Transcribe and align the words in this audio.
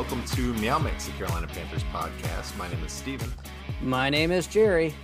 welcome 0.00 0.24
to 0.24 0.54
Meow 0.54 0.78
Mix, 0.78 1.04
the 1.04 1.12
Carolina 1.12 1.46
Panthers 1.46 1.84
podcast. 1.92 2.56
My 2.56 2.66
name 2.70 2.82
is 2.82 2.90
Steven. 2.90 3.30
My 3.82 4.08
name 4.08 4.32
is 4.32 4.46
Jerry. 4.46 4.94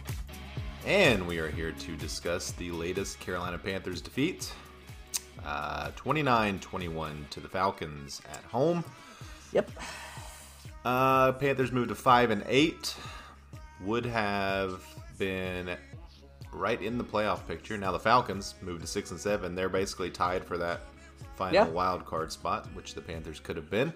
And 0.87 1.27
we 1.27 1.39
are 1.39 1.51
here 1.51 1.73
to 1.73 1.97
discuss 1.97 2.53
the 2.53 2.71
latest 2.71 3.21
Carolina 3.21 3.59
Panthers 3.59 4.01
defeat 4.01 4.51
uh, 5.45 5.91
29 5.97 6.55
uh, 6.55 6.59
21 6.63 7.27
to 7.29 7.41
the 7.41 7.49
Falcons 7.49 8.23
at 8.33 8.43
home. 8.45 8.83
Yep. 9.53 9.71
Uh, 10.83 11.33
Panthers 11.33 11.73
moved 11.73 11.91
to 11.91 11.95
5 11.95 12.31
and 12.31 12.43
8. 12.49 12.97
Would 13.83 14.07
have 14.07 14.83
been 15.19 15.77
right 16.55 16.81
in 16.81 16.97
the 16.97 17.05
playoff 17.05 17.47
picture. 17.47 17.77
Now 17.77 17.93
the 17.93 18.01
Falcons 18.01 18.55
moved 18.63 18.81
to 18.81 18.87
6 18.87 19.11
and 19.11 19.21
7. 19.21 19.55
They're 19.55 19.69
basically 19.69 20.09
tied 20.09 20.43
for 20.43 20.57
that 20.57 20.81
final 21.37 21.55
yeah. 21.55 21.69
wild 21.69 22.07
card 22.07 22.33
spot, 22.33 22.67
which 22.73 22.95
the 22.95 23.03
Panthers 23.03 23.41
could 23.41 23.57
have 23.57 23.69
been. 23.69 23.93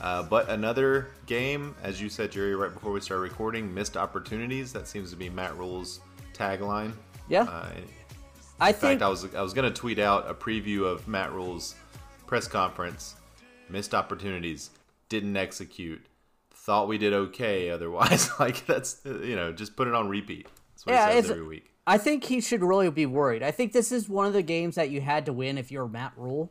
Uh, 0.00 0.22
but 0.22 0.48
another 0.48 1.08
game, 1.26 1.74
as 1.82 2.00
you 2.00 2.08
said, 2.08 2.32
Jerry, 2.32 2.54
right 2.56 2.72
before 2.72 2.92
we 2.92 3.00
started 3.00 3.22
recording, 3.22 3.72
missed 3.72 3.96
opportunities. 3.96 4.72
That 4.72 4.88
seems 4.88 5.10
to 5.10 5.16
be 5.16 5.30
Matt 5.30 5.56
Rhule's 5.56 6.00
tagline. 6.32 6.92
Yeah. 7.28 7.42
Uh, 7.42 7.70
I 8.60 8.68
in 8.68 8.74
think... 8.74 9.00
fact, 9.00 9.02
I 9.02 9.08
was 9.08 9.34
I 9.34 9.42
was 9.42 9.54
going 9.54 9.72
to 9.72 9.80
tweet 9.80 9.98
out 9.98 10.28
a 10.28 10.34
preview 10.34 10.84
of 10.84 11.06
Matt 11.06 11.32
Rhule's 11.32 11.76
press 12.26 12.48
conference. 12.48 13.14
Missed 13.68 13.94
opportunities, 13.94 14.70
didn't 15.08 15.36
execute. 15.36 16.04
Thought 16.52 16.88
we 16.88 16.98
did 16.98 17.12
okay. 17.12 17.70
Otherwise, 17.70 18.30
like 18.40 18.66
that's 18.66 19.00
you 19.04 19.36
know 19.36 19.52
just 19.52 19.76
put 19.76 19.86
it 19.86 19.94
on 19.94 20.08
repeat. 20.08 20.48
That's 20.72 20.86
what 20.86 20.92
yeah, 20.92 21.14
he 21.14 21.22
says 21.22 21.30
every 21.30 21.46
week. 21.46 21.70
I 21.86 21.98
think 21.98 22.24
he 22.24 22.40
should 22.40 22.62
really 22.62 22.90
be 22.90 23.06
worried. 23.06 23.42
I 23.42 23.50
think 23.50 23.72
this 23.72 23.92
is 23.92 24.08
one 24.08 24.26
of 24.26 24.32
the 24.32 24.42
games 24.42 24.74
that 24.76 24.88
you 24.88 25.02
had 25.02 25.26
to 25.26 25.32
win 25.34 25.58
if 25.58 25.70
you're 25.70 25.86
Matt 25.86 26.12
Rhule 26.16 26.50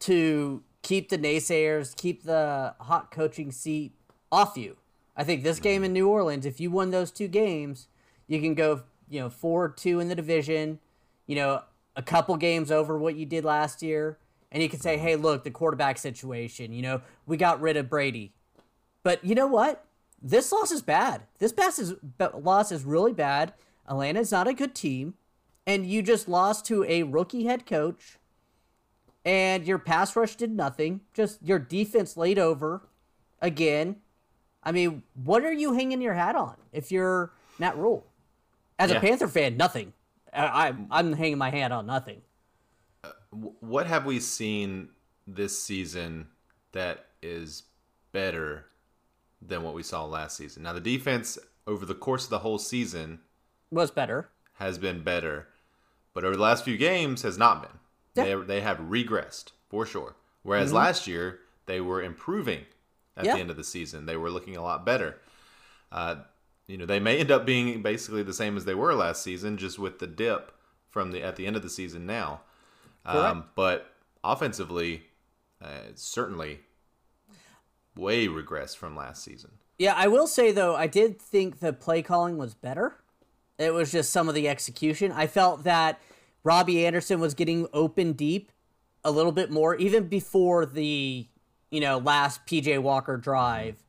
to 0.00 0.62
keep 0.82 1.08
the 1.08 1.18
naysayers, 1.18 1.96
keep 1.96 2.24
the 2.24 2.74
hot 2.80 3.10
coaching 3.10 3.52
seat 3.52 3.94
off 4.30 4.56
you. 4.56 4.76
I 5.16 5.24
think 5.24 5.42
this 5.42 5.60
game 5.60 5.84
in 5.84 5.92
New 5.92 6.08
Orleans, 6.08 6.46
if 6.46 6.60
you 6.60 6.70
won 6.70 6.90
those 6.90 7.10
two 7.10 7.28
games, 7.28 7.88
you 8.26 8.40
can 8.40 8.54
go, 8.54 8.82
you 9.08 9.20
know, 9.20 9.28
four 9.28 9.68
two 9.68 10.00
in 10.00 10.08
the 10.08 10.14
division, 10.14 10.78
you 11.26 11.36
know, 11.36 11.62
a 11.96 12.02
couple 12.02 12.36
games 12.36 12.70
over 12.70 12.96
what 12.96 13.16
you 13.16 13.26
did 13.26 13.44
last 13.44 13.82
year, 13.82 14.18
and 14.52 14.62
you 14.62 14.68
can 14.68 14.80
say, 14.80 14.96
hey, 14.96 15.16
look, 15.16 15.44
the 15.44 15.50
quarterback 15.50 15.98
situation, 15.98 16.72
you 16.72 16.82
know, 16.82 17.02
we 17.26 17.36
got 17.36 17.60
rid 17.60 17.76
of 17.76 17.90
Brady. 17.90 18.32
But 19.02 19.24
you 19.24 19.34
know 19.34 19.46
what? 19.46 19.84
This 20.22 20.52
loss 20.52 20.70
is 20.70 20.82
bad. 20.82 21.22
This 21.38 21.52
pass 21.52 21.78
is 21.78 21.94
loss 22.34 22.70
is 22.70 22.84
really 22.84 23.12
bad. 23.12 23.54
Atlanta's 23.88 24.30
not 24.30 24.46
a 24.46 24.54
good 24.54 24.74
team, 24.74 25.14
and 25.66 25.86
you 25.86 26.02
just 26.02 26.28
lost 26.28 26.64
to 26.66 26.84
a 26.84 27.02
rookie 27.02 27.44
head 27.44 27.66
coach, 27.66 28.18
and 29.30 29.64
your 29.64 29.78
pass 29.78 30.16
rush 30.16 30.34
did 30.34 30.50
nothing. 30.50 31.02
Just 31.14 31.40
your 31.40 31.60
defense 31.60 32.16
laid 32.16 32.36
over 32.36 32.88
again. 33.40 33.94
I 34.64 34.72
mean, 34.72 35.04
what 35.14 35.44
are 35.44 35.52
you 35.52 35.72
hanging 35.72 36.02
your 36.02 36.14
hat 36.14 36.34
on 36.34 36.56
if 36.72 36.90
you're 36.90 37.30
Matt 37.56 37.78
Rhule? 37.78 38.04
As 38.76 38.90
yeah. 38.90 38.96
a 38.96 39.00
Panther 39.00 39.28
fan, 39.28 39.56
nothing. 39.56 39.92
I, 40.34 40.70
am 40.70 40.88
I'm 40.90 41.12
hanging 41.12 41.38
my 41.38 41.50
hat 41.50 41.70
on 41.70 41.86
nothing. 41.86 42.22
Uh, 43.04 43.10
what 43.60 43.86
have 43.86 44.04
we 44.04 44.18
seen 44.18 44.88
this 45.28 45.62
season 45.62 46.26
that 46.72 47.06
is 47.22 47.62
better 48.10 48.66
than 49.40 49.62
what 49.62 49.74
we 49.74 49.84
saw 49.84 50.04
last 50.06 50.36
season? 50.36 50.64
Now, 50.64 50.72
the 50.72 50.80
defense 50.80 51.38
over 51.68 51.86
the 51.86 51.94
course 51.94 52.24
of 52.24 52.30
the 52.30 52.40
whole 52.40 52.58
season 52.58 53.20
was 53.70 53.92
better. 53.92 54.28
Has 54.54 54.76
been 54.76 55.04
better, 55.04 55.46
but 56.14 56.24
over 56.24 56.34
the 56.34 56.42
last 56.42 56.64
few 56.64 56.76
games 56.76 57.22
has 57.22 57.38
not 57.38 57.62
been. 57.62 57.79
They 58.14 58.34
they 58.34 58.60
have 58.60 58.78
regressed 58.78 59.52
for 59.68 59.86
sure. 59.86 60.16
Whereas 60.42 60.68
mm-hmm. 60.68 60.76
last 60.76 61.06
year 61.06 61.40
they 61.66 61.80
were 61.80 62.02
improving 62.02 62.64
at 63.16 63.24
the 63.24 63.40
end 63.40 63.50
of 63.50 63.56
the 63.56 63.64
season. 63.64 64.06
They 64.06 64.16
were 64.16 64.30
looking 64.30 64.56
a 64.56 64.62
lot 64.62 64.84
better. 64.84 65.18
Uh, 65.92 66.16
you 66.66 66.76
know, 66.76 66.86
they 66.86 67.00
may 67.00 67.18
end 67.18 67.30
up 67.30 67.44
being 67.44 67.82
basically 67.82 68.22
the 68.22 68.32
same 68.32 68.56
as 68.56 68.64
they 68.64 68.74
were 68.74 68.94
last 68.94 69.22
season, 69.22 69.56
just 69.56 69.78
with 69.78 69.98
the 69.98 70.06
dip 70.06 70.52
from 70.88 71.12
the 71.12 71.22
at 71.22 71.36
the 71.36 71.46
end 71.46 71.56
of 71.56 71.62
the 71.62 71.70
season 71.70 72.06
now. 72.06 72.42
Um, 73.04 73.44
but 73.54 73.92
offensively, 74.22 75.04
uh, 75.62 75.92
certainly 75.94 76.60
way 77.96 78.28
regressed 78.28 78.76
from 78.76 78.96
last 78.96 79.22
season. 79.24 79.52
Yeah, 79.78 79.94
I 79.96 80.08
will 80.08 80.26
say 80.26 80.52
though, 80.52 80.76
I 80.76 80.86
did 80.86 81.20
think 81.20 81.60
the 81.60 81.72
play 81.72 82.02
calling 82.02 82.38
was 82.38 82.54
better. 82.54 82.96
It 83.58 83.74
was 83.74 83.92
just 83.92 84.12
some 84.12 84.28
of 84.28 84.34
the 84.34 84.48
execution. 84.48 85.12
I 85.12 85.26
felt 85.26 85.64
that 85.64 86.00
Robbie 86.42 86.86
Anderson 86.86 87.20
was 87.20 87.34
getting 87.34 87.66
open 87.72 88.12
deep 88.12 88.50
a 89.04 89.10
little 89.10 89.32
bit 89.32 89.50
more, 89.50 89.74
even 89.76 90.08
before 90.08 90.66
the 90.66 91.26
you 91.70 91.80
know 91.80 91.98
last 91.98 92.46
PJ 92.46 92.80
Walker 92.80 93.16
drive. 93.16 93.82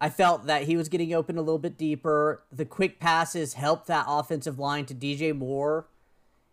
I 0.00 0.10
felt 0.10 0.46
that 0.46 0.62
he 0.62 0.76
was 0.76 0.88
getting 0.88 1.12
open 1.12 1.36
a 1.36 1.42
little 1.42 1.58
bit 1.58 1.76
deeper. 1.76 2.44
The 2.52 2.64
quick 2.64 3.00
passes 3.00 3.54
helped 3.54 3.88
that 3.88 4.04
offensive 4.08 4.58
line 4.58 4.86
to 4.86 4.94
DJ 4.94 5.36
Moore. 5.36 5.88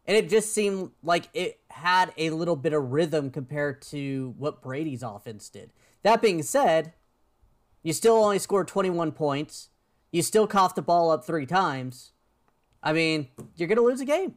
And 0.07 0.15
it 0.17 0.29
just 0.29 0.53
seemed 0.53 0.91
like 1.03 1.29
it 1.33 1.59
had 1.69 2.13
a 2.17 2.31
little 2.31 2.55
bit 2.55 2.73
of 2.73 2.91
rhythm 2.91 3.31
compared 3.31 3.81
to 3.83 4.33
what 4.38 4.61
Brady's 4.61 5.03
offense 5.03 5.49
did. 5.49 5.71
That 6.03 6.21
being 6.21 6.44
said, 6.44 6.94
you 7.81 7.94
still 7.94 8.15
only 8.15 8.39
scored 8.39 8.67
21 8.67 9.11
points. 9.11 9.69
You 10.11 10.21
still 10.21 10.47
coughed 10.47 10.75
the 10.75 10.81
ball 10.81 11.11
up 11.11 11.25
three 11.25 11.45
times. 11.45 12.11
I 12.81 12.94
mean, 12.94 13.29
you're 13.55 13.67
going 13.67 13.77
to 13.77 13.83
lose 13.83 14.01
a 14.01 14.05
game. 14.05 14.35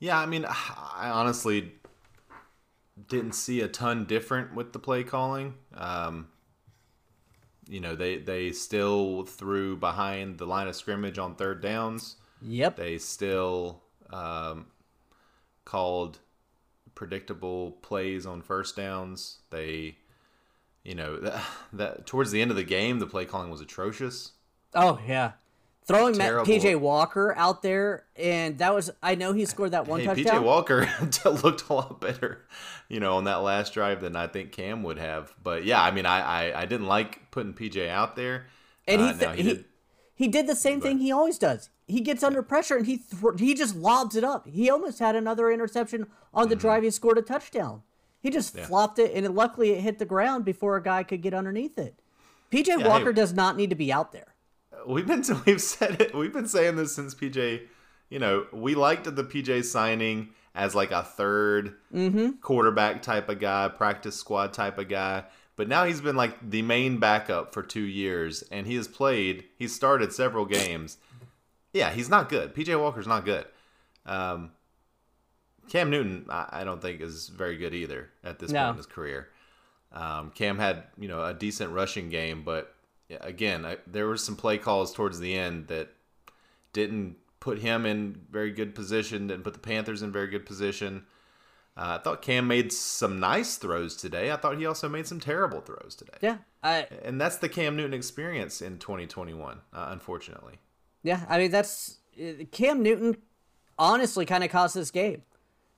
Yeah, 0.00 0.18
I 0.18 0.26
mean, 0.26 0.44
I 0.48 1.10
honestly 1.10 1.72
didn't 3.08 3.32
see 3.32 3.60
a 3.60 3.68
ton 3.68 4.04
different 4.04 4.54
with 4.54 4.72
the 4.72 4.78
play 4.78 5.04
calling. 5.04 5.54
Um, 5.74 6.28
you 7.68 7.80
know, 7.80 7.94
they 7.94 8.18
they 8.18 8.50
still 8.50 9.24
threw 9.24 9.76
behind 9.76 10.38
the 10.38 10.46
line 10.46 10.66
of 10.66 10.74
scrimmage 10.74 11.18
on 11.18 11.36
third 11.36 11.62
downs. 11.62 12.16
Yep. 12.42 12.76
They 12.76 12.98
still 12.98 13.82
um, 14.10 14.66
called 15.64 16.18
predictable 16.94 17.72
plays 17.82 18.26
on 18.26 18.42
first 18.42 18.76
downs. 18.76 19.38
They, 19.50 19.98
you 20.84 20.94
know, 20.94 21.16
that, 21.20 21.42
that 21.72 22.06
towards 22.06 22.32
the 22.32 22.42
end 22.42 22.50
of 22.50 22.56
the 22.56 22.64
game, 22.64 22.98
the 22.98 23.06
play 23.06 23.24
calling 23.24 23.50
was 23.50 23.60
atrocious. 23.60 24.32
Oh 24.74 25.00
yeah, 25.06 25.32
throwing 25.90 26.16
Matt, 26.16 26.32
PJ 26.46 26.78
Walker 26.78 27.34
out 27.36 27.62
there, 27.62 28.04
and 28.16 28.58
that 28.58 28.74
was 28.74 28.90
I 29.02 29.14
know 29.14 29.32
he 29.32 29.44
scored 29.44 29.72
that 29.72 29.86
one 29.86 30.00
hey, 30.00 30.06
touchdown. 30.06 30.42
PJ 30.42 30.44
Walker 30.44 30.88
looked 31.42 31.68
a 31.68 31.72
lot 31.72 32.00
better, 32.00 32.46
you 32.88 33.00
know, 33.00 33.16
on 33.16 33.24
that 33.24 33.36
last 33.36 33.74
drive 33.74 34.00
than 34.00 34.16
I 34.16 34.26
think 34.26 34.52
Cam 34.52 34.82
would 34.82 34.98
have. 34.98 35.34
But 35.42 35.64
yeah, 35.64 35.82
I 35.82 35.90
mean, 35.90 36.06
I 36.06 36.20
I, 36.20 36.62
I 36.62 36.66
didn't 36.66 36.86
like 36.86 37.30
putting 37.30 37.52
PJ 37.54 37.88
out 37.88 38.16
there, 38.16 38.46
and 38.86 39.02
uh, 39.02 39.12
he, 39.12 39.18
th- 39.18 39.36
he, 39.36 39.42
he 39.42 39.48
did, 39.48 39.64
he 40.14 40.28
did 40.28 40.46
the 40.46 40.56
same 40.56 40.80
but, 40.80 40.86
thing 40.86 40.98
he 40.98 41.12
always 41.12 41.38
does. 41.38 41.70
He 41.86 42.00
gets 42.00 42.22
under 42.22 42.42
pressure 42.42 42.76
and 42.76 42.86
he 42.86 42.98
th- 42.98 43.40
he 43.40 43.54
just 43.54 43.74
lobs 43.74 44.14
it 44.14 44.22
up. 44.22 44.46
He 44.46 44.70
almost 44.70 45.00
had 45.00 45.16
another 45.16 45.50
interception 45.50 46.06
on 46.32 46.48
the 46.48 46.54
mm-hmm. 46.54 46.60
drive. 46.60 46.82
He 46.84 46.90
scored 46.90 47.18
a 47.18 47.22
touchdown. 47.22 47.82
He 48.22 48.30
just 48.30 48.54
yeah. 48.54 48.66
flopped 48.66 48.98
it, 48.98 49.12
and 49.14 49.34
luckily 49.34 49.70
it 49.70 49.80
hit 49.80 49.98
the 49.98 50.04
ground 50.04 50.44
before 50.44 50.76
a 50.76 50.82
guy 50.82 51.02
could 51.02 51.22
get 51.22 51.34
underneath 51.34 51.78
it. 51.78 51.98
PJ 52.52 52.66
yeah, 52.66 52.88
Walker 52.88 53.06
hey, 53.06 53.12
does 53.12 53.32
not 53.32 53.56
need 53.56 53.70
to 53.70 53.76
be 53.76 53.92
out 53.92 54.12
there 54.12 54.29
we've 54.86 55.06
been 55.06 55.24
we've 55.46 55.60
said 55.60 56.00
it. 56.00 56.14
We've 56.14 56.32
been 56.32 56.48
saying 56.48 56.76
this 56.76 56.94
since 56.94 57.14
PJ. 57.14 57.62
You 58.08 58.18
know, 58.18 58.46
we 58.52 58.74
liked 58.74 59.14
the 59.14 59.24
PJ 59.24 59.64
signing 59.64 60.30
as 60.54 60.74
like 60.74 60.90
a 60.90 61.06
3rd 61.16 61.74
mm-hmm. 61.94 62.30
quarterback 62.40 63.02
type 63.02 63.28
of 63.28 63.38
guy, 63.38 63.68
practice 63.68 64.16
squad 64.16 64.52
type 64.52 64.78
of 64.78 64.88
guy. 64.88 65.24
But 65.56 65.68
now 65.68 65.84
he's 65.84 66.00
been 66.00 66.16
like 66.16 66.50
the 66.50 66.62
main 66.62 66.98
backup 66.98 67.52
for 67.52 67.62
two 67.62 67.82
years, 67.82 68.42
and 68.50 68.66
he 68.66 68.76
has 68.76 68.88
played. 68.88 69.44
He's 69.56 69.74
started 69.74 70.12
several 70.12 70.46
games. 70.46 70.96
Yeah, 71.72 71.90
he's 71.90 72.08
not 72.08 72.28
good. 72.28 72.54
PJ 72.54 72.80
Walker's 72.80 73.06
not 73.06 73.24
good. 73.24 73.44
Um, 74.06 74.52
Cam 75.68 75.90
Newton, 75.90 76.26
I, 76.28 76.48
I, 76.50 76.64
don't 76.64 76.82
think 76.82 77.00
is 77.00 77.28
very 77.28 77.56
good 77.56 77.74
either 77.74 78.10
at 78.24 78.38
this 78.38 78.50
no. 78.50 78.60
point 78.60 78.70
in 78.70 78.76
his 78.78 78.86
career. 78.86 79.28
Um, 79.92 80.32
Cam 80.34 80.58
had 80.58 80.84
you 80.98 81.06
know 81.06 81.22
a 81.22 81.34
decent 81.34 81.72
rushing 81.72 82.08
game, 82.08 82.42
but 82.42 82.74
again, 83.20 83.64
I, 83.64 83.78
there 83.86 84.06
were 84.06 84.16
some 84.16 84.36
play 84.36 84.58
calls 84.58 84.92
towards 84.92 85.20
the 85.20 85.36
end 85.36 85.68
that 85.68 85.88
didn't 86.72 87.16
put 87.40 87.58
him 87.60 87.86
in 87.86 88.20
very 88.30 88.50
good 88.50 88.74
position, 88.74 89.26
didn't 89.26 89.44
put 89.44 89.54
the 89.54 89.58
Panthers 89.58 90.02
in 90.02 90.12
very 90.12 90.28
good 90.28 90.46
position. 90.46 91.06
Uh, 91.76 91.96
I 91.98 92.02
thought 92.02 92.20
Cam 92.20 92.46
made 92.46 92.72
some 92.72 93.20
nice 93.20 93.56
throws 93.56 93.96
today. 93.96 94.30
I 94.30 94.36
thought 94.36 94.58
he 94.58 94.66
also 94.66 94.88
made 94.88 95.06
some 95.06 95.20
terrible 95.20 95.60
throws 95.60 95.94
today. 95.96 96.18
Yeah, 96.20 96.38
I, 96.62 96.86
and 97.04 97.20
that's 97.20 97.36
the 97.36 97.48
Cam 97.48 97.76
Newton 97.76 97.94
experience 97.94 98.60
in 98.60 98.78
2021, 98.78 99.60
uh, 99.72 99.86
unfortunately. 99.90 100.58
Yeah, 101.02 101.24
I 101.28 101.38
mean 101.38 101.50
that's 101.50 101.98
uh, 102.20 102.44
Cam 102.52 102.82
Newton. 102.82 103.16
Honestly, 103.78 104.26
kind 104.26 104.44
of 104.44 104.50
cost 104.50 104.74
this 104.74 104.90
game. 104.90 105.22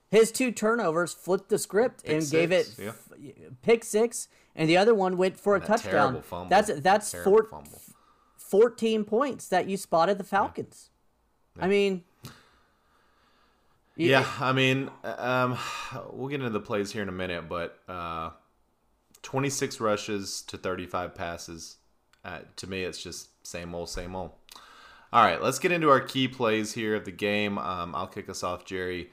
His 0.09 0.31
two 0.31 0.51
turnovers 0.51 1.13
flipped 1.13 1.49
the 1.49 1.57
script 1.57 2.03
pick 2.03 2.11
and 2.11 2.21
six, 2.23 2.31
gave 2.31 2.51
it 2.51 2.75
yeah. 2.77 2.91
Pick 3.61 3.83
six 3.83 4.27
and 4.55 4.69
the 4.69 4.77
other 4.77 4.93
one 4.93 5.17
went 5.17 5.37
for 5.37 5.55
and 5.55 5.63
a 5.63 5.67
touchdown. 5.67 6.23
That's 6.49 6.71
that's 6.81 7.13
four, 7.23 7.47
14 8.37 9.03
points 9.03 9.47
that 9.47 9.67
you 9.67 9.77
spotted 9.77 10.17
the 10.17 10.23
Falcons. 10.23 10.89
Yeah. 11.57 11.65
I 11.65 11.67
mean, 11.67 12.03
yeah, 13.95 14.25
I 14.39 14.53
mean, 14.53 14.89
um, 15.03 15.57
we'll 16.11 16.29
get 16.29 16.39
into 16.39 16.49
the 16.49 16.59
plays 16.59 16.91
here 16.91 17.03
in 17.03 17.09
a 17.09 17.13
minute, 17.13 17.47
but 17.47 17.79
uh, 17.87 18.31
26 19.21 19.79
rushes 19.79 20.41
to 20.43 20.57
35 20.57 21.13
passes. 21.13 21.77
Uh, 22.25 22.39
to 22.55 22.67
me, 22.67 22.83
it's 22.83 23.01
just 23.01 23.29
same 23.45 23.75
old, 23.75 23.89
same 23.89 24.15
old. 24.15 24.31
All 25.11 25.23
right, 25.23 25.41
let's 25.41 25.59
get 25.59 25.71
into 25.71 25.89
our 25.89 25.99
key 25.99 26.27
plays 26.27 26.73
here 26.73 26.95
of 26.95 27.05
the 27.05 27.11
game. 27.11 27.59
Um, 27.59 27.93
I'll 27.93 28.07
kick 28.07 28.29
us 28.29 28.43
off, 28.43 28.65
Jerry. 28.65 29.11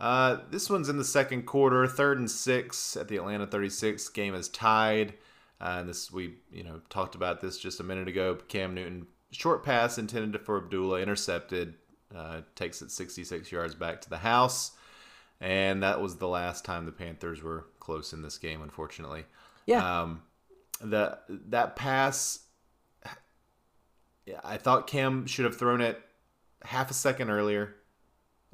Uh, 0.00 0.38
this 0.50 0.70
one's 0.70 0.88
in 0.88 0.96
the 0.96 1.04
second 1.04 1.42
quarter, 1.44 1.86
third 1.86 2.18
and 2.18 2.30
six 2.30 2.96
at 2.96 3.08
the 3.08 3.16
Atlanta 3.16 3.46
36. 3.46 4.08
Game 4.10 4.34
is 4.34 4.48
tied. 4.48 5.14
Uh, 5.60 5.78
and 5.80 5.88
this 5.88 6.12
we 6.12 6.34
you 6.52 6.62
know 6.62 6.80
talked 6.88 7.16
about 7.16 7.40
this 7.40 7.58
just 7.58 7.80
a 7.80 7.82
minute 7.82 8.06
ago. 8.06 8.36
Cam 8.46 8.74
Newton 8.74 9.06
short 9.32 9.64
pass 9.64 9.98
intended 9.98 10.40
for 10.40 10.56
Abdullah 10.58 11.00
intercepted, 11.00 11.74
uh, 12.14 12.42
takes 12.54 12.80
it 12.80 12.92
66 12.92 13.50
yards 13.50 13.74
back 13.74 14.00
to 14.02 14.08
the 14.08 14.18
house, 14.18 14.70
and 15.40 15.82
that 15.82 16.00
was 16.00 16.16
the 16.16 16.28
last 16.28 16.64
time 16.64 16.86
the 16.86 16.92
Panthers 16.92 17.42
were 17.42 17.66
close 17.80 18.12
in 18.12 18.22
this 18.22 18.38
game. 18.38 18.62
Unfortunately, 18.62 19.24
Yeah. 19.66 20.02
um, 20.02 20.22
the 20.80 21.18
that 21.28 21.74
pass, 21.74 22.38
I 24.44 24.58
thought 24.58 24.86
Cam 24.86 25.26
should 25.26 25.44
have 25.44 25.56
thrown 25.58 25.80
it 25.80 26.00
half 26.62 26.88
a 26.90 26.94
second 26.94 27.30
earlier, 27.30 27.74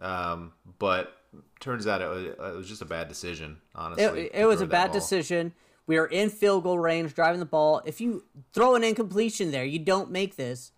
um, 0.01 0.53
but 0.79 1.15
turns 1.61 1.87
out 1.87 2.01
it 2.03 2.09
was, 2.09 2.25
it 2.25 2.57
was 2.57 2.69
just 2.69 2.83
a 2.83 2.87
bad 2.87 3.09
decision. 3.09 3.59
Honestly, 3.75 4.23
It, 4.27 4.33
it 4.35 4.45
was 4.47 4.61
a 4.61 4.67
bad 4.67 4.87
ball. 4.89 4.95
decision. 5.01 5.53
We 5.87 5.97
are 5.99 6.07
in 6.07 6.31
field 6.31 6.63
goal 6.65 6.79
range, 6.79 7.15
driving 7.15 7.41
the 7.41 7.47
ball. 7.47 7.83
If 7.85 8.01
you 8.01 8.25
throw 8.53 8.75
an 8.75 8.83
incompletion 8.85 9.51
there, 9.51 9.65
you 9.65 9.79
don't 9.79 10.11
make 10.11 10.37
this, 10.37 10.73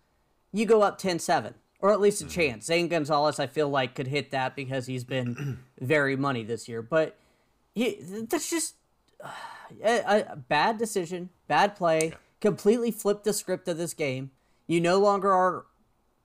you 0.51 0.65
go 0.65 0.81
up 0.81 0.97
10 0.97 1.19
7, 1.19 1.53
or 1.79 1.91
at 1.91 1.99
least 2.01 2.21
a 2.21 2.25
Mm-hmm. 2.25 2.31
chance. 2.33 2.65
Zane 2.65 2.87
Gonzalez, 2.89 3.39
I 3.39 3.47
feel 3.47 3.69
like, 3.69 3.95
could 3.95 4.07
hit 4.07 4.31
that 4.31 4.55
because 4.55 4.85
he's 4.85 5.03
been 5.05 5.59
very 5.79 6.15
money 6.15 6.43
this 6.43 6.67
year. 6.67 6.81
But 6.81 7.17
he, 7.73 7.97
that's 8.01 8.49
just 8.49 8.75
a, 9.83 10.23
a 10.31 10.35
bad 10.35 10.77
decision, 10.77 11.29
bad 11.47 11.75
play, 11.75 12.13
completely 12.41 12.91
flipped 12.91 13.23
the 13.23 13.33
script 13.33 13.67
of 13.67 13.77
this 13.77 13.93
game. 13.93 14.31
You 14.67 14.81
no 14.81 14.99
longer 14.99 15.31
are 15.31 15.65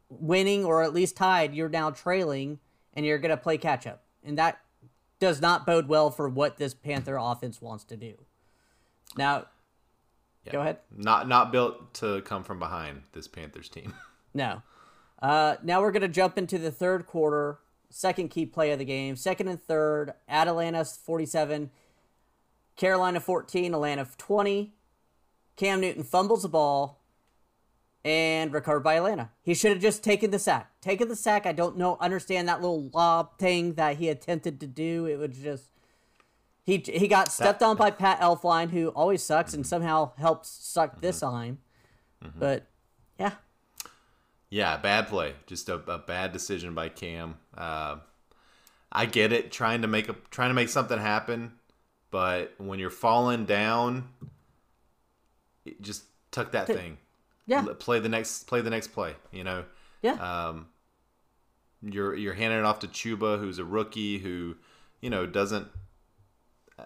winning 0.09 0.65
or 0.65 0.83
at 0.83 0.93
least 0.93 1.17
tied. 1.17 1.55
You're 1.55 1.69
now 1.69 1.91
trailing, 1.91 2.59
and 2.95 3.07
you're 3.07 3.19
going 3.19 3.31
to 3.31 3.37
play 3.37 3.59
catch 3.59 3.87
up. 3.87 4.02
And 4.25 4.39
that 4.39 4.61
does 5.21 5.41
not 5.41 5.67
bode 5.67 5.89
well 5.89 6.11
for 6.11 6.29
what 6.29 6.57
this 6.57 6.75
Panther 6.75 7.17
offense 7.17 7.61
wants 7.63 7.85
to 7.85 7.97
do. 7.97 8.15
Now, 9.17 9.47
go 10.51 10.61
ahead. 10.61 10.79
Not 10.97 11.29
not 11.29 11.53
built 11.53 11.95
to 11.95 12.23
come 12.23 12.45
from 12.45 12.59
behind. 12.59 13.03
This 13.13 13.29
Panthers 13.29 13.69
team. 13.69 13.95
No. 14.35 14.63
Uh, 15.21 15.57
now 15.63 15.83
we're 15.83 15.93
going 15.93 16.01
to 16.01 16.09
jump 16.09 16.39
into 16.39 16.57
the 16.57 16.71
third 16.71 17.07
quarter. 17.07 17.59
Second 17.91 18.31
key 18.31 18.47
play 18.47 18.71
of 18.71 18.79
the 18.79 18.85
game. 18.87 19.15
Second 19.15 19.49
and 19.49 19.63
third. 19.63 20.15
At 20.27 20.49
Atlanta 20.49 20.87
47. 20.87 21.71
Carolina 22.77 23.21
14. 23.21 23.75
Atlanta 23.75 24.09
20. 24.17 24.73
Cam 25.57 25.83
Newton 25.83 26.03
fumbles 26.03 26.45
the 26.45 26.49
ball 26.49 27.02
and 28.05 28.53
recovered 28.53 28.81
by 28.81 28.95
Atlanta. 28.95 29.31
He 29.43 29.55
should 29.55 29.71
have 29.73 29.81
just 29.81 30.03
taken 30.03 30.31
the 30.31 30.39
sack. 30.39 30.73
Taken 30.81 31.09
the 31.09 31.17
sack. 31.17 31.47
I 31.47 31.53
don't 31.53 31.77
know, 31.77 31.97
understand 32.01 32.49
that 32.49 32.61
little 32.61 32.91
lob 32.93 33.39
thing 33.39 33.75
that 33.75 33.97
he 33.99 34.09
attempted 34.09 34.61
to 34.61 34.67
do. 34.67 35.07
It 35.07 35.19
was 35.19 35.37
just. 35.39 35.69
He, 36.65 36.79
he 36.87 37.09
got 37.09 37.31
stepped 37.33 37.61
on 37.63 37.77
by 37.77 37.91
Pat 37.91 38.21
Elflein, 38.21 38.71
who 38.71 38.89
always 38.91 39.21
sucks 39.23 39.53
and 39.53 39.67
somehow 39.67 40.13
helps 40.17 40.49
suck 40.49 41.01
this 41.01 41.21
on. 41.23 41.59
But, 42.39 42.67
yeah. 43.19 43.33
Yeah, 44.49 44.77
bad 44.77 45.09
play. 45.09 45.35
Just 45.47 45.69
a, 45.69 45.75
a 45.75 45.99
bad 45.99 46.31
decision 46.33 46.73
by 46.75 46.89
Cam. 46.89 47.35
Uh, 47.57 47.97
I 48.93 49.07
get 49.07 49.33
it, 49.33 49.51
trying 49.51 49.83
to 49.83 49.89
make 49.89 50.09
a 50.09 50.15
trying 50.31 50.51
to 50.51 50.55
make 50.55 50.69
something 50.69 50.99
happen, 50.99 51.53
but 52.11 52.53
when 52.59 52.79
you're 52.79 52.91
falling 52.91 53.45
down, 53.47 54.09
it- 55.65 55.81
just 55.81 56.05
tuck 56.31 56.53
that 56.53 56.67
thing. 56.67 56.99
Yeah. 57.53 57.67
Play 57.79 58.01
the 58.01 58.09
next 58.09 58.45
play 58.47 58.61
the 58.61 58.71
next 58.71 58.89
play. 58.89 59.15
You 59.31 59.45
know. 59.45 59.65
Yeah. 60.03 60.15
Um, 60.49 60.67
you're 61.83 62.15
you're 62.15 62.35
handing 62.35 62.59
it 62.61 62.65
off 62.65 62.79
to 62.81 62.89
Chuba, 62.89 63.39
who's 63.39 63.59
a 63.59 63.65
rookie 63.65 64.19
who, 64.19 64.57
you 65.01 65.11
know, 65.11 65.27
doesn't. 65.27 65.69
uh, 66.79 66.85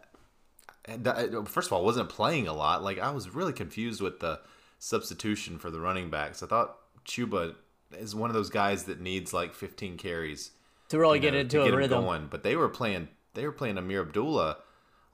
First 1.45 1.69
of 1.69 1.73
all, 1.73 1.85
wasn't 1.85 2.09
playing 2.09 2.49
a 2.49 2.53
lot. 2.55 2.83
Like 2.83 2.99
I 2.99 3.11
was 3.11 3.35
really 3.35 3.53
confused 3.53 4.01
with 4.01 4.21
the 4.21 4.41
substitution 4.79 5.59
for 5.59 5.71
the 5.71 5.81
running 5.81 6.11
backs. 6.11 6.43
I 6.43 6.47
thought 6.47 6.77
Chuba 7.05 7.55
is 7.99 8.15
one 8.15 8.31
of 8.31 8.35
those 8.35 8.51
guys 8.51 8.85
that 8.85 9.01
needs 9.01 9.33
like 9.33 9.55
15 9.55 9.97
carries 9.97 10.51
to 10.89 10.99
really 10.99 11.19
you 11.19 11.23
get 11.23 11.35
know, 11.35 11.41
into 11.41 11.57
to 11.59 11.63
a 11.63 11.71
get 11.71 11.77
rhythm. 11.77 12.03
going. 12.03 12.27
But 12.31 12.43
they 12.43 12.57
were 12.57 12.69
playing 12.69 13.09
they 13.35 13.45
were 13.45 13.53
playing 13.53 13.77
Ameer 13.77 14.03
Abdullah 14.03 14.59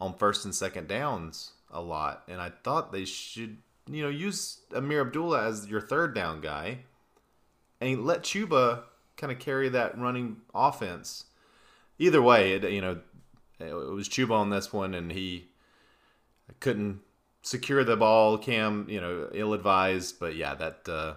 on 0.00 0.14
first 0.14 0.44
and 0.44 0.54
second 0.54 0.88
downs 0.88 1.52
a 1.70 1.80
lot, 1.80 2.22
and 2.28 2.40
I 2.40 2.50
thought 2.50 2.92
they 2.92 3.04
should 3.04 3.58
you 3.88 4.02
know 4.02 4.08
use 4.08 4.60
Ameer 4.72 5.02
Abdullah 5.02 5.46
as 5.46 5.66
your 5.68 5.80
third 5.80 6.14
down 6.14 6.40
guy, 6.40 6.80
and 7.80 8.04
let 8.04 8.22
Chuba 8.22 8.82
kind 9.16 9.32
of 9.32 9.38
carry 9.38 9.68
that 9.68 9.98
running 9.98 10.38
offense. 10.54 11.26
Either 11.98 12.22
way, 12.22 12.52
it, 12.54 12.70
you 12.70 12.80
know, 12.80 13.00
it 13.60 13.72
was 13.72 14.08
Chuba 14.08 14.32
on 14.32 14.50
this 14.50 14.72
one, 14.72 14.94
and 14.94 15.12
he 15.12 15.48
couldn't 16.60 17.00
secure 17.42 17.84
the 17.84 17.96
ball. 17.96 18.38
Cam, 18.38 18.86
you 18.88 19.00
know, 19.00 19.28
ill 19.32 19.52
advised, 19.52 20.18
but 20.18 20.36
yeah, 20.36 20.54
that 20.54 20.88
uh, 20.88 21.14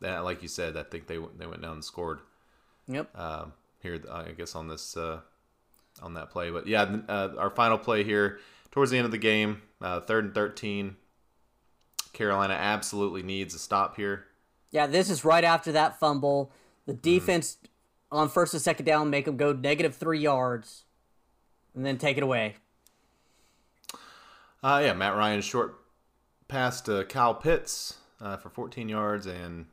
that 0.00 0.24
like 0.24 0.42
you 0.42 0.48
said, 0.48 0.76
I 0.76 0.82
think 0.82 1.06
they 1.06 1.18
they 1.36 1.46
went 1.46 1.62
down 1.62 1.74
and 1.74 1.84
scored 1.84 2.20
Yep. 2.88 3.16
um, 3.18 3.52
here, 3.80 4.00
I 4.10 4.32
guess 4.32 4.54
on 4.54 4.68
this 4.68 4.96
uh, 4.96 5.20
on 6.02 6.14
that 6.14 6.30
play. 6.30 6.50
But 6.50 6.66
yeah, 6.66 6.98
uh, 7.08 7.30
our 7.38 7.50
final 7.50 7.78
play 7.78 8.04
here 8.04 8.38
towards 8.70 8.90
the 8.90 8.98
end 8.98 9.04
of 9.06 9.10
the 9.12 9.18
game, 9.18 9.62
uh, 9.80 10.00
third 10.00 10.24
and 10.26 10.34
thirteen. 10.34 10.96
Carolina 12.18 12.54
absolutely 12.54 13.22
needs 13.22 13.54
a 13.54 13.58
stop 13.60 13.94
here. 13.94 14.24
Yeah, 14.72 14.88
this 14.88 15.08
is 15.08 15.24
right 15.24 15.44
after 15.44 15.70
that 15.72 16.00
fumble. 16.00 16.50
The 16.86 16.92
Mm-hmm. 16.92 17.00
defense 17.02 17.58
on 18.10 18.28
first 18.28 18.52
and 18.54 18.60
second 18.62 18.84
down 18.86 19.08
make 19.08 19.26
them 19.26 19.36
go 19.36 19.52
negative 19.52 19.94
three 19.94 20.18
yards, 20.18 20.82
and 21.76 21.86
then 21.86 21.96
take 21.96 22.16
it 22.16 22.22
away. 22.24 22.56
Uh, 24.62 24.80
yeah, 24.84 24.92
Matt 24.94 25.14
Ryan 25.16 25.40
short 25.40 25.78
pass 26.48 26.80
to 26.82 27.04
Kyle 27.04 27.34
Pitts 27.34 27.98
uh, 28.20 28.36
for 28.36 28.48
14 28.50 28.88
yards, 28.88 29.26
and 29.26 29.66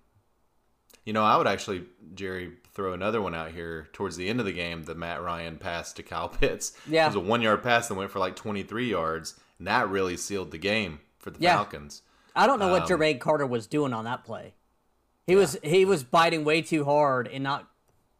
you 1.03 1.13
know 1.13 1.23
I 1.23 1.37
would 1.37 1.47
actually 1.47 1.85
Jerry 2.13 2.51
throw 2.73 2.93
another 2.93 3.21
one 3.21 3.33
out 3.33 3.51
here 3.51 3.87
towards 3.93 4.17
the 4.17 4.27
end 4.29 4.39
of 4.39 4.45
the 4.45 4.51
game. 4.53 4.83
The 4.83 4.93
Matt 4.93 5.23
Ryan 5.23 5.57
pass 5.57 5.93
to 5.93 6.03
Kyle 6.03 6.29
Pitts. 6.29 6.73
Yeah. 6.87 7.05
it 7.05 7.07
was 7.07 7.15
a 7.15 7.19
one 7.21 7.41
yard 7.41 7.63
pass 7.63 7.87
that 7.87 7.95
went 7.95 8.11
for 8.11 8.19
like 8.19 8.35
23 8.35 8.87
yards, 8.89 9.39
and 9.57 9.65
that 9.67 9.89
really 9.89 10.17
sealed 10.17 10.51
the 10.51 10.57
game 10.59 10.99
for 11.17 11.31
the 11.31 11.39
Yeah. 11.39 11.55
Falcons. 11.55 12.03
I 12.35 12.47
don't 12.47 12.59
know 12.59 12.65
Um, 12.65 12.71
what 12.71 12.83
Jermaine 12.83 13.19
Carter 13.19 13.45
was 13.45 13.67
doing 13.67 13.93
on 13.93 14.05
that 14.05 14.23
play. 14.23 14.53
He 15.27 15.35
was 15.35 15.57
he 15.63 15.85
was 15.85 16.03
biting 16.03 16.43
way 16.43 16.61
too 16.61 16.85
hard 16.85 17.27
and 17.27 17.43
not 17.43 17.67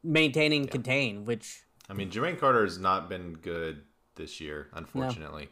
maintaining 0.04 0.68
contain, 0.68 1.26
which 1.26 1.64
I 1.90 1.94
mean, 1.94 2.10
Jermaine 2.10 2.40
Carter 2.40 2.64
has 2.64 2.80
not 2.80 3.10
been 3.10 3.34
good 3.34 3.84
this 4.16 4.42
year, 4.42 4.70
unfortunately. 4.74 5.50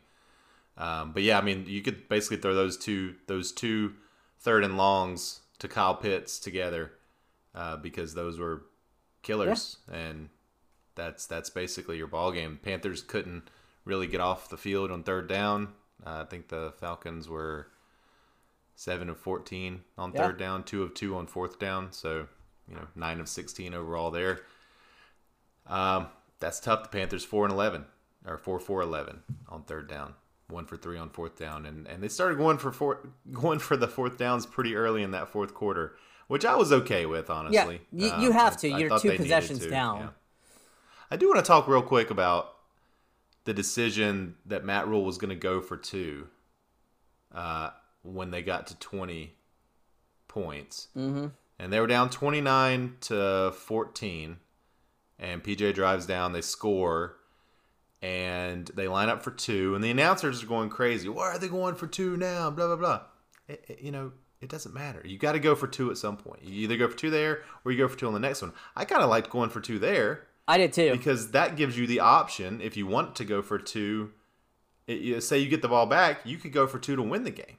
Um, 0.77 1.12
but 1.12 1.22
yeah, 1.22 1.38
I 1.38 1.41
mean, 1.41 1.65
you 1.67 1.82
could 1.84 2.10
basically 2.10 2.38
throw 2.38 2.55
those 2.55 2.77
two 2.77 3.15
those 3.27 3.51
two 3.51 3.93
third 4.39 4.63
and 4.63 4.77
longs 4.77 5.41
to 5.60 5.67
Kyle 5.67 5.96
Pitts 5.96 6.39
together 6.39 6.93
uh, 7.53 7.77
because 7.77 8.15
those 8.15 8.39
were 8.39 8.63
killers, 9.22 9.77
and 9.91 10.29
that's 10.96 11.27
that's 11.27 11.51
basically 11.51 11.98
your 11.98 12.08
ball 12.08 12.32
game. 12.32 12.60
Panthers 12.63 13.03
couldn't 13.03 13.50
really 13.86 14.08
get 14.08 14.22
off 14.22 14.50
the 14.50 14.58
field 14.58 14.89
on 14.89 15.03
third 15.03 15.27
down. 15.27 15.74
Uh, 16.03 16.24
I 16.24 16.25
think 16.25 16.48
the 16.48 16.74
Falcons 16.79 17.29
were 17.29 17.67
seven 18.75 19.10
of 19.10 19.18
fourteen 19.18 19.84
on 19.98 20.12
Yeah. 20.13 20.27
third 20.27 20.38
down, 20.38 20.63
two 20.63 20.84
of 20.84 20.94
two 20.94 21.15
on 21.15 21.27
fourth 21.27 21.60
down. 21.60 21.92
So 21.92 22.27
you 22.68 22.75
know, 22.75 22.88
nine 22.96 23.20
of 23.20 23.27
sixteen 23.30 23.74
overall 23.74 24.12
there. 24.12 24.42
Um, 25.68 26.08
that's 26.39 26.60
tough. 26.60 26.84
The 26.84 26.89
Panthers 26.89 27.24
four 27.25 27.46
and 27.46 27.53
eleven 27.53 27.86
or 28.25 28.38
four 28.38 28.60
four 28.60 28.82
eleven 28.82 29.24
on 29.50 29.63
third 29.63 29.88
down, 29.88 30.13
one 30.50 30.65
for 30.65 30.77
three 30.77 30.98
on 30.98 31.10
fourth 31.10 31.38
down, 31.38 31.65
and 31.65 31.88
and 31.88 32.01
they 32.03 32.08
started 32.08 32.38
going 32.38 32.58
for 32.58 32.72
four 32.72 33.00
going 33.32 33.60
for 33.60 33.77
the 33.77 33.88
fourth 33.88 34.18
downs 34.18 34.46
pretty 34.46 34.75
early 34.75 35.03
in 35.03 35.12
that 35.12 35.30
fourth 35.30 35.53
quarter, 35.53 35.96
which 36.27 36.46
I 36.46 36.56
was 36.56 36.72
okay 36.72 37.06
with 37.06 37.30
honestly. 37.30 37.82
you- 37.92 38.12
Um, 38.12 38.22
you 38.22 38.32
have 38.32 38.58
to. 38.58 38.72
I 38.72 38.77
You're 38.80 39.00
two 39.00 39.15
possessions 39.15 39.65
down. 39.68 40.00
yeah. 40.00 40.10
I 41.12 41.15
do 41.15 41.27
want 41.27 41.39
to 41.39 41.48
talk 41.48 41.68
real 41.68 41.82
quick 41.84 42.10
about 42.10 42.56
the 43.46 43.53
decision 43.53 44.36
that 44.46 44.63
Matt 44.65 44.88
Rhule 44.88 45.03
was 45.06 45.18
going 45.18 45.30
to 45.30 45.36
go 45.36 45.62
for 45.62 45.77
two 45.77 46.27
uh, 47.36 47.70
when 48.03 48.31
they 48.31 48.43
got 48.43 48.67
to 48.67 48.79
twenty 48.79 49.36
points, 50.27 50.88
mm-hmm. 50.95 51.27
and 51.60 51.74
they 51.74 51.79
were 51.79 51.88
down 51.88 52.10
twenty 52.10 52.41
nine 52.41 52.98
to 53.01 53.51
fourteen 53.51 54.38
and 55.19 55.43
PJ 55.43 55.74
drives 55.75 56.05
down, 56.05 56.33
they 56.33 56.41
score, 56.41 57.15
and 58.01 58.67
they 58.75 58.88
line 58.88 59.10
up 59.10 59.24
for 59.24 59.31
two, 59.31 59.74
and 59.75 59.83
the 59.83 59.91
announcers 59.91 60.43
are 60.43 60.48
going 60.48 60.69
crazy. 60.69 61.07
Why 61.07 61.27
are 61.29 61.38
they 61.39 61.48
going 61.48 61.75
for 61.75 61.88
two 61.88 62.17
now? 62.17 62.50
Blah 62.50 62.67
blah 62.67 62.75
blah. 62.75 63.01
It- 63.48 63.65
it- 63.67 63.81
you 63.81 63.91
know, 63.91 64.12
it 64.41 64.50
doesn't 64.50 64.74
matter. 64.74 65.01
You 65.05 65.17
got 65.17 65.33
to 65.33 65.39
go 65.39 65.55
for 65.55 65.67
two 65.67 65.89
at 65.91 65.98
some 65.98 66.17
point. 66.17 66.43
You 66.43 66.53
either 66.63 66.75
go 66.77 66.89
for 66.89 66.98
two 66.98 67.10
there 67.10 67.43
or 67.63 67.72
you 67.72 67.77
go 67.77 67.88
for 67.88 67.98
two 67.98 68.07
on 68.07 68.13
the 68.13 68.19
next 68.19 68.41
one. 68.41 68.51
I 68.75 68.83
kind 68.86 69.01
of 69.01 69.10
liked 69.10 69.29
going 69.29 69.50
for 69.50 69.62
two 69.62 69.79
there 69.79 70.27
I 70.48 70.57
did 70.57 70.74
too. 70.74 70.91
because 70.91 71.31
that 71.31 71.55
gives 71.55 71.77
you 71.77 71.88
the 71.88 72.01
option 72.01 72.60
if 72.60 72.75
you 72.75 72.86
want 72.86 73.15
to 73.17 73.25
go 73.25 73.41
for 73.41 73.57
two 73.57 74.12
it, 74.86 75.22
say 75.24 75.38
you 75.39 75.48
get 75.48 75.62
the 75.62 75.69
ball 75.69 75.86
back, 75.86 76.19
you 76.25 76.38
could 76.38 76.51
go 76.51 76.67
for 76.67 76.77
two 76.77 76.98
to 76.98 77.01
win 77.01 77.24
the 77.24 77.31
game. 77.31 77.55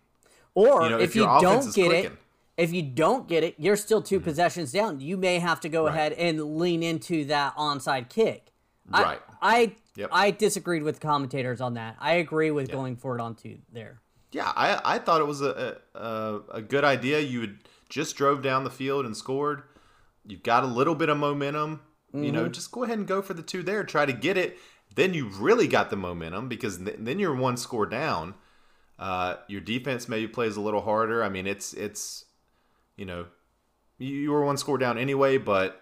Or 0.55 0.85
You 0.85 0.91
know, 0.91 0.99
if, 0.99 1.11
if 1.11 1.17
you 1.17 1.23
don't 1.25 1.65
get 1.75 1.89
clicking. 1.89 2.13
it, 2.13 2.13
if 2.57 2.73
you 2.73 2.83
don't 2.83 3.27
get 3.29 3.43
it, 3.43 3.55
you're 3.59 3.77
still 3.77 4.01
2 4.01 4.21
possessions 4.21 4.71
down. 4.73 5.01
You 5.01 5.17
may 5.17 5.39
have 5.41 5.61
to 5.61 5.69
go 5.69 5.85
Right. 5.87 5.95
ahead 5.95 6.13
and 6.13 6.57
lean 6.59 6.83
into 6.83 7.25
that 7.27 7.57
onside 7.57 8.09
kick. 8.09 8.53
Right. 8.89 9.21
I 9.43 9.57
I, 9.57 9.77
Yep. 9.97 10.09
I 10.13 10.31
disagreed 10.33 10.83
with 10.83 10.97
the 10.97 11.01
commentators 11.07 11.61
on 11.61 11.75
that. 11.75 11.97
I 12.01 12.15
agree 12.15 12.51
with 12.51 12.69
going 12.71 12.97
for 12.97 13.17
it 13.17 13.21
on 13.21 13.35
two 13.37 13.59
there. 13.73 14.01
Yeah, 14.33 14.53
I, 14.57 14.81
I 14.85 14.99
thought 14.99 15.21
it 15.21 15.27
was 15.27 15.41
a, 15.41 15.79
a 15.95 16.41
a 16.55 16.61
good 16.63 16.83
idea. 16.83 17.21
You 17.21 17.41
had 17.43 17.57
just 17.89 18.17
drove 18.17 18.43
down 18.43 18.65
the 18.65 18.71
field 18.71 19.07
and 19.07 19.17
scored. 19.17 19.63
You've 20.27 20.43
got 20.43 20.65
a 20.65 20.67
little 20.67 20.95
bit 20.97 21.09
of 21.11 21.17
momentum. 21.19 21.81
You 22.13 22.21
Mm-hmm. 22.21 22.35
know, 22.35 22.49
just 22.49 22.73
go 22.73 22.83
ahead 22.85 22.99
and 22.99 23.07
go 23.07 23.23
for 23.23 23.35
the 23.35 23.43
two 23.43 23.63
there. 23.63 23.85
Try 23.85 24.05
to 24.07 24.13
get 24.13 24.37
it. 24.37 24.59
Then 24.97 25.15
you 25.15 25.29
really 25.29 25.69
got 25.69 25.91
the 25.91 25.97
momentum 25.97 26.49
because 26.49 26.79
th- 26.79 26.97
then 26.99 27.19
you're 27.21 27.35
one 27.35 27.57
score 27.57 27.87
down. 27.87 28.35
Uh, 28.99 29.37
your 29.49 29.61
defense 29.61 30.09
maybe 30.09 30.29
plays 30.29 30.57
a 30.57 30.61
little 30.61 30.81
harder. 30.81 31.23
I 31.23 31.29
mean, 31.29 31.47
it's 31.47 31.73
it's 31.73 32.25
you 32.97 33.05
know 33.05 33.27
you, 33.99 34.31
were 34.31 34.45
one 34.45 34.57
score 34.57 34.79
down 34.79 34.99
anyway, 34.99 35.39
but 35.39 35.81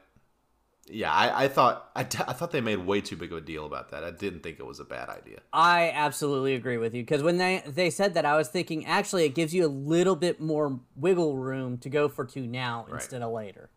yeah, 0.89 1.13
I, 1.13 1.45
I 1.45 1.49
thought 1.49 1.91
I, 1.95 2.05
t- 2.05 2.25
I 2.27 2.33
thought 2.33 2.51
they 2.51 2.61
made 2.61 2.79
way 2.79 3.01
too 3.01 3.17
big 3.17 3.33
of 3.33 3.39
a 3.39 3.41
deal 3.41 3.67
about 3.67 3.91
that. 3.91 4.05
I 4.05 4.11
didn't 4.11 4.43
think 4.43 4.59
it 4.59 4.67
was 4.67 4.81
a 4.81 4.85
bad 4.85 5.09
idea. 5.09 5.41
I 5.53 5.93
absolutely 5.95 6.55
agree 6.55 6.77
with 6.77 6.95
you 6.95 7.03
because 7.03 7.23
when 7.23 7.39
they 7.39 7.63
they 7.67 7.91
said 7.91 8.15
that, 8.15 8.25
I 8.25 8.37
was 8.37 8.49
thinking 8.49 8.87
actually 8.87 9.25
it 9.25 9.35
gives 9.35 9.55
you 9.55 9.67
a 9.67 9.69
little 9.69 10.17
bit 10.17 10.41
more 10.41 10.81
wiggle 10.97 11.37
room 11.37 11.79
to 11.79 11.89
go 11.89 12.09
for 12.09 12.25
two 12.25 12.47
now 12.47 12.87
instead 12.93 13.23
of 13.23 13.33
later. 13.33 13.71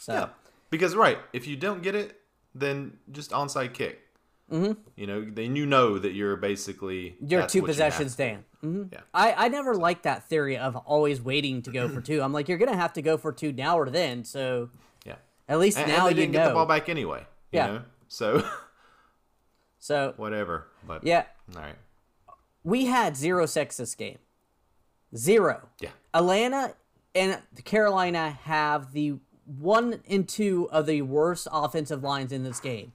So 0.00 0.12
Yeah, 0.12 0.28
because 0.70 0.94
right, 0.94 1.18
if 1.32 1.46
you 1.46 1.56
don't 1.56 1.82
get 1.82 1.94
it, 1.94 2.20
then 2.54 2.98
just 3.10 3.30
onside 3.30 3.72
kick. 3.74 4.00
Mm-hmm. 4.52 4.72
You 4.96 5.06
know, 5.06 5.24
then 5.24 5.56
you 5.56 5.64
know 5.66 5.98
that 5.98 6.12
you're 6.12 6.36
basically 6.36 7.16
you're 7.20 7.46
two 7.46 7.58
you 7.60 7.64
possessions 7.64 8.14
to 8.16 8.22
do. 8.22 8.28
down. 8.30 8.44
hmm 8.60 8.82
Yeah. 8.92 9.00
I, 9.14 9.46
I 9.46 9.48
never 9.48 9.74
liked 9.74 10.02
that 10.02 10.28
theory 10.28 10.58
of 10.58 10.76
always 10.76 11.20
waiting 11.20 11.62
to 11.62 11.70
go 11.70 11.88
for 11.88 12.00
two. 12.02 12.20
I'm 12.22 12.32
like, 12.32 12.48
you're 12.48 12.58
gonna 12.58 12.76
have 12.76 12.92
to 12.94 13.02
go 13.02 13.16
for 13.16 13.32
two 13.32 13.52
now 13.52 13.78
or 13.78 13.88
then. 13.88 14.22
So 14.24 14.68
Yeah, 15.06 15.14
at 15.48 15.58
least 15.58 15.78
and, 15.78 15.88
now 15.88 16.06
and 16.06 16.14
they 16.16 16.20
you 16.20 16.26
didn't 16.26 16.32
know. 16.34 16.38
get 16.40 16.48
the 16.48 16.54
ball 16.54 16.66
back 16.66 16.88
anyway. 16.90 17.20
You 17.52 17.58
Yeah. 17.58 17.66
know? 17.66 17.82
so 18.08 18.46
So 19.78 20.14
whatever. 20.16 20.66
But 20.86 21.04
yeah, 21.04 21.24
all 21.56 21.62
right. 21.62 21.74
we 22.62 22.86
had 22.86 23.16
zero 23.16 23.46
sex 23.46 23.76
this 23.78 23.94
game. 23.94 24.18
Zero. 25.16 25.68
Yeah, 25.80 25.90
Atlanta 26.12 26.74
and 27.14 27.40
Carolina 27.64 28.30
have 28.44 28.92
the 28.92 29.14
one 29.46 30.00
and 30.08 30.28
two 30.28 30.68
of 30.72 30.86
the 30.86 31.02
worst 31.02 31.48
offensive 31.52 32.02
lines 32.02 32.32
in 32.32 32.44
this 32.44 32.60
game. 32.60 32.92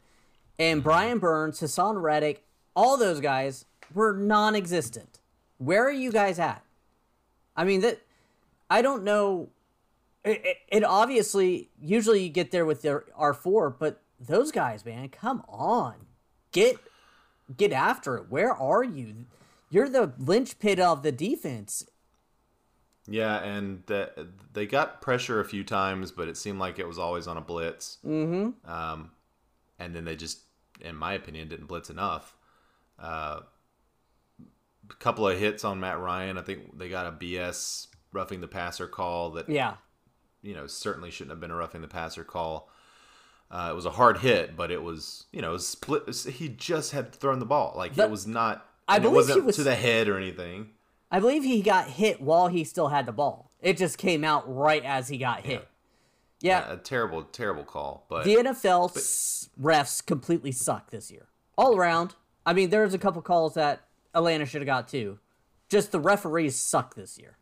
And 0.60 0.84
Brian 0.84 1.20
Burns, 1.20 1.62
Haason 1.62 2.01
Reddick, 2.01 2.44
all 2.75 2.98
those 2.98 3.22
guys 3.22 3.66
were 3.94 4.13
non 4.13 4.56
existent. 4.56 5.20
Where 5.58 5.88
are 5.88 5.92
you 5.92 6.12
guys 6.12 6.38
at? 6.38 6.63
I 7.56 7.63
mean, 7.63 7.82
that 7.82 8.01
I 8.70 8.82
don't 8.82 9.04
know. 9.04 9.50
It, 10.24 10.42
it, 10.46 10.58
it 10.68 10.84
obviously, 10.84 11.70
usually 11.82 12.24
you 12.24 12.30
get 12.30 12.51
there 12.51 12.66
with 12.66 12.82
their 12.82 13.06
R4, 13.18 13.74
but 13.80 14.01
those 14.20 14.51
guys, 14.51 14.84
man, 14.86 15.08
come 15.10 15.44
on. 15.48 15.96
Get 16.51 16.78
get 17.56 17.72
after 17.72 18.18
it. 18.18 18.25
Where 18.30 18.54
are 18.54 18.84
you? 18.84 19.25
You're 19.70 19.89
the 19.89 20.13
linchpin 20.18 20.80
of 20.82 21.04
the 21.04 21.12
defense. 21.12 21.86
yeah, 23.08 23.38
and 23.39 23.84
the, 23.86 24.28
they 24.54 24.66
got 24.66 25.01
pressure 25.01 25.39
a 25.39 25.46
few 25.46 25.63
times, 25.63 26.12
but 26.12 26.28
it 26.28 26.38
seemed 26.38 26.60
like 26.60 26.80
it 26.80 26.88
was 26.88 27.00
always 27.00 27.28
on 27.28 27.38
a 27.38 27.42
blitz. 27.42 27.98
Mm-hmm. 28.06 28.70
Um, 28.70 29.12
and 29.78 29.96
then 29.96 30.06
they 30.06 30.16
just, 30.16 30.39
in 30.79 30.95
my 30.95 31.13
opinion, 31.13 31.48
didn't 31.48 31.67
blitz 31.67 31.89
enough. 31.89 32.36
Uh, 32.98 33.41
a 34.89 34.93
couple 34.95 35.27
of 35.27 35.38
hits 35.38 35.63
on 35.63 35.79
Matt 35.79 36.00
Ryan. 36.00 36.38
I 36.38 36.41
think 36.41 36.77
they 36.77 36.89
got 36.89 37.05
a 37.05 37.12
BS 37.12 37.88
roughing 38.12 38.41
the 38.41 38.48
passer 38.48 38.88
call 38.88 39.31
that 39.31 39.48
Yeah. 39.50 39.75
you 40.41 40.53
know 40.53 40.67
certainly 40.67 41.12
shouldn't 41.12 41.31
have 41.31 41.39
been 41.39 41.51
a 41.51 41.55
roughing 41.55 41.81
the 41.81 41.88
passer 41.88 42.24
call. 42.24 42.69
Uh, 43.51 43.69
it 43.71 43.75
was 43.75 43.86
a 43.86 43.91
hard 43.91 44.19
hit, 44.19 44.55
but 44.55 44.71
it 44.71 44.81
was 44.83 45.25
you 45.31 45.41
know 45.41 45.51
was 45.51 45.67
split. 45.67 46.13
He 46.15 46.50
just 46.50 46.91
had 46.91 47.13
thrown 47.13 47.39
the 47.39 47.45
ball 47.45 47.74
like 47.75 47.95
The- 47.95 48.03
it 48.03 48.09
was 48.12 48.25
not. 48.27 48.65
I 48.88 48.98
believe 49.00 49.12
it 49.29 49.33
he 49.33 49.33
wasn't 49.39 49.45
was- 49.45 49.55
to 49.57 49.63
the 49.63 49.75
head 49.75 50.07
or 50.07 50.17
anything. 50.17 50.71
I 51.12 51.19
believe 51.19 51.43
he 51.43 51.62
got 51.63 51.88
hit 51.88 52.21
while 52.21 52.48
he 52.50 52.63
still 52.63 52.89
had 52.89 53.05
the 53.07 53.12
ball. 53.12 53.51
It 53.62 53.77
just 53.77 53.98
came 53.98 54.24
out 54.24 54.43
right 54.48 54.83
as 54.86 55.07
he 55.07 55.17
got 55.17 55.43
hit. 55.45 55.62
Yeah, 55.62 55.65
a 56.43 56.77
terrible, 56.77 57.24
terrible 57.24 57.63
call. 57.63 58.05
But 58.10 58.24
the 58.25 58.36
NFL 58.36 58.96
s- 58.96 59.50
refs 59.60 60.05
completely 60.05 60.51
suck 60.51 60.89
this 60.91 61.12
year. 61.12 61.27
All 61.58 61.75
around. 61.75 62.15
I 62.46 62.53
mean, 62.53 62.69
there's 62.69 62.93
a 62.93 62.98
couple 62.98 63.22
calls 63.22 63.53
that 63.55 63.81
Atlanta 64.13 64.46
should 64.46 64.62
have 64.62 64.65
got 64.67 64.88
too. 64.88 65.19
Just 65.69 65.91
the 65.91 66.00
referees 66.00 66.55
suck 66.55 66.96
this 66.96 67.17
year. 67.19 67.38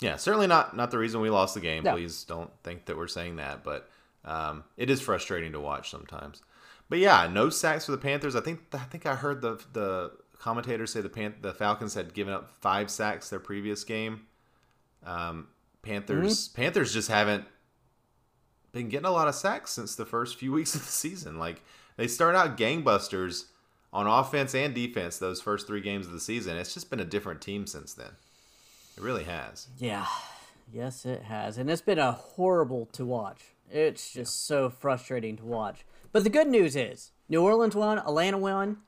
yeah, 0.00 0.16
certainly 0.16 0.46
not 0.46 0.76
not 0.76 0.90
the 0.90 0.98
reason 0.98 1.20
we 1.20 1.30
lost 1.30 1.54
the 1.54 1.60
game. 1.60 1.82
No. 1.84 1.92
Please 1.94 2.22
don't 2.24 2.50
think 2.62 2.86
that 2.86 2.96
we're 2.96 3.08
saying 3.08 3.36
that, 3.36 3.64
but 3.64 3.88
um, 4.24 4.64
it 4.76 4.90
is 4.90 5.00
frustrating 5.00 5.52
to 5.52 5.60
watch 5.60 5.90
sometimes. 5.90 6.42
But 6.88 6.98
yeah, 6.98 7.26
no 7.32 7.48
sacks 7.48 7.86
for 7.86 7.92
the 7.92 7.98
Panthers. 7.98 8.36
I 8.36 8.40
think 8.42 8.60
I 8.72 8.78
think 8.78 9.06
I 9.06 9.14
heard 9.16 9.40
the 9.40 9.58
the 9.72 10.12
commentators 10.38 10.92
say 10.92 11.00
the 11.00 11.08
Pan- 11.08 11.36
the 11.40 11.54
Falcons 11.54 11.94
had 11.94 12.12
given 12.14 12.32
up 12.34 12.50
five 12.60 12.90
sacks 12.90 13.30
their 13.30 13.40
previous 13.40 13.82
game. 13.82 14.26
Um, 15.04 15.48
Panthers 15.82 16.48
Mm-hmm. 16.48 16.62
Panthers 16.62 16.92
just 16.92 17.08
haven't 17.08 17.44
been 18.72 18.88
getting 18.88 19.06
a 19.06 19.10
lot 19.10 19.28
of 19.28 19.34
sacks 19.34 19.70
since 19.70 19.94
the 19.94 20.06
first 20.06 20.38
few 20.38 20.52
weeks 20.52 20.74
of 20.74 20.84
the 20.84 20.92
season. 20.92 21.38
Like 21.38 21.62
they 21.96 22.08
start 22.08 22.34
out 22.34 22.56
gangbusters 22.56 23.44
on 23.92 24.06
offense 24.06 24.54
and 24.54 24.74
defense 24.74 25.18
those 25.18 25.40
first 25.40 25.66
three 25.66 25.80
games 25.80 26.06
of 26.06 26.12
the 26.12 26.20
season. 26.20 26.56
It's 26.56 26.74
just 26.74 26.90
been 26.90 27.00
a 27.00 27.04
different 27.04 27.40
team 27.40 27.66
since 27.66 27.92
then. 27.92 28.12
It 28.96 29.02
really 29.02 29.24
has. 29.24 29.68
Yeah. 29.78 30.06
Yes, 30.72 31.04
it 31.04 31.22
has. 31.24 31.58
And 31.58 31.70
it's 31.70 31.82
been 31.82 31.98
a 31.98 32.12
horrible 32.12 32.86
to 32.92 33.04
watch. 33.04 33.42
It's 33.70 34.12
just 34.12 34.46
so 34.46 34.70
frustrating 34.70 35.36
to 35.36 35.44
watch. 35.44 35.84
But 36.12 36.24
the 36.24 36.30
good 36.30 36.48
news 36.48 36.76
is 36.76 37.10
New 37.28 37.42
Orleans 37.42 37.76
won, 37.76 37.98
Atlanta 37.98 38.38
won. 38.38 38.78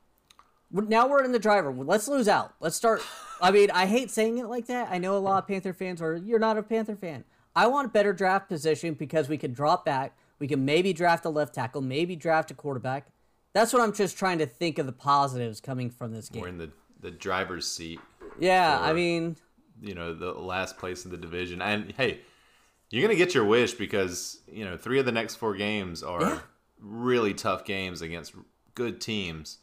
Now 0.71 1.07
we're 1.07 1.23
in 1.23 1.33
the 1.33 1.39
driver. 1.39 1.73
Let's 1.73 2.09
lose 2.09 2.27
out. 2.27 2.55
Let's 2.61 2.77
start. 2.77 3.03
I 3.41 3.51
mean, 3.51 3.71
I 3.71 3.87
hate 3.87 4.11
saying 4.11 4.39
it 4.39 4.47
like 4.47 4.67
that. 4.67 4.89
I 4.91 4.99
know 4.99 5.17
a 5.17 5.19
lot 5.19 5.43
of 5.43 5.49
Panther 5.49 5.73
fans 5.73 6.03
are, 6.03 6.17
you're 6.17 6.39
not 6.39 6.59
a 6.59 6.63
Panther 6.63 6.97
fan. 6.97 7.25
I 7.57 7.67
want 7.67 7.87
a 7.87 7.91
better 7.91 8.13
draft 8.13 8.49
position 8.49 8.95
because 8.95 9.29
we 9.29 9.39
can 9.39 9.53
drop 9.53 9.85
back. 9.85 10.17
We 10.39 10.49
can 10.49 10.65
maybe 10.65 10.93
draft 10.93 11.25
a 11.25 11.29
left 11.31 11.55
tackle, 11.55 11.81
maybe 11.81 12.17
draft 12.17 12.51
a 12.51 12.55
quarterback. 12.55 13.07
That's 13.53 13.73
what 13.73 13.81
I'm 13.83 13.93
just 13.93 14.19
trying 14.19 14.39
to 14.39 14.47
think 14.47 14.79
of 14.79 14.87
the 14.87 14.93
positives 14.93 15.61
coming 15.61 15.91
from 15.91 16.13
this 16.13 16.29
game. 16.29 16.43
We're 16.43 16.49
in 16.49 16.59
the, 16.59 16.71
the 17.01 17.13
driver's 17.13 17.71
seat, 17.71 18.01
Yeah, 18.39 18.81
I 18.81 18.93
mean, 18.93 19.37
you 19.81 19.95
know, 19.95 20.13
the 20.13 20.33
last 20.33 20.77
place 20.77 21.05
in 21.05 21.13
the 21.13 21.17
division. 21.17 21.63
And 21.63 21.93
hey, 21.93 22.21
you're 22.91 23.03
going 23.03 23.17
to 23.17 23.25
get 23.25 23.35
your 23.35 23.45
wish 23.45 23.75
because, 23.75 24.41
you 24.51 24.65
know, 24.65 24.77
three 24.77 24.99
of 24.99 25.07
the 25.07 25.13
next 25.13 25.37
four 25.37 25.55
games 25.55 26.03
are 26.03 26.21
Yeah. 26.21 26.39
really 26.81 27.33
tough 27.33 27.65
games 27.65 28.03
against 28.03 28.35
good 28.75 29.01
teams. 29.01 29.59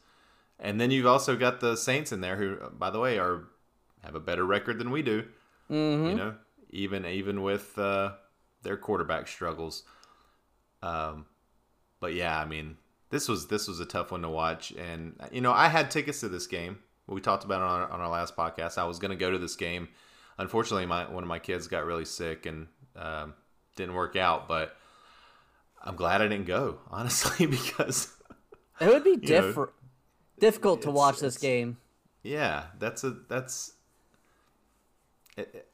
And 0.58 0.80
then 0.80 0.92
you've 0.92 1.08
also 1.08 1.36
got 1.36 1.60
the 1.60 1.76
Saints 1.76 2.12
in 2.14 2.22
there 2.22 2.38
who, 2.38 2.58
by 2.72 2.90
the 2.90 3.00
way, 3.00 3.18
are 3.20 3.44
have 4.04 4.16
a 4.16 4.20
better 4.20 4.46
record 4.46 4.80
than 4.80 4.90
we 4.90 5.02
do. 5.02 5.24
Mm-hmm. 5.70 6.08
You 6.08 6.16
know, 6.16 6.36
even 6.72 7.06
even 7.06 7.44
with 7.44 7.78
uh, 7.78 8.14
their 8.64 8.78
quarterback 8.78 9.28
struggles. 9.28 9.84
Um, 10.82 11.26
but 12.00 12.14
yeah, 12.14 12.40
I 12.40 12.46
mean, 12.46 12.78
this 13.10 13.28
was 13.28 13.48
this 13.48 13.68
was 13.68 13.80
a 13.80 13.86
tough 13.86 14.12
one 14.12 14.24
to 14.24 14.30
watch, 14.30 14.72
and 14.72 15.16
you 15.32 15.42
know, 15.42 15.52
I 15.52 15.68
had 15.68 15.92
tickets 15.92 16.22
to 16.22 16.30
this 16.30 16.48
game. 16.48 16.80
We 17.08 17.20
talked 17.20 17.44
about 17.44 17.62
it 17.62 17.66
on 17.66 17.82
our, 17.82 17.92
on 17.92 18.02
our 18.02 18.10
last 18.10 18.36
podcast. 18.36 18.78
I 18.78 18.86
was 18.86 18.98
going 18.98 19.12
to 19.12 19.18
go 19.18 19.32
to 19.32 19.38
this 19.38 19.56
game. 19.56 19.90
Unfortunately, 20.38 20.86
my 20.86 21.10
one 21.10 21.24
of 21.24 21.30
my 21.30 21.40
kids 21.40 21.68
got 21.68 21.86
really 21.86 22.06
sick 22.06 22.46
and 22.46 22.68
um, 22.96 23.34
didn't 23.76 23.96
work 23.96 24.16
out. 24.16 24.48
But 24.48 24.76
I'm 25.84 25.96
glad 25.96 26.22
I 26.22 26.28
didn't 26.28 26.48
go, 26.48 26.80
honestly, 26.90 27.46
because 27.46 28.14
it 28.80 28.88
would 28.88 29.04
be 29.04 29.18
know, 29.30 29.70
difficult 30.40 30.82
to 30.84 30.92
watch 30.92 31.20
this 31.20 31.38
game. 31.38 31.78
yeah, 32.24 32.66
that's 32.80 33.04
a 33.04 33.12
that's. 33.30 33.74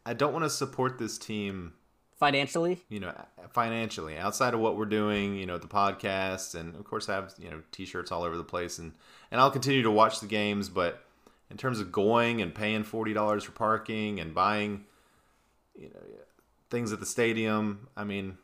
I- 0.06 0.14
don't 0.14 0.34
want 0.34 0.46
to 0.46 0.50
support 0.50 0.98
this 0.98 1.18
team 1.18 1.74
Financially, 2.18 2.84
you 2.90 3.00
know, 3.00 3.14
financially 3.52 4.18
outside 4.18 4.56
of 4.56 4.60
what 4.60 4.76
we're 4.76 4.86
doing, 4.86 5.36
you 5.36 5.46
know, 5.46 5.60
the 5.60 5.68
podcast 5.68 6.56
and 6.56 6.76
of 6.76 6.84
course 6.84 7.08
I 7.10 7.14
have, 7.14 7.36
you 7.38 7.52
know, 7.52 7.62
t-shirts 7.72 8.12
all 8.12 8.24
over 8.24 8.36
the 8.36 8.44
place 8.44 8.80
and 8.80 8.94
and 9.30 9.40
I'll 9.40 9.52
continue 9.52 9.84
to 9.84 9.92
watch 9.92 10.20
the 10.20 10.26
games, 10.26 10.68
but 10.68 11.04
in 11.52 11.58
terms 11.58 11.80
of 11.80 11.92
going 11.92 12.42
and 12.42 12.56
paying 12.56 12.84
$40 12.84 13.44
for 13.44 13.52
parking 13.52 14.20
and 14.20 14.34
buying 14.34 14.86
you 15.76 15.90
know, 15.90 16.00
things 16.72 16.92
at 16.92 17.00
the 17.00 17.06
stadium, 17.06 17.88
I 17.96 18.04
mean 18.04 18.40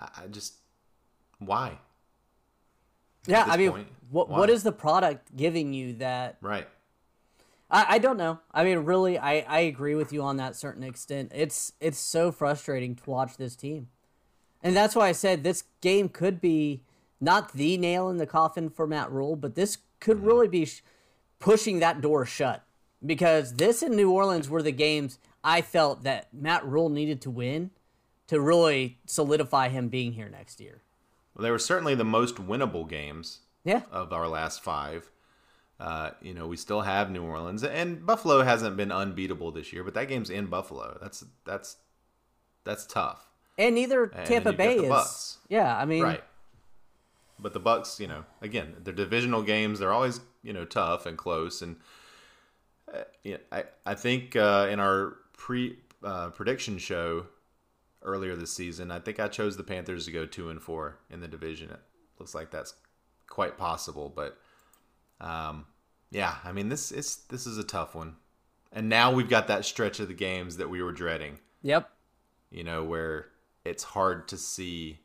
I, 0.00 0.08
I 0.24 0.26
just 0.26 0.54
why? 1.38 1.78
yeah. 3.26 3.44
I 3.46 3.56
mean, 3.56 3.70
point, 3.70 3.88
what 4.10 4.28
why? 4.28 4.38
what 4.38 4.50
is 4.50 4.64
the 4.64 4.72
product 4.72 5.36
giving 5.36 5.72
you 5.72 5.94
that? 5.94 6.38
Right. 6.40 6.66
I, 7.70 7.86
I 7.90 7.98
don't 7.98 8.16
know. 8.16 8.40
I 8.52 8.64
mean, 8.64 8.78
really, 8.80 9.18
I, 9.18 9.40
I 9.40 9.60
agree 9.60 9.94
with 9.94 10.12
you 10.12 10.22
on 10.22 10.36
that 10.38 10.56
certain 10.56 10.82
extent. 10.82 11.32
It's 11.34 11.72
it's 11.80 11.98
so 11.98 12.32
frustrating 12.32 12.94
to 12.96 13.10
watch 13.10 13.36
this 13.36 13.54
team, 13.56 13.88
and 14.62 14.74
that's 14.76 14.94
why 14.96 15.08
I 15.08 15.12
said 15.12 15.42
this 15.44 15.64
game 15.80 16.08
could 16.08 16.40
be 16.40 16.82
not 17.20 17.52
the 17.52 17.76
nail 17.76 18.08
in 18.08 18.16
the 18.16 18.26
coffin 18.26 18.70
for 18.70 18.86
Matt 18.86 19.10
Rhule, 19.12 19.36
but 19.36 19.54
this 19.54 19.78
could 20.00 20.16
Mm-hmm. 20.18 20.26
really 20.26 20.48
be 20.48 20.64
sh- 20.64 20.82
pushing 21.38 21.78
that 21.80 22.00
door 22.00 22.24
shut 22.24 22.64
because 23.04 23.54
this 23.54 23.82
and 23.82 23.94
New 23.94 24.10
Orleans 24.10 24.48
were 24.48 24.62
the 24.62 24.72
games 24.72 25.18
I 25.44 25.60
felt 25.62 26.02
that 26.04 26.32
Matt 26.32 26.64
Rhule 26.66 26.88
needed 26.88 27.20
to 27.22 27.30
win 27.30 27.70
to 28.28 28.40
really 28.40 28.98
solidify 29.06 29.68
him 29.68 29.88
being 29.88 30.12
here 30.12 30.28
next 30.28 30.60
year. 30.60 30.82
Well, 31.34 31.42
they 31.42 31.50
were 31.50 31.58
certainly 31.58 31.94
the 31.94 32.04
most 32.04 32.36
winnable 32.36 32.88
games 32.88 33.40
Yeah. 33.64 33.82
of 33.90 34.12
our 34.12 34.26
last 34.28 34.62
five. 34.62 35.10
Uh, 35.80 36.10
you 36.20 36.34
know, 36.34 36.46
we 36.46 36.58
still 36.58 36.82
have 36.82 37.10
New 37.10 37.24
Orleans, 37.24 37.64
and 37.64 38.04
Buffalo 38.04 38.42
hasn't 38.42 38.76
been 38.76 38.92
unbeatable 38.92 39.50
this 39.50 39.72
year, 39.72 39.82
but 39.82 39.94
that 39.94 40.08
game's 40.08 40.28
in 40.28 40.46
Buffalo. 40.46 40.98
That's 41.00 41.24
that's 41.46 41.78
that's 42.64 42.84
tough, 42.84 43.26
And 43.56 43.74
neither 43.74 44.08
Tampa 44.08 44.50
you've 44.50 44.58
Bay 44.58 44.76
is. 44.76 44.88
Bucks. 44.90 45.38
Yeah, 45.48 45.74
I 45.74 45.86
mean, 45.86 46.02
right? 46.02 46.22
But 47.38 47.54
the 47.54 47.60
Bucks, 47.60 47.98
you 47.98 48.08
know, 48.08 48.26
again, 48.42 48.74
they're 48.84 48.92
divisional 48.92 49.42
games. 49.42 49.78
They're 49.78 49.92
always 49.92 50.20
you 50.42 50.52
know 50.52 50.66
tough 50.66 51.06
and 51.06 51.16
close, 51.16 51.62
and 51.62 51.76
uh, 52.92 53.04
yeah, 53.24 53.38
I 53.50 53.64
I 53.86 53.94
think 53.94 54.36
uh, 54.36 54.68
in 54.70 54.80
our 54.80 55.16
pre 55.32 55.78
uh, 56.04 56.28
prediction 56.28 56.76
show 56.76 57.24
earlier 58.02 58.36
this 58.36 58.52
season, 58.52 58.90
I 58.90 58.98
think 58.98 59.18
I 59.18 59.28
chose 59.28 59.56
the 59.56 59.62
Panthers 59.62 60.04
to 60.04 60.12
go 60.12 60.26
two 60.26 60.50
and 60.50 60.60
four 60.60 60.98
in 61.10 61.20
the 61.20 61.28
division. 61.28 61.70
It 61.70 61.80
looks 62.18 62.34
like 62.34 62.50
that's 62.50 62.74
quite 63.28 63.56
possible, 63.56 64.12
but 64.14 64.36
um, 65.22 65.64
yeah, 66.10 66.36
I 66.44 66.52
mean 66.52 66.68
this 66.68 66.92
is 66.92 67.22
this 67.28 67.46
is 67.46 67.58
a 67.58 67.64
tough 67.64 67.94
one, 67.94 68.16
and 68.72 68.88
now 68.88 69.12
we've 69.12 69.28
got 69.28 69.48
that 69.48 69.64
stretch 69.64 70.00
of 70.00 70.08
the 70.08 70.14
games 70.14 70.56
that 70.56 70.70
we 70.70 70.82
were 70.82 70.92
dreading. 70.92 71.38
Yep. 71.62 71.90
You 72.50 72.64
know 72.64 72.84
where 72.84 73.26
it's 73.64 73.84
hard 73.84 74.28
to 74.28 74.36
see 74.36 75.00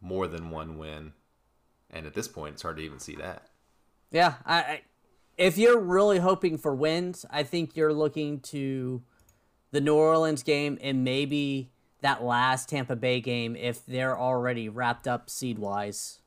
more 0.00 0.26
than 0.26 0.50
one 0.50 0.78
win, 0.78 1.12
and 1.90 2.06
at 2.06 2.14
this 2.14 2.28
point, 2.28 2.54
it's 2.54 2.62
hard 2.62 2.78
to 2.78 2.82
even 2.82 2.98
see 2.98 3.16
that. 3.16 3.48
Yeah, 4.10 4.34
I, 4.46 4.56
I 4.56 4.82
if 5.36 5.58
you're 5.58 5.80
really 5.80 6.18
hoping 6.18 6.58
for 6.58 6.74
wins, 6.74 7.24
I 7.30 7.42
think 7.42 7.76
you're 7.76 7.92
looking 7.92 8.40
to 8.40 9.02
the 9.70 9.80
New 9.80 9.94
Orleans 9.94 10.42
game 10.42 10.78
and 10.80 11.04
maybe 11.04 11.70
that 12.02 12.22
last 12.22 12.68
Tampa 12.68 12.96
Bay 12.96 13.20
game 13.20 13.56
if 13.56 13.84
they're 13.86 14.18
already 14.18 14.68
wrapped 14.68 15.08
up 15.08 15.30
seed 15.30 15.58
wise. 15.58 16.20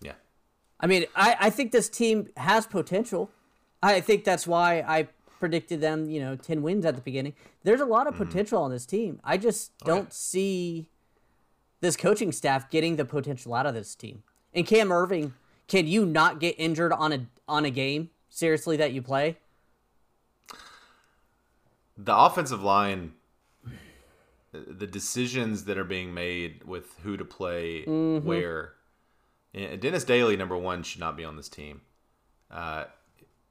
Yeah, 0.00 0.14
I 0.80 0.86
mean, 0.86 1.06
I, 1.16 1.36
I 1.40 1.50
think 1.50 1.72
this 1.72 1.88
team 1.88 2.28
has 2.36 2.66
potential. 2.66 3.30
I 3.86 4.00
think 4.00 4.24
that's 4.24 4.46
why 4.46 4.84
I 4.86 5.08
predicted 5.38 5.80
them, 5.80 6.08
you 6.08 6.20
know, 6.20 6.36
10 6.36 6.62
wins 6.62 6.86
at 6.86 6.94
the 6.94 7.00
beginning. 7.00 7.34
There's 7.64 7.80
a 7.80 7.86
lot 7.86 8.06
of 8.06 8.14
mm-hmm. 8.14 8.24
potential 8.24 8.62
on 8.62 8.70
this 8.70 8.86
team. 8.86 9.20
I 9.24 9.36
just 9.36 9.72
oh, 9.82 9.86
don't 9.86 10.12
see 10.12 10.88
this 11.80 11.96
coaching 11.96 12.32
staff 12.32 12.70
getting 12.70 12.96
the 12.96 13.04
potential 13.04 13.54
out 13.54 13.66
of 13.66 13.74
this 13.74 13.94
team. 13.94 14.22
And 14.54 14.66
Cam 14.66 14.88
Erving, 14.88 15.32
can 15.68 15.86
you 15.86 16.06
not 16.06 16.40
get 16.40 16.54
injured 16.58 16.92
on 16.92 17.12
a 17.12 17.26
on 17.46 17.64
a 17.64 17.70
game 17.70 18.10
seriously 18.30 18.76
that 18.76 18.92
you 18.92 19.02
play? 19.02 19.36
the 21.96 22.16
offensive 22.16 22.62
line, 22.62 23.12
the 24.52 24.86
decisions 24.86 25.64
that 25.64 25.78
are 25.78 25.84
being 25.84 26.14
made 26.14 26.64
with 26.64 26.98
who 27.02 27.16
to 27.16 27.24
play 27.24 27.84
mm-hmm. 27.84 28.26
where. 28.26 28.72
Eh, 29.54 29.76
Dennis 29.76 30.04
Daley, 30.04 30.36
number 30.36 30.56
one, 30.56 30.82
should 30.82 31.00
not 31.00 31.16
be 31.16 31.24
on 31.24 31.36
this 31.36 31.48
team. 31.48 31.82
Uh, 32.50 32.84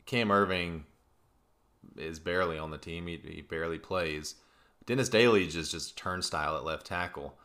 Cam 0.06 0.30
Erving 0.30 0.84
is 1.98 2.20
barely 2.20 2.58
on 2.58 2.72
the 2.72 2.78
team. 2.78 3.08
He, 3.08 3.18
he 3.24 3.42
barely 3.42 3.80
plays. 3.80 4.36
Dennis 4.86 5.10
Daley 5.10 5.48
is 5.48 5.54
just 5.54 5.72
just 5.72 5.98
turnstile 5.98 6.56
at 6.58 6.66
left 6.66 6.86
tackle. 6.86 7.38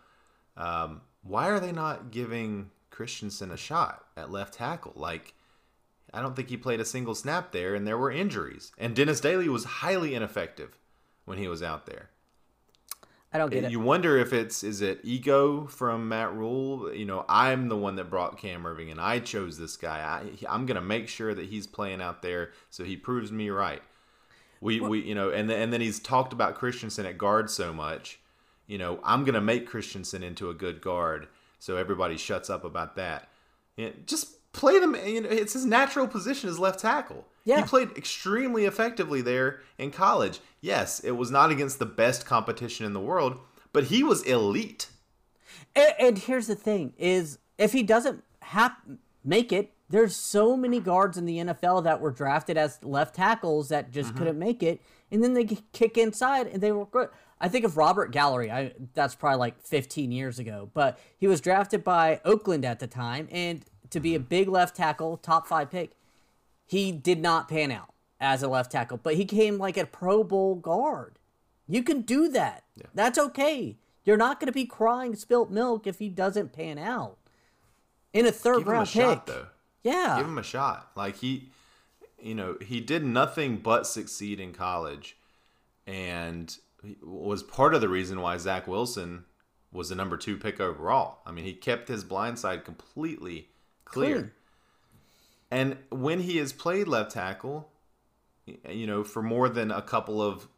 Um, 0.57 1.03
why 1.23 1.49
are 1.49 1.61
they 1.61 1.73
not 1.73 2.11
giving 2.11 2.71
Christensen 2.91 3.51
a 3.51 3.57
shot 3.57 4.05
at 4.17 4.31
left 4.31 4.55
tackle? 4.55 4.93
Like, 4.97 5.35
I 6.13 6.21
don't 6.21 6.35
think 6.35 6.49
he 6.49 6.57
played 6.57 6.81
a 6.81 6.85
single 6.85 7.15
snap 7.15 7.53
there, 7.53 7.75
and 7.75 7.87
there 7.87 7.99
were 7.99 8.11
injuries. 8.11 8.73
And 8.79 8.97
Dennis 8.97 9.21
Daley 9.21 9.49
was 9.49 9.65
highly 9.65 10.15
ineffective 10.15 10.77
when 11.25 11.39
he 11.39 11.49
was 11.49 11.63
out 11.63 11.87
there. 11.87 12.11
I 13.33 13.39
don't 13.39 13.51
get 13.51 13.65
it. 13.65 13.71
You 13.71 13.81
wonder 13.81 14.17
if 14.17 14.33
it's 14.33 14.65
is 14.65 14.81
it 14.81 15.01
ego 15.03 15.67
from 15.67 16.09
Matt 16.09 16.35
Rhule? 16.35 16.95
You 16.95 17.05
know, 17.05 17.27
I'm 17.29 17.69
the 17.69 17.77
one 17.77 17.97
that 17.97 18.09
brought 18.09 18.39
Cam 18.39 18.63
Erving, 18.65 18.91
and 18.91 19.01
I 19.01 19.19
chose 19.19 19.59
this 19.59 19.77
guy. 19.77 19.99
I, 19.99 20.47
I'm 20.49 20.65
going 20.65 20.77
to 20.77 20.81
make 20.81 21.09
sure 21.09 21.35
that 21.35 21.47
he's 21.47 21.67
playing 21.67 22.01
out 22.01 22.23
there, 22.23 22.53
so 22.71 22.85
he 22.85 22.97
proves 22.97 23.31
me 23.31 23.51
right. 23.51 23.83
We, 24.61 24.81
we, 24.81 25.01
you 25.03 25.15
know, 25.15 25.31
and 25.31 25.49
then, 25.49 25.61
and 25.61 25.73
then 25.73 25.81
he's 25.81 26.01
talked 26.01 26.33
about 26.33 26.55
Christensen 26.55 27.07
at 27.07 27.19
guard 27.19 27.51
so 27.51 27.73
much. 27.73 28.19
You 28.67 28.79
know, 28.79 28.99
I'm 29.05 29.25
going 29.25 29.35
to 29.35 29.41
make 29.41 29.69
Christensen 29.69 30.23
into 30.23 30.51
a 30.51 30.55
good 30.55 30.81
guard, 30.81 31.29
so 31.59 31.77
everybody 31.77 32.17
shuts 32.17 32.51
up 32.51 32.65
about 32.65 32.97
that. 32.97 33.29
And 33.77 34.07
just 34.07 34.53
play 34.53 34.79
them. 34.79 34.97
You 35.07 35.21
know, 35.21 35.29
it's 35.29 35.53
his 35.53 35.65
natural 35.65 36.09
position 36.09 36.49
as 36.49 36.59
left 36.59 36.81
tackle. 36.81 37.27
Yeah. 37.49 37.63
He 37.63 37.67
played 37.67 37.97
extremely 37.97 38.67
effectively 38.67 39.23
there 39.23 39.61
in 39.79 39.91
college. 39.91 40.41
Yes, 40.61 41.01
it 41.01 41.13
was 41.13 41.31
not 41.31 41.51
against 41.51 41.79
the 41.79 41.87
best 41.87 42.27
competition 42.27 42.85
in 42.85 42.93
the 42.93 43.01
world, 43.01 43.41
but 43.73 43.85
he 43.85 44.05
was 44.05 44.23
elite. 44.25 44.89
And, 45.75 45.95
and 45.99 46.19
here's 46.19 46.47
the 46.47 46.55
thing: 46.55 46.93
is 46.99 47.39
if 47.57 47.73
he 47.73 47.83
doesn't 47.83 48.23
hap- 48.43 48.87
make 49.25 49.51
it, 49.51 49.73
there's 49.89 50.15
so 50.15 50.59
many 50.59 50.79
guards 50.79 51.17
in 51.17 51.25
the 51.25 51.39
NFL 51.39 51.85
that 51.85 52.03
were 52.03 52.11
drafted 52.11 52.59
as 52.59 52.85
left 52.85 53.15
tackles 53.15 53.71
that 53.71 53.93
just 53.93 54.11
mm-hmm. 54.11 54.19
couldn't 54.19 54.39
make 54.39 54.63
it, 54.63 54.83
and 55.11 55.25
then 55.25 55.33
they 55.33 55.47
kick 55.73 55.97
inside 55.97 56.49
and 56.49 56.63
they 56.63 56.71
were 56.71 56.85
good. 56.85 57.09
I 57.41 57.49
think 57.49 57.65
of 57.65 57.79
Robert 57.79 58.13
Gallery. 58.13 58.51
I 58.51 58.75
that's 58.93 59.15
probably 59.15 59.39
like 59.39 59.63
15 59.63 60.13
years 60.13 60.39
ago, 60.39 60.69
but 60.75 60.99
he 61.17 61.27
was 61.27 61.41
drafted 61.41 61.83
by 61.83 62.21
Oakland 62.27 62.67
at 62.67 62.79
the 62.79 62.87
time, 62.87 63.27
and 63.31 63.65
to 63.89 64.01
be 64.01 64.15
a 64.15 64.19
mm-hmm. 64.19 64.29
big 64.29 64.49
left 64.49 64.77
tackle, 64.77 65.17
top 65.17 65.47
five 65.47 65.71
pick, 65.71 65.93
he 66.69 66.93
did 66.93 67.21
not 67.21 67.49
pan 67.49 67.73
out 67.73 67.95
as 68.21 68.43
a 68.43 68.49
left 68.49 68.71
tackle, 68.73 68.99
but 69.03 69.15
he 69.15 69.25
came 69.25 69.57
like 69.59 69.77
a 69.79 69.87
Pro 69.87 70.23
Bowl 70.23 70.55
guard. 70.55 71.19
You 71.67 71.83
can 71.83 72.03
do 72.03 72.29
that. 72.29 72.63
That's 72.95 73.19
okay. 73.19 73.79
You're 74.05 74.17
not 74.19 74.39
going 74.39 74.47
to 74.47 74.53
be 74.53 74.67
crying 74.67 75.15
spilt 75.17 75.51
milk 75.51 75.87
if 75.87 75.99
he 75.99 76.09
doesn't 76.09 76.53
pan 76.53 76.79
out 76.79 77.17
in 78.13 78.27
a 78.27 78.33
third 78.33 78.59
Give 78.59 78.67
him 78.67 78.69
a 78.69 78.73
round 78.73 78.87
pick. 78.89 79.03
shot 79.03 79.27
though. 79.27 79.47
Yeah, 79.83 80.17
Give 80.19 80.27
him 80.27 80.39
a 80.39 80.43
shot. 80.43 80.91
Like 80.95 81.17
he, 81.17 81.51
you 82.21 82.35
know, 82.35 82.57
he 82.61 82.81
did 82.81 83.05
nothing 83.05 83.59
but 83.59 83.87
succeed 83.87 84.41
in 84.41 84.53
college, 84.53 85.17
and 85.87 86.55
was 87.03 87.43
part 87.43 87.75
of 87.75 87.81
the 87.81 87.89
reason 87.89 88.21
why 88.21 88.37
Zach 88.37 88.67
Wilson 88.69 89.25
was 89.73 89.89
the 89.89 89.95
number 89.95 90.17
two 90.17 90.37
pick 90.37 90.61
overall. 90.61 91.19
I 91.27 91.33
mean, 91.33 91.45
he 91.45 91.53
kept 91.53 91.89
his 91.89 92.05
blind 92.05 92.39
side 92.39 92.65
completely 92.65 93.49
clear. 93.85 94.15
Clean. 94.15 94.31
And 95.51 95.79
when 95.91 96.21
he 96.21 96.37
has 96.39 96.53
played 96.53 96.89
left 96.89 97.13
tackle, 97.13 97.71
you 98.69 98.87
know, 98.87 99.03
for 99.05 99.23
more 99.23 99.49
than 99.49 99.71
a 99.71 99.83
couple 99.83 100.21
of 100.23 100.49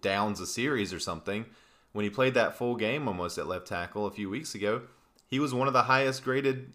downs 0.00 0.40
a 0.40 0.46
series 0.46 0.92
or 0.92 0.98
something, 0.98 1.46
when 1.92 2.04
he 2.04 2.10
played 2.10 2.34
that 2.34 2.56
full 2.56 2.76
game 2.76 3.06
almost 3.08 3.38
at 3.38 3.46
left 3.46 3.66
tackle 3.66 4.06
a 4.06 4.10
few 4.10 4.28
weeks 4.28 4.54
ago, 4.54 4.82
he 5.26 5.38
was 5.38 5.54
one 5.54 5.66
of 5.66 5.72
the 5.72 5.84
highest 5.84 6.24
graded 6.24 6.72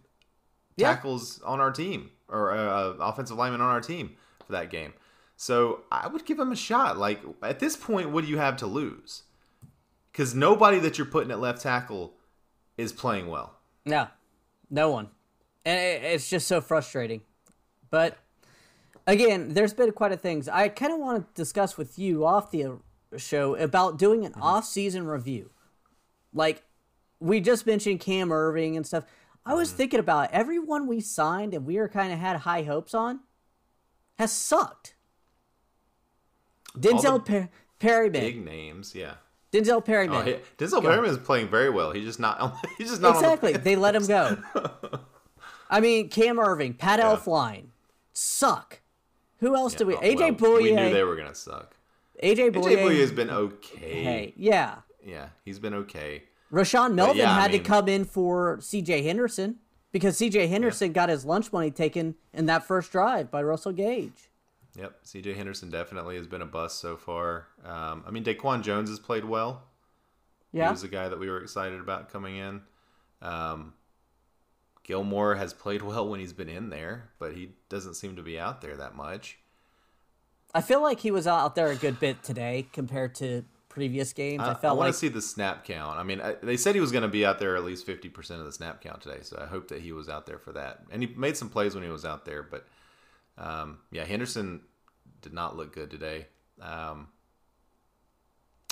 Yeah. 0.75 0.93
tackles 0.95 1.41
on 1.43 1.59
our 1.59 1.71
team 1.71 2.11
or 2.29 2.51
uh, 2.51 2.93
offensive 2.99 3.37
lineman 3.37 3.61
on 3.61 3.69
our 3.69 3.81
team 3.81 4.15
for 4.45 4.53
that 4.53 4.69
game. 4.69 4.93
So 5.35 5.81
I 5.91 6.07
would 6.07 6.25
give 6.25 6.39
him 6.39 6.51
a 6.51 6.55
shot. 6.55 6.97
Like 6.97 7.21
at 7.41 7.59
this 7.59 7.75
point, 7.75 8.11
what 8.11 8.23
do 8.23 8.29
you 8.29 8.37
have 8.37 8.57
to 8.57 8.65
lose? 8.67 9.23
Because 10.11 10.33
nobody 10.33 10.79
that 10.79 10.97
you're 10.97 11.07
putting 11.07 11.31
at 11.31 11.39
left 11.39 11.61
tackle 11.61 12.13
is 12.77 12.91
playing 12.93 13.27
well. 13.27 13.57
no, 13.85 14.07
no 14.69 14.89
one, 14.89 15.09
and 15.65 16.03
it's 16.03 16.29
just 16.29 16.47
so 16.47 16.61
frustrating. 16.61 17.21
But 17.89 18.17
again, 19.07 19.53
there's 19.53 19.73
been 19.73 19.91
quite 19.91 20.11
a 20.11 20.17
things 20.17 20.47
I 20.49 20.69
kind 20.69 20.93
of 20.93 20.99
want 20.99 21.27
to 21.27 21.41
discuss 21.41 21.77
with 21.77 21.97
you 21.97 22.25
off 22.25 22.51
the 22.51 22.65
uh, 22.65 22.71
show 23.17 23.55
about 23.55 23.97
doing 23.97 24.25
an 24.25 24.33
mm-hmm. 24.33 24.41
off-season 24.41 25.05
review. 25.05 25.51
Like 26.33 26.63
we 27.19 27.39
just 27.39 27.65
mentioned 27.65 27.99
Cam 27.99 28.29
Erving 28.29 28.75
and 28.75 28.85
stuff. 28.85 29.05
I 29.45 29.53
was 29.53 29.69
mm-hmm. 29.69 29.77
thinking 29.77 29.99
about 29.99 30.25
it. 30.25 30.31
everyone 30.33 30.87
we 30.87 30.99
signed 30.99 31.53
and 31.53 31.65
we 31.65 31.77
were 31.77 31.89
kind 31.89 32.11
of 32.11 32.19
had 32.19 32.37
high 32.37 32.63
hopes 32.63 32.93
on 32.93 33.21
has 34.17 34.31
sucked. 34.31 34.95
Denzel 36.77 37.23
per- 37.23 37.49
Perryman. 37.79 38.21
Big 38.21 38.43
names, 38.43 38.95
yeah. 38.95 39.15
Denzel 39.51 39.73
oh, 39.73 39.81
Perryman. 39.81 40.21
Oh, 40.21 40.25
he, 40.25 40.37
Denzel 40.57 40.81
Perryman 40.81 41.11
is 41.11 41.17
playing 41.17 41.47
very 41.49 41.69
well. 41.69 41.91
He's 41.93 42.05
just 42.05 42.19
not. 42.19 42.57
He's 42.77 42.89
just 42.89 43.01
not 43.01 43.15
exactly. 43.15 43.53
The, 43.53 43.59
they 43.59 43.75
let 43.75 43.95
him 43.95 44.07
go. 44.07 44.37
I 45.73 45.79
mean, 45.79 46.09
Cam 46.09 46.37
Erving, 46.37 46.77
Pat 46.77 46.99
Yeah. 46.99 47.05
Elflein, 47.15 47.63
suck. 48.13 48.79
Who 49.39 49.55
else 49.55 49.73
do 49.73 49.85
we? 49.85 49.95
AJ 49.95 50.17
well, 50.19 50.31
Bouye. 50.33 50.63
We 50.63 50.71
knew 50.75 50.93
they 50.93 51.03
were 51.03 51.15
gonna 51.15 51.35
suck. 51.35 51.75
AJ 52.21 52.37
AJ 52.37 52.53
Bouye. 52.53 52.75
Bouye 52.77 52.99
has 52.99 53.11
been 53.11 53.29
okay. 53.29 54.03
Hey, 54.03 54.33
yeah. 54.37 54.75
Yeah, 55.05 55.29
he's 55.43 55.59
been 55.59 55.73
okay. 55.73 56.23
Rashawn 56.51 56.93
Melvin 56.93 57.17
yeah, 57.17 57.31
I 57.35 57.41
had 57.41 57.51
mean- 57.51 57.63
to 57.63 57.67
come 57.67 57.87
in 57.89 58.05
for 58.05 58.59
C.J. 58.61 59.01
Henderson 59.01 59.57
because 59.91 60.15
C.J. 60.15 60.47
Henderson 60.47 60.93
got 60.93 61.09
his 61.09 61.25
lunch 61.25 61.51
money 61.51 61.71
taken 61.71 62.15
in 62.33 62.45
that 62.45 62.63
first 62.63 62.91
drive 62.91 63.29
by 63.31 63.41
Russell 63.41 63.71
Gage. 63.73 64.29
Yep, 64.77 64.99
C.J. 65.03 65.33
Henderson 65.33 65.69
definitely 65.71 66.15
has 66.17 66.27
been 66.27 66.41
a 66.41 66.45
bust 66.45 66.79
so 66.79 66.95
far. 66.95 67.47
Um, 67.65 68.03
I 68.07 68.11
mean, 68.11 68.23
Daquan 68.23 68.61
Jones 68.61 68.89
has 68.89 68.99
played 68.99 69.25
well. 69.25 69.63
Yeah, 70.51 70.67
He 70.67 70.71
was 70.71 70.81
the 70.83 70.87
guy 70.87 71.09
that 71.09 71.19
we 71.19 71.29
were 71.29 71.41
excited 71.41 71.79
about 71.79 72.11
coming 72.13 72.37
in. 72.37 72.61
Um, 73.21 73.73
Gilmore 74.83 75.35
has 75.35 75.53
played 75.53 75.81
well 75.83 76.07
when 76.07 76.19
he's 76.19 76.33
been 76.33 76.49
in 76.49 76.69
there, 76.69 77.09
but 77.19 77.33
he 77.33 77.51
doesn't 77.69 77.95
seem 77.95 78.15
to 78.15 78.23
be 78.23 78.39
out 78.39 78.61
there 78.61 78.75
that 78.77 78.95
much. 78.95 79.39
I 80.53 80.61
feel 80.61 80.81
like 80.81 80.99
he 80.99 81.11
was 81.11 81.25
out 81.25 81.55
there 81.55 81.67
a 81.67 81.75
good 81.75 81.99
bit 81.99 82.21
today 82.21 82.67
compared 82.71 83.15
to 83.15 83.43
previous 83.69 84.13
games. 84.13 84.43
I, 84.43 84.51
I, 84.51 84.53
felt 84.53 84.65
I 84.65 84.67
want 84.67 84.79
like 84.79 84.93
to 84.93 84.99
see 84.99 85.07
the 85.07 85.21
snap 85.21 85.65
count. 85.65 85.97
I 85.97 86.03
mean, 86.03 86.21
I, 86.21 86.35
they 86.43 86.57
said 86.57 86.75
he 86.75 86.81
was 86.81 86.91
going 86.91 87.01
to 87.01 87.07
be 87.07 87.25
out 87.25 87.39
there 87.39 87.55
at 87.55 87.63
least 87.63 87.87
50% 87.87 88.39
of 88.39 88.45
the 88.45 88.51
snap 88.51 88.81
count 88.81 89.01
today, 89.01 89.19
so 89.23 89.39
I 89.41 89.47
hope 89.47 89.69
that 89.69 89.81
he 89.81 89.91
was 89.91 90.09
out 90.09 90.27
there 90.27 90.37
for 90.37 90.51
that. 90.51 90.81
And 90.91 91.01
he 91.01 91.07
made 91.15 91.35
some 91.35 91.49
plays 91.49 91.73
when 91.73 91.83
he 91.83 91.89
was 91.89 92.05
out 92.05 92.23
there, 92.23 92.43
but 92.43 92.67
um, 93.37 93.79
yeah, 93.89 94.05
Henderson 94.05 94.61
did 95.21 95.33
not 95.33 95.57
look 95.57 95.73
good 95.73 95.89
today. 95.89 96.27
Um, 96.61 97.07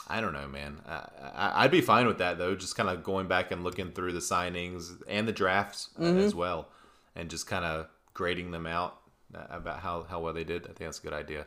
I 0.08 0.20
don't 0.20 0.34
know, 0.34 0.48
man. 0.48 0.82
I, 0.88 1.64
would 1.64 1.72
be 1.72 1.82
fine 1.82 2.06
with 2.08 2.18
that 2.18 2.38
though. 2.38 2.56
Just 2.56 2.76
kind 2.76 2.90
of 2.90 3.04
going 3.04 3.28
back 3.28 3.52
and 3.52 3.64
looking 3.64 3.92
through 3.92 4.12
the 4.14 4.20
signings 4.20 4.92
and 5.08 5.28
the 5.28 5.32
drafts 5.32 5.90
uh, 5.98 6.02
Mm-hmm. 6.04 6.20
as 6.20 6.36
well, 6.36 6.68
and 7.16 7.30
just 7.30 7.48
kind 7.48 7.64
of 7.64 7.88
grading 8.14 8.52
them 8.52 8.66
out 8.68 8.98
uh, 9.34 9.44
about 9.50 9.80
how 9.80 10.04
how 10.04 10.20
well 10.20 10.34
they 10.34 10.44
did. 10.44 10.64
I 10.64 10.68
think 10.68 10.80
that's 10.80 11.00
a 11.00 11.04
good 11.04 11.14
idea. 11.14 11.42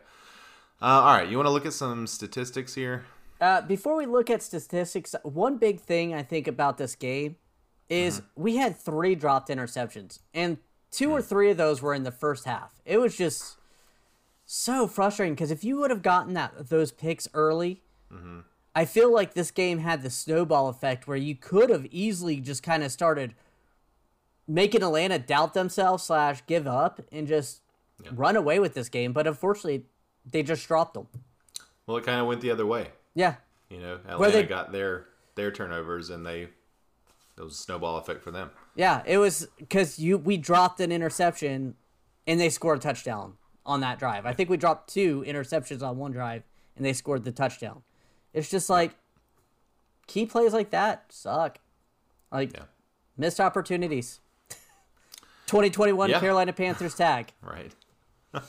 Uh, 0.81 0.87
all 0.87 1.17
right, 1.17 1.29
you 1.29 1.37
want 1.37 1.47
to 1.47 1.53
look 1.53 1.67
at 1.67 1.73
some 1.73 2.07
statistics 2.07 2.75
here? 2.75 3.05
Uh, 3.41 3.61
before 3.61 3.97
we 3.97 4.07
look 4.07 4.31
at 4.31 4.43
statistics, 4.43 5.15
one 5.23 5.57
big 5.59 5.81
thing 5.81 6.15
I 6.15 6.23
think 6.23 6.47
about 6.49 6.79
this 6.79 6.95
game 6.95 7.37
is 7.89 8.23
we 8.35 8.57
had 8.57 8.77
three 8.77 9.15
dropped 9.15 9.51
interceptions, 9.51 10.21
and 10.33 10.57
two 10.91 11.11
or 11.11 11.21
three 11.21 11.51
of 11.51 11.57
those 11.57 11.83
were 11.83 11.93
in 11.93 12.03
the 12.05 12.11
first 12.13 12.45
half. 12.45 12.81
It 12.87 12.99
was 12.99 13.17
just 13.17 13.59
so 14.47 14.87
frustrating 14.87 15.35
because 15.35 15.51
if 15.51 15.65
you 15.65 15.77
would 15.79 15.91
have 15.91 16.03
gotten 16.03 16.35
that 16.35 16.69
those 16.71 16.93
picks 16.93 17.29
early, 17.35 17.83
I 18.75 18.85
feel 18.85 19.13
like 19.13 19.35
this 19.35 19.51
game 19.51 19.79
had 19.79 20.03
the 20.03 20.11
snowball 20.11 20.69
effect 20.69 21.07
where 21.07 21.17
you 21.17 21.35
could 21.37 21.71
have 21.71 21.87
easily 21.87 22.41
just 22.41 22.63
kind 22.63 22.83
of 22.83 22.91
started 22.91 23.35
making 24.49 24.83
Atlanta 24.83 25.19
doubt 25.19 25.55
themselves 25.55 26.03
slash 26.05 26.43
give 26.47 26.67
up 26.67 27.01
and 27.13 27.27
just 27.29 27.61
run 28.13 28.37
away 28.37 28.59
with 28.59 28.75
this 28.75 28.89
game. 28.89 29.13
But 29.13 29.27
unfortunately, 29.27 29.85
they 30.29 30.43
just 30.43 30.67
dropped 30.67 30.95
them. 30.95 31.07
Well, 31.87 31.97
it 31.99 32.05
kind 32.05 32.21
of 32.21 32.27
went 32.27 32.41
the 32.41 32.51
other 32.51 32.67
way. 32.67 32.89
Yeah, 33.15 33.37
You 33.71 33.79
know, 33.81 34.01
Atlanta 34.09 34.33
they- 34.33 34.43
got 34.45 34.73
their 34.73 35.07
their 35.37 35.51
turnovers, 35.51 36.11
and 36.11 36.25
they 36.27 36.43
it 37.37 37.43
was 37.43 37.55
a 37.55 37.57
snowball 37.57 37.97
effect 37.99 38.23
for 38.23 38.31
them. 38.31 38.51
Yeah, 38.77 39.03
it 39.07 39.19
was 39.19 39.47
because 39.59 39.99
you 39.99 40.19
we 40.19 40.37
dropped 40.37 40.81
an 40.81 40.91
interception, 40.91 41.75
and 42.27 42.41
they 42.41 42.49
scored 42.51 42.79
a 42.79 42.81
touchdown 42.81 43.35
on 43.65 43.81
that 43.81 43.99
drive. 43.99 44.27
I 44.27 44.33
think 44.33 44.51
we 44.51 44.57
dropped 44.57 44.93
two 44.93 45.25
interceptions 45.27 45.83
on 45.83 45.97
one 45.99 46.11
drive, 46.13 46.43
and 46.77 46.85
they 46.85 46.93
scored 46.93 47.25
the 47.25 47.33
touchdown. 47.33 47.83
It's 48.35 48.51
just 48.51 48.69
like 48.69 48.95
key 50.07 50.27
plays 50.27 50.53
like 50.53 50.71
that 50.71 51.07
suck, 51.11 51.59
like 52.31 52.53
Yeah. 52.55 52.65
missed 53.17 53.41
opportunities. 53.41 54.21
2021 55.47 56.11
Yeah. 56.11 56.21
Carolina 56.21 56.53
Panthers 56.53 56.95
tag. 56.95 57.33
Right. 57.43 57.73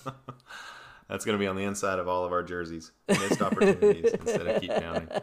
That's 1.07 1.23
going 1.23 1.37
to 1.37 1.39
be 1.39 1.45
on 1.47 1.55
the 1.55 1.63
inside 1.63 1.99
of 1.99 2.07
all 2.07 2.25
of 2.25 2.31
our 2.31 2.41
jerseys. 2.41 2.91
Missed 3.07 3.39
opportunities 3.41 4.11
instead 4.11 4.47
of 4.47 4.59
keep 4.61 4.71
counting. 4.71 5.07
All 5.11 5.21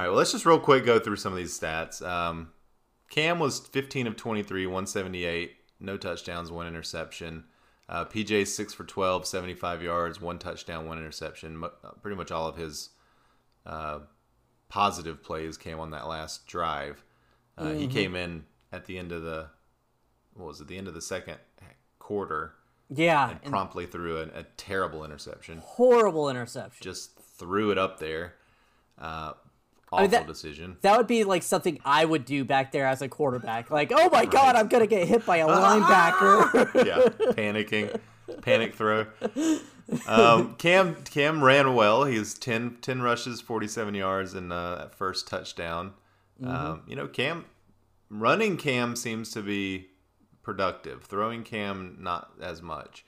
right. 0.00 0.08
Well, 0.08 0.14
let's 0.16 0.32
just 0.32 0.44
real 0.44 0.58
quick 0.58 0.84
go 0.84 0.98
through 0.98 1.16
some 1.16 1.32
of 1.32 1.36
these 1.38 1.56
stats. 1.58 2.04
Um, 2.04 2.50
Cam 3.10 3.38
was 3.38 3.60
15 3.60 4.08
of 4.08 4.16
23, 4.16 4.66
178, 4.66 5.52
no 5.78 5.96
touchdowns, 5.96 6.50
one 6.50 6.66
interception. 6.66 7.44
Uh, 7.88 8.04
PJ 8.04 8.46
6 8.48 8.74
for 8.74 8.82
12, 8.84 9.26
75 9.26 9.82
yards, 9.82 10.20
one 10.20 10.38
touchdown, 10.40 10.86
one 10.88 10.98
interception. 10.98 11.56
Mo- 11.56 11.70
uh, 11.84 11.90
pretty 12.02 12.16
much 12.16 12.32
all 12.32 12.48
of 12.48 12.56
his 12.56 12.90
uh, 13.66 14.00
positive 14.68 15.22
plays 15.22 15.56
came 15.56 15.78
on 15.78 15.90
that 15.90 16.06
last 16.08 16.46
drive. 16.46 17.04
Uh, 17.58 17.70
He 17.72 17.86
came 17.86 18.14
in 18.16 18.44
at 18.72 18.86
the 18.86 18.98
end 18.98 19.12
of 19.12 19.22
the 19.22 19.48
what 20.34 20.46
was 20.46 20.60
it? 20.60 20.68
The 20.68 20.78
end 20.78 20.88
of 20.88 20.94
the 20.94 21.02
second 21.02 21.36
quarter 21.98 22.54
Yeah, 22.88 23.30
and 23.30 23.40
and 23.42 23.50
promptly 23.52 23.86
threw 23.86 24.18
a, 24.18 24.22
a 24.22 24.42
terrible 24.56 25.04
interception. 25.04 25.58
horrible 25.62 26.30
interception. 26.30 26.82
Just 26.82 27.18
threw 27.18 27.70
it 27.70 27.78
up 27.78 27.98
there. 27.98 28.34
Uh, 28.98 29.32
awful 29.92 30.02
mean, 30.02 30.10
that- 30.12 30.26
decision. 30.26 30.76
That 30.82 30.96
would 30.96 31.06
be 31.06 31.24
like 31.24 31.42
something 31.42 31.78
I 31.84 32.04
would 32.04 32.24
do 32.24 32.44
back 32.44 32.70
there 32.72 32.86
as 32.86 33.02
a 33.02 33.08
quarterback. 33.08 33.70
Like, 33.70 33.92
oh 33.94 34.08
my 34.10 34.24
god, 34.24 34.56
I'm 34.56 34.68
gonna 34.68 34.86
get 34.86 35.06
hit 35.08 35.26
by 35.26 35.38
a 35.38 35.46
linebacker. 35.48 36.86
yeah, 36.86 37.08
panicking, 37.32 37.98
panic 38.42 38.74
throw. 38.74 39.06
Um, 40.06 40.54
Cam 40.56 40.96
Cam 41.04 41.42
ran 41.42 41.74
well. 41.74 42.04
He 42.04 42.18
was 42.18 42.34
10, 42.34 42.78
10 42.80 43.02
rushes, 43.02 43.40
forty 43.40 43.68
seven 43.68 43.94
yards, 43.94 44.34
and 44.34 44.52
uh, 44.52 44.76
that 44.76 44.94
first 44.94 45.26
touchdown. 45.28 45.92
Um, 46.44 46.82
you 46.86 46.96
know, 46.96 47.06
Cam 47.06 47.44
running 48.08 48.56
Cam 48.56 48.96
seems 48.96 49.30
to 49.32 49.42
be 49.42 49.88
productive. 50.42 51.04
Throwing 51.04 51.42
Cam 51.42 51.96
not 52.00 52.30
as 52.40 52.62
much. 52.62 53.04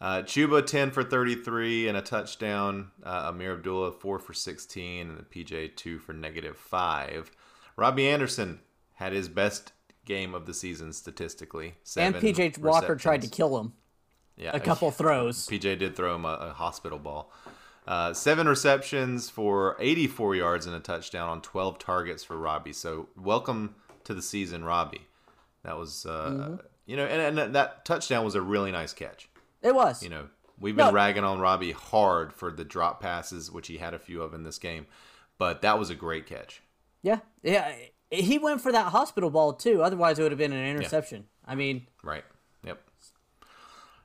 Uh, 0.00 0.22
Chuba 0.22 0.66
ten 0.66 0.90
for 0.90 1.04
thirty 1.04 1.34
three 1.34 1.86
and 1.86 1.96
a 1.96 2.02
touchdown. 2.02 2.90
Uh, 3.04 3.30
Ameer 3.30 3.52
Abdullah 3.52 3.92
four 3.92 4.18
for 4.18 4.32
sixteen, 4.32 5.10
and 5.10 5.30
PJ 5.30 5.76
two 5.76 5.98
for 5.98 6.12
negative 6.12 6.56
five. 6.56 7.30
Robbie 7.76 8.08
Anderson 8.08 8.60
had 8.94 9.12
his 9.12 9.28
best 9.28 9.72
game 10.04 10.34
of 10.34 10.46
the 10.46 10.54
season 10.54 10.92
statistically. 10.92 11.74
and 11.96 12.14
PJ 12.16 12.58
Walker 12.58 12.96
tried 12.96 13.22
to 13.22 13.28
kill 13.28 13.58
him. 13.60 13.74
Yeah, 14.36 14.50
A 14.54 14.60
couple 14.60 14.90
throws. 14.90 15.46
PJ 15.46 15.78
did 15.78 15.94
throw 15.96 16.14
him 16.14 16.24
a, 16.24 16.34
a 16.34 16.52
hospital 16.52 16.98
ball. 16.98 17.30
Uh, 17.86 18.12
seven 18.14 18.46
receptions 18.48 19.28
for 19.28 19.76
84 19.80 20.36
yards 20.36 20.66
and 20.66 20.74
a 20.76 20.80
touchdown 20.80 21.28
on 21.28 21.42
12 21.42 21.78
targets 21.78 22.22
for 22.22 22.36
Robbie. 22.36 22.72
So 22.72 23.08
welcome 23.16 23.74
to 24.04 24.14
the 24.14 24.22
season, 24.22 24.64
Robbie. 24.64 25.02
That 25.64 25.76
was, 25.78 26.06
uh, 26.06 26.30
Mm-hmm. 26.30 26.54
you 26.86 26.96
know, 26.96 27.04
and, 27.06 27.38
and 27.38 27.54
that 27.54 27.84
touchdown 27.84 28.24
was 28.24 28.34
a 28.34 28.42
really 28.42 28.70
nice 28.72 28.92
catch. 28.92 29.28
It 29.62 29.74
was. 29.74 30.02
You 30.02 30.10
know, 30.10 30.28
we've 30.60 30.76
been 30.76 30.86
No. 30.86 30.92
ragging 30.92 31.24
on 31.24 31.40
Robbie 31.40 31.72
hard 31.72 32.32
for 32.32 32.50
the 32.52 32.64
drop 32.64 33.00
passes, 33.00 33.50
which 33.50 33.66
he 33.68 33.78
had 33.78 33.94
a 33.94 33.98
few 33.98 34.22
of 34.22 34.32
in 34.34 34.44
this 34.44 34.58
game, 34.58 34.86
but 35.38 35.62
that 35.62 35.78
was 35.78 35.90
a 35.90 35.94
great 35.96 36.26
catch. 36.26 36.62
Yeah, 37.02 37.18
yeah. 37.42 37.72
He 38.10 38.38
went 38.38 38.60
for 38.60 38.70
that 38.72 38.86
hospital 38.92 39.30
ball 39.30 39.54
too. 39.54 39.82
Otherwise, 39.82 40.18
it 40.18 40.22
would 40.22 40.30
have 40.32 40.38
been 40.38 40.52
an 40.52 40.66
interception. 40.66 41.24
I 41.46 41.54
mean, 41.56 41.86
Right. 42.04 42.24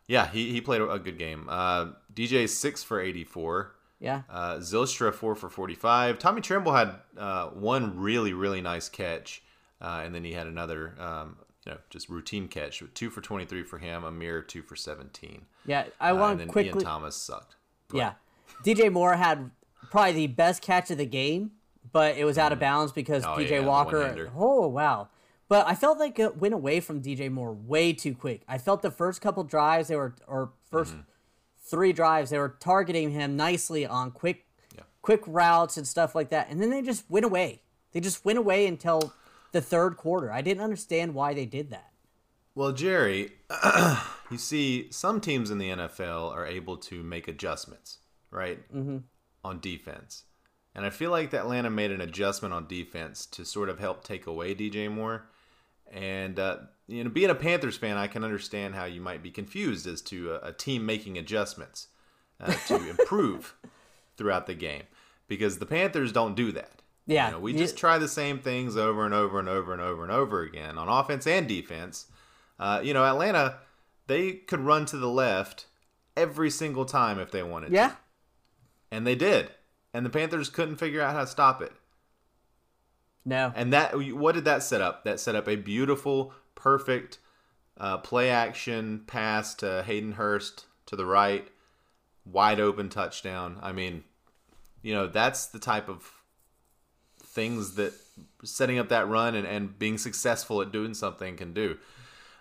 Yeah, 0.07 0.27
he, 0.29 0.51
he 0.51 0.61
played 0.61 0.81
a 0.81 0.99
good 0.99 1.17
game. 1.17 1.47
Uh, 1.49 1.87
DJ 2.13 2.47
six 2.47 2.81
for 2.83 2.99
84. 3.01 3.75
yeah, 3.99 4.21
Uh, 4.29 4.55
Zylstra 4.55 5.13
four 5.13 5.35
for 5.35 5.49
forty-five. 5.49 6.17
Tommy 6.19 6.39
Tremble 6.41 6.73
had 6.73 6.95
uh, 7.17 7.47
one 7.47 7.99
really 7.99 8.31
really 8.33 8.61
nice 8.61 8.87
catch, 8.89 9.43
uh, 9.81 10.01
and 10.05 10.15
then 10.15 10.23
he 10.23 10.33
had 10.33 10.47
another 10.47 10.95
um, 10.99 11.37
you 11.65 11.71
know 11.73 11.77
just 11.89 12.07
routine 12.09 12.47
catch. 12.47 12.81
Two 12.93 13.09
for 13.09 13.21
twenty-three 13.21 13.63
for 13.63 13.79
him. 13.79 14.03
Ameer 14.03 14.41
two 14.47 14.61
for 14.61 14.75
seventeen. 14.77 15.45
yeah. 15.65 15.85
I 15.99 16.11
Uh, 16.11 16.15
want 16.15 16.31
and 16.31 16.39
to 16.39 16.45
then 16.45 16.51
quickly. 16.53 16.69
Ian 16.79 16.79
Thomas 16.85 17.15
sucked. 17.15 17.55
Yeah, 17.93 18.13
DJ 18.63 18.91
Moore 18.97 19.15
had 19.17 19.51
probably 19.91 20.13
the 20.13 20.27
best 20.27 20.61
catch 20.61 20.89
of 20.91 20.97
the 20.97 21.05
game, 21.05 21.51
but 21.91 22.15
it 22.17 22.23
was 22.23 22.37
out 22.37 22.51
of 22.53 22.59
bounds 22.59 22.91
because 22.93 23.25
Oh, 23.25 23.29
DJ 23.37 23.49
yeah, 23.49 23.59
Walker. 23.61 24.31
Oh 24.37 24.67
wow! 24.67 25.09
But 25.49 25.65
I 25.67 25.75
felt 25.75 25.97
like 25.97 26.19
it 26.19 26.37
went 26.37 26.53
away 26.53 26.79
from 26.81 27.01
DJ 27.01 27.31
Moore 27.31 27.53
way 27.53 27.93
too 27.93 28.13
quick. 28.13 28.41
I 28.47 28.57
felt 28.57 28.81
the 28.81 28.91
first 28.91 29.21
couple 29.21 29.43
drives 29.43 29.87
they 29.87 29.95
were, 29.95 30.13
or 30.27 30.51
1st 30.71 30.85
Mm-hmm. 30.91 30.99
three 31.69 31.93
drives 31.93 32.29
they 32.29 32.37
were 32.37 32.55
targeting 32.59 33.11
him 33.11 33.35
nicely 33.37 33.85
on 33.85 34.11
quick, 34.11 34.45
Yeah. 34.75 34.83
quick 35.01 35.21
routes 35.25 35.77
and 35.77 35.87
stuff 35.87 36.15
like 36.15 36.29
that, 36.29 36.49
and 36.49 36.61
then 36.61 36.69
they 36.69 36.81
just 36.81 37.09
went 37.09 37.25
away. 37.25 37.61
They 37.93 37.99
just 38.01 38.23
went 38.25 38.37
away 38.39 38.67
until 38.67 39.13
the 39.53 39.61
third 39.61 39.95
quarter. 39.97 40.31
I 40.31 40.41
didn't 40.41 40.63
understand 40.63 41.13
why 41.13 41.33
they 41.33 41.45
did 41.45 41.69
that. 41.71 41.91
Well, 42.53 42.71
Jerry, 42.73 43.31
you 44.31 44.37
see, 44.37 44.87
some 44.91 45.21
teams 45.21 45.49
in 45.51 45.57
the 45.59 45.69
NFL 45.69 46.31
are 46.33 46.45
able 46.45 46.75
to 46.77 47.03
make 47.03 47.27
adjustments, 47.27 47.99
right, 48.31 48.59
mm-hmm. 48.73 48.97
on 49.43 49.59
defense, 49.59 50.23
and 50.75 50.85
I 50.85 50.89
feel 50.89 51.11
like 51.11 51.33
Atlanta 51.33 51.69
made 51.69 51.91
an 51.91 52.01
adjustment 52.01 52.53
on 52.53 52.67
defense 52.67 53.25
to 53.27 53.45
sort 53.45 53.69
of 53.69 53.79
help 53.79 54.03
take 54.03 54.27
away 54.27 54.53
DJ 54.53 54.91
Moore. 54.91 55.29
And 55.91 56.39
uh, 56.39 56.57
you 56.87 57.03
know, 57.03 57.09
being 57.09 57.29
a 57.29 57.35
Panthers 57.35 57.77
fan, 57.77 57.97
I 57.97 58.07
can 58.07 58.23
understand 58.23 58.75
how 58.75 58.85
you 58.85 59.01
might 59.01 59.23
be 59.23 59.31
confused 59.31 59.87
as 59.87 60.01
to 60.03 60.33
a, 60.33 60.47
a 60.49 60.53
team 60.53 60.85
making 60.85 61.17
adjustments 61.17 61.87
uh, 62.39 62.53
to 62.67 62.89
improve 62.89 63.55
throughout 64.17 64.47
the 64.47 64.53
game, 64.55 64.83
because 65.27 65.59
the 65.59 65.65
Panthers 65.65 66.11
don't 66.11 66.35
do 66.35 66.51
that. 66.53 66.81
Yeah, 67.05 67.27
You 67.27 67.33
know, 67.33 67.39
we 67.39 67.53
you- 67.53 67.59
just 67.59 67.77
try 67.77 67.97
the 67.97 68.07
same 68.07 68.39
things 68.39 68.75
over 68.75 69.05
and 69.05 69.13
over 69.13 69.39
and 69.39 69.47
over 69.47 69.71
and 69.73 69.81
over 69.81 70.03
and 70.03 70.11
over 70.11 70.41
again 70.41 70.77
on 70.77 70.89
offense 70.89 71.25
and 71.27 71.47
defense. 71.47 72.07
Uh, 72.59 72.81
you 72.83 72.93
know, 72.93 73.05
Atlanta, 73.05 73.59
they 74.07 74.31
could 74.33 74.59
run 74.61 74.85
to 74.87 74.97
the 74.97 75.07
left 75.09 75.67
every 76.17 76.49
single 76.49 76.83
time 76.85 77.19
if 77.19 77.31
they 77.31 77.43
wanted 77.43 77.71
Yeah, 77.71 77.89
to. 77.89 77.97
And 78.91 79.05
they 79.07 79.15
did. 79.15 79.51
And 79.93 80.05
the 80.05 80.09
Panthers 80.09 80.49
couldn't 80.49 80.77
figure 80.77 81.01
out 81.01 81.13
how 81.13 81.21
to 81.21 81.27
stop 81.27 81.61
it. 81.61 81.71
No, 83.27 83.51
And 83.55 83.73
that 83.73 83.93
what 84.15 84.35
did 84.35 84.45
that 84.45 84.63
set 84.63 84.79
up? 84.79 85.03
That 85.03 85.19
set 85.19 85.35
up 85.35 85.47
a 85.47 85.55
beautiful, 85.57 86.33
perfect 86.55 87.19
uh, 87.77 87.97
play 87.97 88.29
action 88.29 89.03
pass 89.05 89.53
to 89.55 89.83
Hayden 89.83 90.13
Hurst 90.13 90.65
to 90.85 90.95
the 90.95 91.05
right, 91.05 91.45
wide 92.25 92.59
open 92.61 92.87
touchdown. 92.89 93.59
I 93.61 93.73
mean, 93.73 94.05
you 94.81 94.93
know, 94.93 95.07
that's 95.07 95.47
the 95.47 95.59
type 95.59 95.89
of 95.89 96.09
things 97.21 97.75
that 97.75 97.93
setting 98.43 98.79
up 98.79 98.89
that 98.89 99.07
run 99.09 99.35
and, 99.35 99.45
and 99.45 99.77
being 99.77 99.97
successful 99.97 100.61
at 100.61 100.71
doing 100.71 100.93
something 100.93 101.35
can 101.35 101.53
do. 101.53 101.77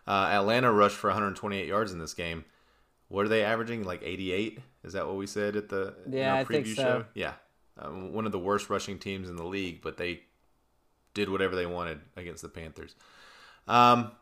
Uh, 0.06 0.28
Atlanta 0.30 0.72
rushed 0.72 0.96
for 0.96 1.08
128 1.10 1.66
yards 1.66 1.92
in 1.92 1.98
this 1.98 2.14
game. 2.14 2.44
What 3.08 3.26
are 3.26 3.28
they 3.28 3.42
averaging? 3.42 3.82
Like 3.82 4.02
88? 4.04 4.60
Is 4.84 4.92
that 4.92 5.06
what 5.06 5.16
we 5.16 5.26
said 5.26 5.56
at 5.56 5.68
the 5.68 5.94
Yeah, 6.08 6.34
our 6.34 6.38
I 6.38 6.44
think 6.44 6.66
preview 6.66 6.76
so. 6.76 6.82
show? 6.82 7.04
Yeah, 7.14 7.32
um, 7.78 8.12
one 8.12 8.24
of 8.24 8.32
the 8.32 8.38
worst 8.38 8.70
rushing 8.70 8.98
teams 9.00 9.28
in 9.28 9.34
the 9.36 9.44
league, 9.44 9.82
but 9.82 9.96
they 9.96 10.20
did 11.16 11.30
whatever 11.30 11.56
they 11.56 11.66
wanted 11.66 11.98
against 12.14 12.42
the 12.42 12.48
Panthers. 12.48 12.94
Um, 13.66 14.12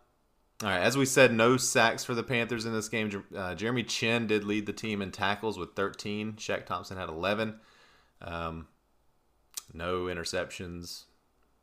all 0.62 0.68
right, 0.70 0.80
as 0.80 0.96
we 0.96 1.04
said, 1.04 1.32
no 1.34 1.56
sacks 1.56 2.04
for 2.04 2.14
the 2.14 2.22
Panthers 2.22 2.64
in 2.64 2.72
this 2.72 2.88
game. 2.88 3.24
Uh, 3.36 3.54
Jeremy 3.56 3.82
Chinn 3.82 4.28
did 4.28 4.44
lead 4.44 4.64
the 4.64 4.72
team 4.72 5.02
in 5.02 5.10
tackles 5.10 5.58
with 5.58 5.74
13. 5.74 6.34
Shaq 6.34 6.64
Thompson 6.64 6.96
had 6.96 7.08
11. 7.08 7.56
Um, 8.22 8.68
no 9.74 10.04
interceptions, 10.04 11.02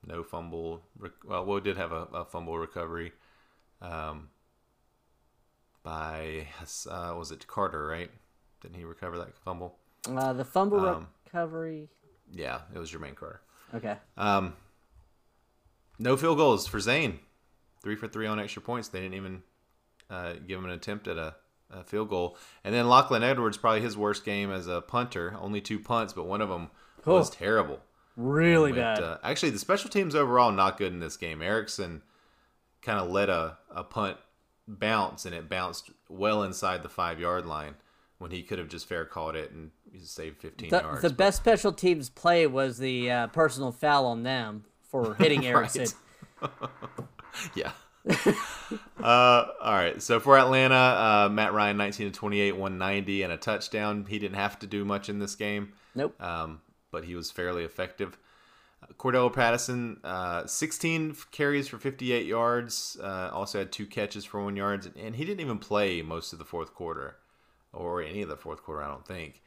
no 0.06 0.22
fumble. 0.22 0.84
Well, 1.26 1.46
we 1.46 1.62
did 1.62 1.78
have 1.78 1.94
a, 1.94 2.08
a 2.14 2.26
fumble 2.26 2.58
recovery 2.60 3.14
um, 3.82 4.30
by 5.82 6.48
uh, 6.90 7.16
was 7.18 7.32
it 7.32 7.48
Carter? 7.48 7.88
Right? 7.88 8.12
Didn't 8.62 8.76
he 8.76 8.84
recover 8.84 9.18
that 9.20 9.36
fumble? 9.38 9.78
Uh, 10.08 10.34
the 10.34 10.46
fumble 10.46 10.86
Um, 10.86 11.08
recovery. 11.26 11.90
Yeah, 12.34 12.62
it 12.76 12.78
was 12.78 12.92
Jermaine 12.92 13.16
Carter. 13.16 13.42
Okay. 13.74 13.96
Um, 14.18 14.54
no 16.02 16.18
field 16.18 16.38
goals 16.38 16.68
for 16.68 16.80
Zane. 16.80 17.20
Three 17.84 17.96
for 17.96 18.08
three 18.08 18.28
on 18.28 18.40
extra 18.40 18.62
points. 18.62 18.88
They 18.90 19.00
didn't 19.02 19.16
even 19.16 19.44
uh, 20.10 20.34
give 20.48 20.60
him 20.60 20.66
an 20.66 20.72
attempt 20.72 21.08
at 21.08 21.18
a, 21.18 21.36
a 21.72 21.84
field 21.84 22.10
goal. 22.10 22.38
And 22.64 22.74
then 22.74 22.88
Lachlan 22.88 23.24
Edwards, 23.24 23.58
probably 23.58 23.82
his 23.82 23.98
worst 23.98 24.24
game 24.26 24.52
as 24.52 24.68
a 24.68 24.82
punter. 24.82 25.36
Only 25.40 25.62
two 25.62 25.80
punts, 25.80 26.14
but 26.14 26.26
one 26.26 26.42
of 26.42 26.50
them 26.50 26.70
was 27.06 27.30
Oh. 27.30 27.34
terrible. 27.34 27.80
Really 28.18 28.72
Went, 28.72 28.84
bad. 28.84 29.04
uh, 29.04 29.18
actually, 29.24 29.52
the 29.52 29.60
special 29.60 29.90
teams 29.90 30.14
overall 30.16 30.52
not 30.52 30.78
good 30.78 30.92
in 30.94 31.00
this 31.00 31.18
game. 31.18 31.42
Erickson 31.42 32.02
kind 32.82 33.00
of 33.00 33.10
let 33.10 33.30
a, 33.30 33.58
a 33.74 33.84
punt 33.84 34.18
bounce, 34.68 35.26
and 35.26 35.34
it 35.34 35.50
bounced 35.50 35.90
well 36.10 36.44
inside 36.44 36.84
the 36.84 36.90
five 36.90 37.20
yard 37.20 37.46
line 37.46 37.76
when 38.20 38.30
he 38.32 38.44
could 38.44 38.60
have 38.60 38.68
just 38.68 38.88
fair 38.88 39.06
called 39.06 39.36
it 39.36 39.52
and 39.52 39.72
saved 40.04 40.40
15 40.42 40.70
the, 40.70 40.80
yards. 40.82 41.02
the 41.02 41.10
but- 41.10 41.18
best 41.18 41.38
special 41.38 41.72
teams 41.74 42.10
play 42.10 42.46
was 42.46 42.78
the 42.78 43.10
uh, 43.10 43.28
personal 43.28 43.72
foul 43.72 44.06
on 44.06 44.22
them 44.24 44.66
for 44.92 45.16
hitting 45.16 45.46
Erickson. 45.52 45.88
Yeah. 47.56 47.72
uh, 49.02 49.46
all 49.62 49.74
right. 49.74 50.02
So 50.02 50.20
for 50.20 50.38
Atlanta, 50.38 50.76
uh, 50.76 51.30
Matt 51.32 51.54
Ryan, 51.54 51.78
19 51.78 52.12
to 52.12 52.18
28, 52.18 52.52
190, 52.54 53.24
and 53.24 53.32
a 53.34 53.38
touchdown. 53.38 54.06
He 54.08 54.20
didn't 54.20 54.36
have 54.36 54.60
to 54.60 54.68
do 54.68 54.84
much 54.84 55.08
in 55.08 55.20
this 55.20 55.36
game, 55.36 55.74
Nope. 55.96 56.22
um, 56.22 56.62
but 56.92 57.06
he 57.06 57.16
was 57.16 57.32
fairly 57.32 57.64
effective. 57.64 58.18
Uh, 58.84 58.88
Cordarrelle 58.98 59.32
Patterson, 59.34 60.00
uh, 60.04 60.46
16 60.46 61.16
carries 61.32 61.68
for 61.68 61.78
58 61.78 62.26
yards. 62.26 62.98
Uh, 63.02 63.30
also 63.32 63.60
had 63.60 63.72
two 63.72 63.86
catches 63.86 64.26
for 64.26 64.44
one 64.44 64.56
yards, 64.56 64.90
and 65.00 65.16
he 65.16 65.24
didn't 65.24 65.40
even 65.40 65.58
play 65.60 66.02
most 66.02 66.34
of 66.34 66.40
the 66.40 66.46
fourth 66.46 66.74
quarter, 66.74 67.16
or 67.72 68.02
any 68.02 68.22
of 68.24 68.30
the 68.30 68.38
fourth 68.38 68.62
quarter. 68.64 68.82
I 68.84 68.88
don't 68.88 69.06
think. 69.08 69.42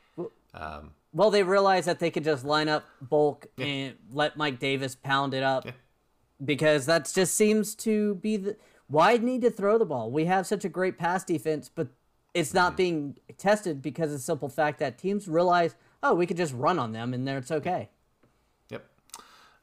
Um, 0.55 0.93
Well, 1.15 1.31
they 1.31 1.45
realized 1.45 1.87
that 1.87 2.01
they 2.01 2.11
could 2.11 2.25
just 2.25 2.45
line 2.45 2.69
up 2.69 2.85
bulk 3.01 3.47
and 3.57 3.95
let 4.11 4.37
Mike 4.37 4.59
Davis 4.59 4.97
pound 4.97 5.33
it 5.33 5.45
up 5.45 5.65
Yeah. 5.65 5.73
because 6.45 6.87
that 6.87 7.11
just 7.15 7.35
seems 7.35 7.75
to 7.77 8.17
be 8.17 8.37
the 8.37 8.57
why 8.89 9.17
need 9.17 9.41
to 9.43 9.51
throw 9.51 9.79
the 9.79 9.87
ball. 9.87 10.11
We 10.11 10.25
have 10.27 10.47
such 10.47 10.65
a 10.65 10.69
great 10.69 10.99
pass 10.99 11.25
defense, 11.25 11.71
but 11.73 11.89
it's 12.35 12.49
Mm-hmm. 12.51 12.57
not 12.59 12.77
being 12.77 13.17
tested 13.39 13.81
because 13.81 14.11
of 14.11 14.19
the 14.19 14.23
simple 14.23 14.49
fact 14.49 14.81
that 14.81 14.99
teams 14.99 15.29
realize, 15.29 15.77
oh, 16.03 16.15
we 16.15 16.27
could 16.27 16.37
just 16.37 16.53
run 16.53 16.79
on 16.81 16.91
them 16.93 17.15
and 17.15 17.27
there 17.27 17.39
it's 17.39 17.53
okay. 17.53 17.89
Yep. 18.71 18.85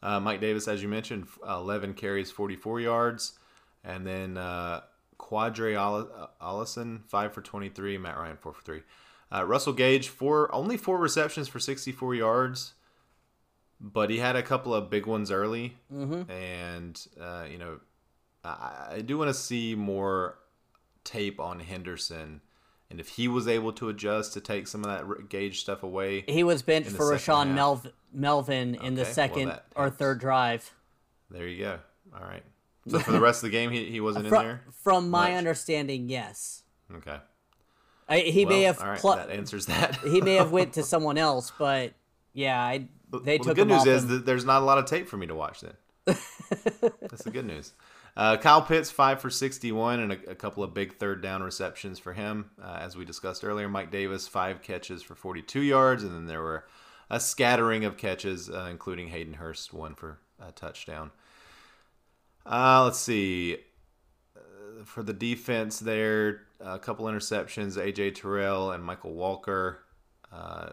Uh, 0.01 0.19
Mike 0.21 0.39
Davis, 0.39 0.69
as 0.69 0.81
you 0.81 0.87
mentioned, 0.87 1.27
11 1.47 1.95
carries, 1.95 2.31
44 2.31 2.79
yards. 2.79 3.33
And 3.83 4.07
then 4.07 4.37
uh, 4.37 4.81
Qadree 5.19 5.75
uh, 5.75 6.27
Ollison, 6.41 7.01
5 7.09 7.33
for 7.33 7.41
23. 7.41 7.97
Matt 7.97 8.17
Ryan, 8.17 8.37
4 8.37 8.53
for 8.53 8.61
3. 8.61 8.81
Uh, 9.33 9.45
Russell 9.45 9.73
Gage, 9.73 10.09
four 10.09 10.53
only 10.53 10.77
four 10.77 10.97
receptions 10.97 11.47
for 11.47 11.59
64 11.59 12.15
yards. 12.15 12.73
But 13.79 14.09
he 14.11 14.19
had 14.19 14.35
a 14.35 14.43
couple 14.43 14.73
of 14.75 14.89
big 14.91 15.07
ones 15.07 15.31
early. 15.31 15.75
Mm-hmm. 15.91 16.29
And, 16.29 17.07
uh, 17.19 17.45
you 17.49 17.57
know, 17.57 17.79
I, 18.43 18.87
I 18.97 19.01
do 19.01 19.17
want 19.17 19.29
to 19.29 19.33
see 19.33 19.73
more 19.73 20.37
tape 21.03 21.39
on 21.39 21.59
Henderson. 21.59 22.41
And 22.91 22.99
if 22.99 23.07
he 23.09 23.27
was 23.27 23.47
able 23.47 23.71
to 23.73 23.89
adjust 23.89 24.33
to 24.33 24.41
take 24.41 24.67
some 24.67 24.83
of 24.85 24.89
that 25.07 25.29
Gage 25.29 25.61
stuff 25.61 25.81
away, 25.81 26.25
He 26.27 26.43
was 26.43 26.61
benched 26.61 26.91
for 26.91 27.11
Rashawn. 27.11 27.55
Melv- 27.55 27.91
Melvin 28.13 28.75
in 28.75 28.95
the 28.95 29.01
Okay, 29.01 29.07
well, 29.07 29.13
second 29.13 29.47
that 29.47 29.65
or 29.75 29.89
third 29.89 30.19
drive. 30.19 30.71
There 31.31 31.47
you 31.47 31.63
go. 31.63 31.79
All 32.13 32.21
right. 32.27 32.43
So 32.87 32.99
for 32.99 33.11
the 33.13 33.21
rest 33.21 33.43
of 33.43 33.49
the 33.49 33.57
game, 33.57 33.71
he, 33.71 33.85
he 33.85 34.01
wasn't 34.01 34.25
in 34.27 34.31
there. 34.31 34.61
from 34.83 35.09
my 35.09 35.29
Much. 35.29 35.37
understanding, 35.37 36.09
yes. 36.09 36.63
Okay. 36.97 37.17
I, 38.11 38.19
he 38.19 38.45
may 38.45 38.63
have 38.63 38.81
all 38.81 38.87
right, 38.87 38.99
plu- 38.99 39.15
that 39.15 39.29
answers 39.29 39.67
that. 39.67 39.95
he 40.03 40.19
may 40.19 40.35
have 40.35 40.51
went 40.51 40.73
to 40.73 40.83
someone 40.93 41.17
else, 41.17 41.53
but 41.57 41.93
yeah, 42.33 42.61
I, 42.61 42.89
they 43.23 43.37
well, 43.37 43.45
took 43.45 43.45
the 43.45 43.53
good 43.53 43.67
news 43.69 43.85
is 43.85 44.03
him. 44.03 44.09
that 44.09 44.25
there's 44.25 44.43
not 44.43 44.61
a 44.61 44.65
lot 44.65 44.77
of 44.77 44.85
tape 44.85 45.07
for 45.07 45.15
me 45.15 45.27
to 45.27 45.35
watch. 45.35 45.61
Then 45.61 45.73
that's 46.05 47.23
the 47.23 47.31
good 47.31 47.45
news. 47.45 47.71
Uh, 48.17 48.35
Kyle 48.35 48.61
Pitts 48.61 48.91
five 48.91 49.21
for 49.21 49.29
61 49.29 50.01
and 50.01 50.11
a, 50.11 50.31
a 50.31 50.35
couple 50.35 50.61
of 50.61 50.73
big 50.73 50.97
third 50.97 51.21
down 51.21 51.41
receptions 51.41 51.99
for 51.99 52.11
him, 52.11 52.51
uh, 52.61 52.79
as 52.81 52.97
we 52.97 53.05
discussed 53.05 53.45
earlier. 53.45 53.69
Mike 53.69 53.91
Davis 53.91 54.27
five 54.27 54.61
catches 54.61 55.01
for 55.01 55.15
42 55.15 55.61
yards, 55.61 56.03
and 56.03 56.13
then 56.13 56.25
there 56.25 56.41
were 56.41 56.65
a 57.09 57.19
scattering 57.19 57.85
of 57.85 57.95
catches, 57.95 58.49
uh, 58.49 58.67
including 58.69 59.07
Hayden 59.07 59.35
Hurst 59.35 59.73
one 59.73 59.95
for 59.95 60.19
a 60.45 60.51
touchdown. 60.51 61.11
Uh, 62.45 62.83
let's 62.83 62.99
see. 62.99 63.57
For 64.85 65.03
the 65.03 65.13
defense, 65.13 65.79
there 65.79 66.41
a 66.59 66.79
couple 66.79 67.05
interceptions. 67.05 67.77
AJ 67.77 68.15
Terrell 68.15 68.71
and 68.71 68.83
Mykal 68.83 69.13
Walker. 69.13 69.83
Uh, 70.31 70.71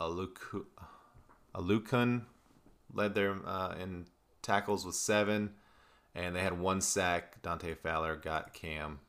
Aluku, 0.00 0.64
Oluokun 1.54 2.22
led 2.92 3.14
their 3.14 3.36
uh, 3.46 3.74
in 3.80 4.06
tackles 4.42 4.84
with 4.84 4.94
seven, 4.94 5.54
and 6.14 6.34
they 6.36 6.40
had 6.40 6.58
one 6.58 6.80
sack. 6.80 7.40
Dante 7.42 7.74
Fowler 7.74 8.16
got 8.16 8.52
Cam. 8.52 9.00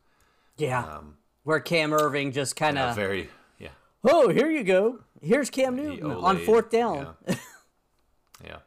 yeah, 0.58 1.00
where 1.44 1.60
Cam 1.60 1.92
Erving 1.92 2.34
just 2.34 2.56
kind 2.56 2.78
A 2.78 2.90
of, 2.90 2.96
very 2.96 3.30
yeah. 3.60 3.70
oh, 4.04 4.30
here 4.30 4.50
you 4.50 4.64
go. 4.64 5.00
Here's 5.22 5.50
Cam 5.50 5.76
Newton 5.76 6.12
on 6.12 6.38
fourth 6.40 6.70
down. 6.70 7.16
Yeah. 7.28 7.36
yeah. 8.44 8.58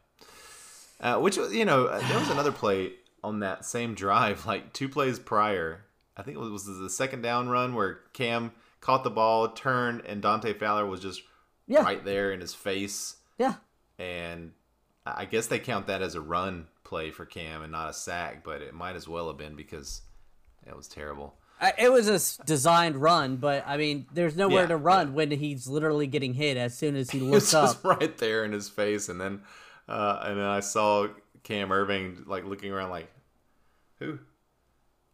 Uh, 1.01 1.19
which 1.19 1.39
was, 1.39 1.55
you 1.55 1.65
know, 1.65 1.87
there 1.87 2.19
was 2.19 2.29
another 2.31 2.53
play 2.53 2.93
on 3.23 3.41
that 3.41 3.65
same 3.65 3.95
drive, 3.95 4.47
like 4.53 4.73
two 4.73 4.89
plays 4.89 5.19
prior. 5.19 5.85
I 6.17 6.23
think 6.23 6.37
it 6.37 6.41
was, 6.41 6.51
was 6.67 6.79
the 6.79 6.91
second 6.91 7.23
down 7.23 7.49
run 7.49 7.75
where 7.75 8.01
Cam 8.13 8.53
caught 8.81 9.05
the 9.05 9.11
ball, 9.11 9.49
turned, 9.49 10.03
and 10.07 10.21
Dante 10.23 10.53
Fowler 10.55 10.87
was 10.87 11.01
just 11.01 11.23
Yeah. 11.67 11.83
right 11.83 12.05
there 12.05 12.33
in 12.33 12.41
his 12.41 12.55
face. 12.55 13.17
Yeah, 13.39 13.55
and 13.99 14.53
I 15.07 15.25
guess 15.25 15.47
they 15.47 15.59
count 15.59 15.87
that 15.87 16.03
as 16.03 16.15
a 16.15 16.21
run 16.21 16.67
play 16.85 17.11
for 17.11 17.25
Cam 17.25 17.63
and 17.63 17.73
not 17.73 17.89
a 17.89 17.93
sack, 17.95 18.45
but 18.45 18.61
it 18.61 18.75
might 18.75 18.97
as 18.97 19.09
well 19.09 19.29
have 19.29 19.39
been 19.39 19.55
because 19.57 20.03
it 20.67 20.77
was 20.77 20.89
terrible. 20.89 21.37
It 21.79 21.93
was 21.93 22.09
a 22.09 22.45
designed 22.45 22.97
run, 22.97 23.37
but 23.37 23.65
I 23.67 23.77
mean, 23.77 24.07
there's 24.13 24.35
nowhere 24.37 24.63
Yeah, 24.63 24.69
to 24.69 24.77
run 24.77 25.13
when 25.15 25.31
he's 25.31 25.67
literally 25.69 26.07
getting 26.07 26.33
hit 26.35 26.57
as 26.57 26.77
soon 26.77 26.97
as 26.97 27.11
he 27.11 27.21
looks 27.21 27.53
up. 27.55 27.67
just 27.67 27.85
right 27.85 28.17
there 28.19 28.45
in 28.45 28.53
his 28.53 28.69
face, 28.69 29.09
and 29.11 29.21
then 29.21 29.43
uh, 29.89 30.21
and 30.23 30.39
then 30.39 30.47
I 30.47 30.61
saw 30.61 31.09
Cam 31.43 31.69
Erving 31.69 32.27
like 32.27 32.45
looking 32.45 32.73
around 32.73 32.91
like, 32.91 33.11
who? 33.99 34.19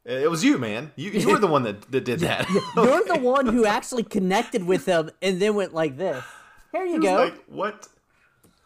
It 0.04 0.30
was 0.30 0.44
you, 0.44 0.56
man. 0.56 0.92
You 0.94 1.10
you 1.10 1.28
were 1.28 1.38
the 1.38 1.48
one 1.48 1.64
that, 1.64 1.90
that 1.90 2.04
did 2.04 2.20
that. 2.20 2.48
You're 2.76 3.04
the 3.04 3.18
one 3.20 3.46
who 3.46 3.66
actually 3.66 4.04
connected 4.04 4.64
with 4.64 4.86
him 4.86 5.10
and 5.20 5.42
then 5.42 5.56
went 5.56 5.74
like 5.74 5.96
this. 5.96 6.24
Here 6.70 6.84
you 6.84 7.00
go. 7.02 7.14
like 7.16 7.44
what? 7.46 7.88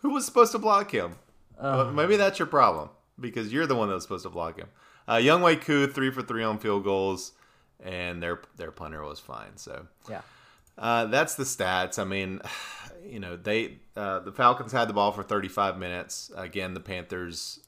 Who 0.02 0.10
was 0.10 0.26
supposed 0.26 0.52
to 0.52 0.58
block 0.58 0.90
him? 0.90 1.16
Well, 1.60 1.92
maybe 1.92 2.16
that's 2.16 2.38
your 2.38 2.46
problem 2.46 2.90
because 3.18 3.52
you're 3.52 3.66
the 3.66 3.74
one 3.74 3.88
that 3.88 3.94
was 3.94 4.02
supposed 4.02 4.24
to 4.24 4.30
block 4.30 4.58
him. 4.58 4.68
Uh, 5.06 5.16
Younghoe 5.16 5.60
Koo 5.60 5.86
three 5.86 6.10
for 6.10 6.22
three 6.22 6.42
on 6.42 6.58
field 6.58 6.84
goals, 6.84 7.32
and 7.82 8.22
their 8.22 8.40
their 8.56 8.70
punter 8.70 9.02
was 9.02 9.18
fine. 9.18 9.56
So 9.56 9.86
yeah. 10.08 10.20
Uh, 10.80 11.04
that's 11.06 11.34
the 11.36 11.44
stats. 11.44 11.98
I 11.98 12.04
mean, 12.04 12.40
you 13.04 13.20
know 13.20 13.36
they 13.36 13.78
uh, 13.96 14.20
the 14.20 14.32
Falcons 14.32 14.72
had 14.72 14.88
the 14.88 14.92
ball 14.94 15.12
for 15.12 15.22
35 15.22 15.78
minutes. 15.78 16.32
Again, 16.36 16.74
the 16.74 16.80
Panthers 16.80 17.60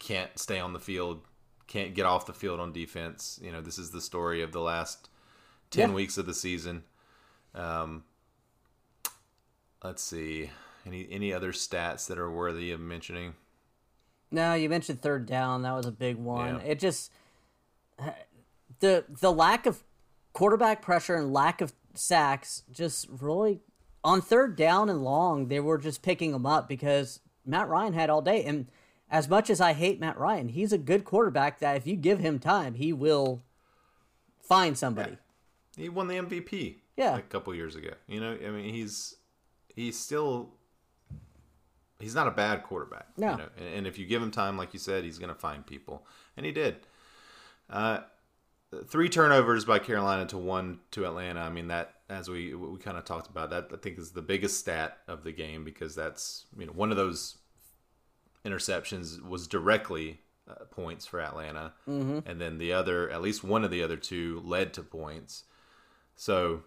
can't 0.00 0.36
stay 0.38 0.58
on 0.58 0.72
the 0.72 0.80
field, 0.80 1.20
can't 1.66 1.94
get 1.94 2.06
off 2.06 2.26
the 2.26 2.32
field 2.32 2.58
on 2.60 2.72
defense. 2.72 3.38
You 3.42 3.52
know 3.52 3.60
this 3.60 3.78
is 3.78 3.90
the 3.90 4.00
story 4.00 4.42
of 4.42 4.52
the 4.52 4.60
last 4.60 5.08
10 5.70 5.90
Yeah. 5.90 5.94
weeks 5.94 6.18
of 6.18 6.26
the 6.26 6.34
season. 6.34 6.82
Um, 7.54 8.04
let's 9.82 10.02
see 10.02 10.50
any 10.86 11.06
any 11.10 11.32
other 11.32 11.52
stats 11.52 12.06
that 12.08 12.18
are 12.18 12.30
worthy 12.30 12.70
of 12.72 12.80
mentioning. 12.80 13.34
No, 14.30 14.54
you 14.54 14.68
mentioned 14.68 15.00
third 15.00 15.26
down. 15.26 15.62
That 15.62 15.72
was 15.72 15.86
a 15.86 15.92
big 15.92 16.16
one. 16.16 16.56
Yeah. 16.56 16.72
It 16.72 16.78
just 16.78 17.10
the 18.80 19.04
the 19.08 19.32
lack 19.32 19.66
of 19.66 19.82
quarterback 20.32 20.82
pressure 20.82 21.16
and 21.16 21.32
lack 21.32 21.60
of 21.60 21.72
sacks 21.98 22.62
just 22.70 23.06
really 23.10 23.60
on 24.04 24.20
third 24.20 24.56
down 24.56 24.88
and 24.88 25.02
long 25.02 25.48
they 25.48 25.60
were 25.60 25.78
just 25.78 26.02
picking 26.02 26.32
them 26.32 26.46
up 26.46 26.68
because 26.68 27.20
Matt 27.44 27.68
Ryan 27.68 27.94
had 27.94 28.10
all 28.10 28.22
day. 28.22 28.44
And 28.44 28.66
as 29.10 29.28
much 29.28 29.50
as 29.50 29.60
I 29.60 29.72
hate 29.72 29.98
Matt 29.98 30.18
Ryan, 30.18 30.48
he's 30.48 30.72
a 30.72 30.78
good 30.78 31.04
quarterback 31.04 31.58
that 31.60 31.76
if 31.76 31.86
you 31.86 31.96
give 31.96 32.18
him 32.18 32.38
time, 32.38 32.74
he 32.74 32.92
will 32.92 33.42
find 34.40 34.76
somebody. 34.76 35.16
He 35.76 35.88
won 35.88 36.08
the 36.08 36.16
MVP. 36.16 36.76
Yeah. 36.96 37.16
a 37.16 37.22
couple 37.22 37.54
years 37.54 37.76
ago. 37.76 37.90
You 38.08 38.20
know, 38.20 38.36
I 38.44 38.50
mean, 38.50 38.74
he's 38.74 39.14
he's 39.74 39.96
still 39.98 40.50
he's 42.00 42.14
not 42.14 42.26
a 42.26 42.32
bad 42.32 42.64
quarterback. 42.64 43.06
No. 43.16 43.30
You 43.30 43.36
know? 43.38 43.48
and, 43.56 43.68
and 43.68 43.86
if 43.86 43.98
you 43.98 44.06
give 44.06 44.20
him 44.20 44.30
time, 44.30 44.56
like 44.56 44.72
you 44.72 44.80
said, 44.80 45.04
he's 45.04 45.18
going 45.18 45.32
to 45.32 45.38
find 45.38 45.64
people, 45.64 46.04
and 46.36 46.44
he 46.44 46.52
did. 46.52 46.76
Uh, 47.70 48.00
three 48.86 49.08
turnovers 49.08 49.64
by 49.64 49.78
Carolina 49.78 50.26
to 50.26 50.38
one 50.38 50.80
to 50.92 51.06
Atlanta. 51.06 51.40
I 51.40 51.50
mean 51.50 51.68
that 51.68 51.94
as 52.08 52.28
we 52.28 52.54
we 52.54 52.78
kind 52.78 52.96
of 52.96 53.04
talked 53.04 53.28
about 53.28 53.50
that. 53.50 53.68
I 53.72 53.76
think 53.76 53.98
is 53.98 54.12
the 54.12 54.22
biggest 54.22 54.58
stat 54.58 54.98
of 55.08 55.24
the 55.24 55.32
game 55.32 55.64
because 55.64 55.94
that's 55.94 56.46
you 56.56 56.66
know 56.66 56.72
one 56.72 56.90
of 56.90 56.96
those 56.96 57.38
interceptions 58.44 59.22
was 59.22 59.46
directly 59.46 60.20
uh, 60.48 60.64
points 60.70 61.06
for 61.06 61.20
Atlanta, 61.20 61.72
mm-hmm. 61.88 62.20
and 62.28 62.40
then 62.40 62.58
the 62.58 62.72
other, 62.72 63.10
at 63.10 63.20
least 63.20 63.44
one 63.44 63.64
of 63.64 63.70
the 63.70 63.82
other 63.82 63.96
two, 63.96 64.40
led 64.44 64.72
to 64.74 64.82
points. 64.82 65.44
So 66.16 66.62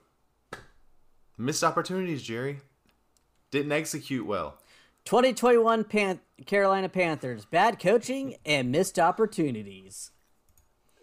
missed 1.37 1.63
opportunities, 1.63 2.21
Jerry. 2.21 2.59
Didn't 3.49 3.71
execute 3.71 4.25
well. 4.25 4.57
2021 5.05 5.83
Pan- 5.85 6.19
Carolina 6.45 6.87
Panthers, 6.87 7.45
bad 7.45 7.79
coaching 7.79 8.35
and 8.45 8.71
missed 8.71 8.99
opportunities. 8.99 10.11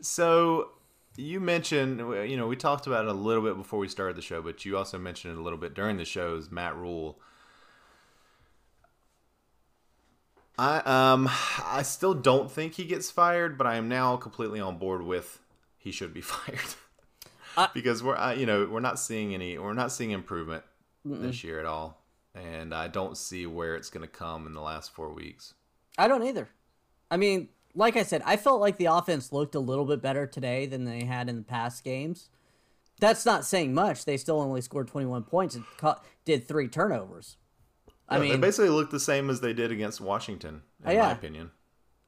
So 0.00 0.70
you 1.18 1.40
mentioned, 1.40 1.98
you 2.30 2.36
know, 2.36 2.46
we 2.46 2.56
talked 2.56 2.86
about 2.86 3.04
it 3.04 3.10
a 3.10 3.12
little 3.14 3.42
bit 3.42 3.56
before 3.56 3.78
we 3.80 3.88
started 3.88 4.16
the 4.16 4.22
show, 4.22 4.40
but 4.40 4.64
you 4.64 4.76
also 4.76 4.98
mentioned 4.98 5.34
it 5.34 5.38
a 5.38 5.42
little 5.42 5.58
bit 5.58 5.74
during 5.74 5.96
the 5.96 6.04
shows. 6.04 6.50
Matt 6.50 6.76
Rhule. 6.76 7.18
I 10.58 10.78
um 11.12 11.28
I 11.64 11.82
still 11.82 12.14
don't 12.14 12.50
think 12.50 12.74
he 12.74 12.84
gets 12.84 13.10
fired, 13.10 13.56
but 13.56 13.66
I 13.66 13.76
am 13.76 13.88
now 13.88 14.16
completely 14.16 14.60
on 14.60 14.78
board 14.78 15.02
with 15.02 15.40
he 15.76 15.92
should 15.92 16.12
be 16.12 16.20
fired 16.32 16.74
I- 17.56 17.68
because 17.72 18.02
we're 18.02 18.16
uh, 18.16 18.32
you 18.32 18.46
know 18.46 18.66
we're 18.70 18.80
not 18.80 18.98
seeing 18.98 19.34
any 19.34 19.56
we're 19.58 19.72
not 19.74 19.92
seeing 19.92 20.10
improvement 20.10 20.64
this 21.04 21.42
year 21.44 21.58
at 21.60 21.64
all, 21.64 22.02
and 22.34 22.74
I 22.74 22.88
don't 22.88 23.16
see 23.16 23.46
where 23.46 23.76
it's 23.76 23.88
going 23.88 24.02
to 24.02 24.12
come 24.12 24.46
in 24.46 24.52
the 24.52 24.60
last 24.60 24.92
four 24.92 25.12
weeks. 25.12 25.54
I 25.96 26.06
don't 26.08 26.24
either. 26.24 26.48
I 27.10 27.16
mean, 27.16 27.48
like 27.74 27.96
I 27.96 28.02
said, 28.02 28.22
I 28.24 28.36
felt 28.36 28.60
like 28.60 28.76
the 28.76 28.86
offense 28.86 29.32
looked 29.32 29.54
a 29.54 29.60
little 29.60 29.84
bit 29.84 30.02
better 30.02 30.26
today 30.26 30.66
than 30.66 30.84
they 30.84 31.04
had 31.04 31.28
in 31.28 31.36
the 31.36 31.42
past 31.42 31.84
games. 31.84 32.28
That's 33.00 33.24
not 33.24 33.44
saying 33.44 33.74
much. 33.74 34.04
They 34.04 34.16
still 34.16 34.40
only 34.40 34.60
scored 34.60 34.88
21 34.88 35.22
points 35.24 35.54
and 35.54 35.64
caught, 35.76 36.04
did 36.24 36.48
three 36.48 36.66
turnovers. 36.68 37.36
I 38.08 38.16
Yeah, 38.16 38.22
mean, 38.22 38.32
they 38.32 38.38
basically 38.38 38.70
looked 38.70 38.90
the 38.90 38.98
same 39.00 39.30
as 39.30 39.40
they 39.40 39.52
did 39.52 39.70
against 39.70 40.00
Washington, 40.00 40.62
in 40.84 40.92
yeah. 40.92 41.02
my 41.02 41.12
opinion. 41.12 41.50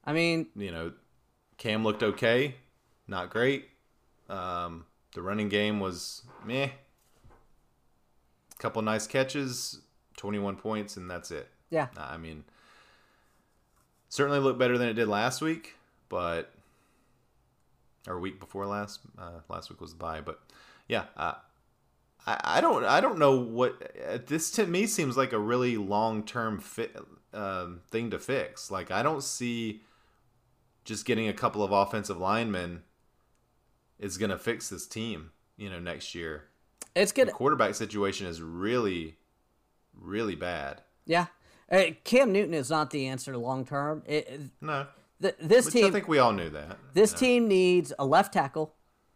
I 0.05 0.13
mean, 0.13 0.47
you 0.57 0.73
know, 0.73 0.93
Cam 1.59 1.85
looked 1.85 2.03
okay, 2.03 2.57
not 3.07 3.31
great. 3.31 3.69
Um, 4.29 4.87
the 5.15 5.23
running 5.23 5.49
game 5.49 5.79
was 5.79 6.23
meh. 6.45 6.71
A 8.59 8.63
couple 8.63 8.83
nice 8.83 9.07
catches, 9.07 9.81
21 10.17 10.57
points, 10.57 10.97
and 10.97 11.11
that's 11.11 11.31
it. 11.31 11.49
yeah. 11.71 11.89
I 11.97 12.17
mean, 12.17 12.45
certainly 14.11 14.41
looked 14.41 14.59
better 14.59 14.77
than 14.77 14.89
it 14.89 14.95
did 14.95 15.09
last 15.09 15.41
week, 15.41 15.77
but 16.11 16.53
or 18.07 18.19
week 18.21 18.39
before 18.39 18.67
last. 18.67 19.01
Uh, 19.19 19.41
last 19.49 19.71
week 19.71 19.81
was 19.81 19.93
the 19.93 19.97
bye, 19.97 20.21
but 20.21 20.41
yeah, 20.89 21.05
uh, 21.17 21.35
I 22.27 22.41
I 22.45 22.61
don't 22.61 22.85
I 22.85 23.01
don't 23.01 23.19
know 23.19 23.39
what 23.41 23.91
uh, 24.07 24.19
this 24.27 24.51
to 24.53 24.67
me 24.67 24.87
seems 24.87 25.17
like 25.17 25.33
a 25.33 25.39
really 25.39 25.79
long 25.79 26.25
term 26.25 26.61
fit 26.61 26.95
um, 27.33 27.81
thing 27.91 28.11
to 28.11 28.19
fix. 28.19 28.71
Like 28.71 28.91
I 28.91 29.03
don't 29.03 29.23
see 29.23 29.81
just 30.85 31.07
getting 31.07 31.29
a 31.29 31.33
couple 31.33 31.63
of 31.63 31.73
offensive 31.73 32.19
linemen 32.19 32.83
is 33.99 34.19
gonna 34.19 34.39
fix 34.39 34.69
this 34.69 34.87
team. 34.87 35.31
You 35.57 35.69
know, 35.69 35.79
next 35.79 36.15
year 36.15 36.45
It's 36.97 37.13
good. 37.13 37.29
the 37.29 37.33
quarterback 37.33 37.75
situation 37.75 38.27
is 38.27 38.41
really, 38.41 39.17
really 39.95 40.35
bad. 40.35 40.81
Yeah. 41.05 41.27
Uh, 41.71 41.85
Cam 42.05 42.33
Newton 42.33 42.55
is 42.55 42.69
not 42.71 42.91
the 42.91 43.07
answer 43.07 43.37
long 43.37 43.65
term. 43.65 44.03
No, 44.61 44.87
th- 45.23 45.37
this 45.41 45.67
which 45.67 45.75
team 45.75 45.87
I 45.87 45.91
think 45.91 46.09
we 46.09 46.19
all 46.19 46.33
knew 46.33 46.51
that. 46.51 46.79
This 46.95 47.13
team 47.13 47.47
needs 47.47 47.93
a 47.99 48.05
left 48.05 48.33
tackle, 48.33 48.75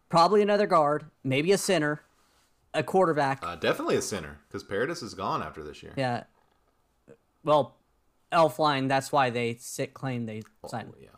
probably 0.09 0.41
another 0.41 0.65
guard, 0.67 1.05
maybe 1.23 1.51
a 1.51 1.57
center, 1.57 2.01
a 2.73 2.81
quarterback. 2.83 3.39
Uh, 3.43 3.55
definitely 3.55 3.97
a 3.97 4.01
center 4.01 4.39
because 4.47 4.63
Paradis 4.63 5.01
is 5.01 5.13
gone 5.13 5.43
after 5.43 5.63
this 5.63 5.83
year. 5.83 5.93
yeah. 5.97 6.23
Well, 7.43 7.75
Elflein, 8.31 8.87
that's 8.87 9.11
why 9.11 9.29
they 9.29 9.55
sit 9.59 9.93
claim 9.93 10.25
they 10.25 10.41
signed. 10.67 10.93
Yeah, 10.99 11.09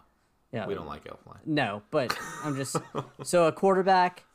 Yeah. 0.52 0.68
we 0.68 0.74
don't 0.76 0.88
like 0.88 1.06
Elflein. 1.06 1.38
No, 1.46 1.84
but 1.92 2.18
I'm 2.44 2.56
just 2.56 2.76
so 3.24 3.46
a 3.48 3.52
quarterback, 3.52 4.26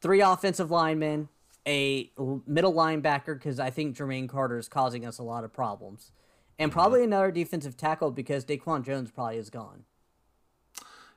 three 0.00 0.20
offensive 0.20 0.70
linemen, 0.70 1.28
a 1.66 2.10
middle 2.46 2.72
linebacker 2.72 3.34
because 3.34 3.58
I 3.58 3.70
think 3.70 3.96
Jermaine 3.96 4.28
Carter 4.28 4.58
is 4.58 4.68
causing 4.68 5.04
us 5.04 5.18
a 5.18 5.22
lot 5.24 5.42
of 5.42 5.52
problems, 5.52 6.12
and 6.60 6.70
probably 6.70 7.02
another 7.02 7.30
defensive 7.32 7.76
tackle 7.76 8.10
because 8.10 8.44
Daquan 8.44 8.84
Jones 8.84 9.10
probably 9.10 9.38
is 9.38 9.50
gone. 9.50 9.84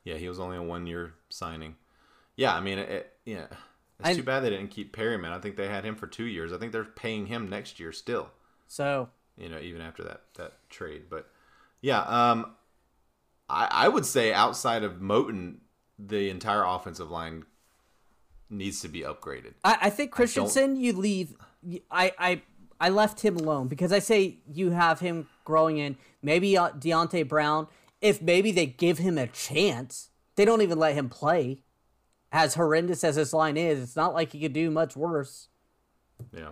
Yeah, 0.03 0.15
he 0.15 0.27
was 0.27 0.39
only 0.39 0.57
a 0.57 0.63
one-year 0.63 1.13
signing. 1.29 1.75
Yeah, 2.35 2.53
I 2.55 2.59
mean, 2.61 2.79
it, 2.79 3.13
yeah, 3.25 3.45
it's 3.99 4.09
I- 4.09 4.13
too 4.15 4.23
bad 4.23 4.41
they 4.41 4.49
didn't 4.49 4.69
keep 4.71 4.91
Perryman. 4.93 5.31
I 5.31 5.39
think 5.39 5.55
they 5.55 5.67
had 5.67 5.85
him 5.85 5.95
for 5.95 6.07
two 6.07 6.25
years. 6.25 6.51
I 6.51 6.57
think 6.57 6.71
they're 6.71 6.83
paying 6.83 7.27
him 7.27 7.47
next 7.49 7.79
year 7.79 7.91
still. 7.91 8.29
So 8.67 9.09
You 9.37 9.49
know, 9.49 9.59
even 9.59 9.81
after 9.81 10.03
that 10.03 10.21
that 10.35 10.53
trade. 10.69 11.03
But 11.09 11.29
yeah, 11.81 12.01
um, 12.01 12.55
I 13.49 13.67
I 13.71 13.87
would 13.87 14.05
say 14.05 14.33
outside 14.33 14.83
of 14.83 14.93
Moton, 14.99 15.57
the 15.99 16.29
entire 16.29 16.63
offensive 16.63 17.11
line 17.11 17.45
needs 18.49 18.81
to 18.81 18.87
be 18.87 19.01
upgraded. 19.01 19.53
I, 19.63 19.77
I 19.83 19.89
think 19.89 20.11
Christensen, 20.11 20.75
you 20.75 20.93
leave. 20.93 21.35
I, 21.89 22.11
I 22.19 22.41
I 22.83 22.89
left 22.89 23.21
him 23.21 23.37
alone 23.37 23.69
because 23.69 23.93
I 23.93 23.99
say 23.99 24.39
you 24.45 24.71
have 24.71 24.99
him 24.99 25.29
growing 25.45 25.77
in. 25.77 25.95
Maybe 26.21 26.57
uh, 26.57 26.71
Deontay 26.71 27.29
Brown. 27.29 27.67
If 28.01 28.21
maybe 28.21 28.51
they 28.51 28.65
give 28.65 28.97
him 28.97 29.17
a 29.17 29.27
chance, 29.27 30.09
they 30.35 30.43
don't 30.43 30.61
even 30.61 30.77
let 30.77 30.93
him 30.93 31.07
play. 31.07 31.59
As 32.29 32.55
horrendous 32.55 33.05
as 33.05 33.15
this 33.15 33.31
line 33.31 33.55
is, 33.55 33.81
it's 33.81 33.95
not 33.95 34.13
like 34.13 34.33
he 34.33 34.41
could 34.41 34.51
do 34.51 34.69
much 34.69 34.97
worse. 34.97 35.47
Yeah. 36.35 36.49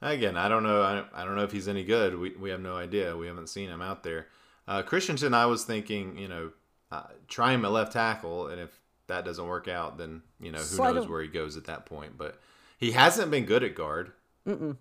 Again, 0.00 0.36
I 0.36 0.48
don't 0.48 0.62
know. 0.62 0.80
I, 0.80 1.02
I 1.12 1.24
don't 1.24 1.34
know 1.34 1.42
if 1.42 1.50
he's 1.50 1.66
any 1.66 1.82
good. 1.82 2.16
We 2.16 2.36
we 2.36 2.50
have 2.50 2.60
no 2.60 2.76
idea. 2.76 3.16
We 3.16 3.26
haven't 3.26 3.48
seen 3.48 3.68
him 3.68 3.82
out 3.82 4.04
there. 4.04 4.28
Uh, 4.68 4.82
Christensen, 4.82 5.34
I 5.34 5.46
was 5.46 5.64
thinking, 5.64 6.18
you 6.18 6.28
know, 6.28 6.52
uh, 6.92 7.08
try 7.26 7.52
him 7.52 7.64
at 7.64 7.72
left 7.72 7.94
tackle, 7.94 8.46
and 8.46 8.60
if 8.60 8.78
that 9.08 9.24
doesn't 9.24 9.44
work 9.48 9.66
out, 9.66 9.98
then 9.98 10.22
you 10.38 10.52
know 10.52 10.58
who 10.58 10.64
Slide 10.64 10.94
knows 10.94 11.04
him- 11.06 11.10
where 11.10 11.22
he 11.22 11.28
goes 11.28 11.56
at 11.56 11.64
that 11.64 11.84
point. 11.84 12.16
But 12.16 12.38
he 12.78 12.92
hasn't 12.92 13.32
been 13.32 13.44
good 13.44 13.64
at 13.64 13.74
guard. 13.74 14.12
Mm-mm. 14.46 14.76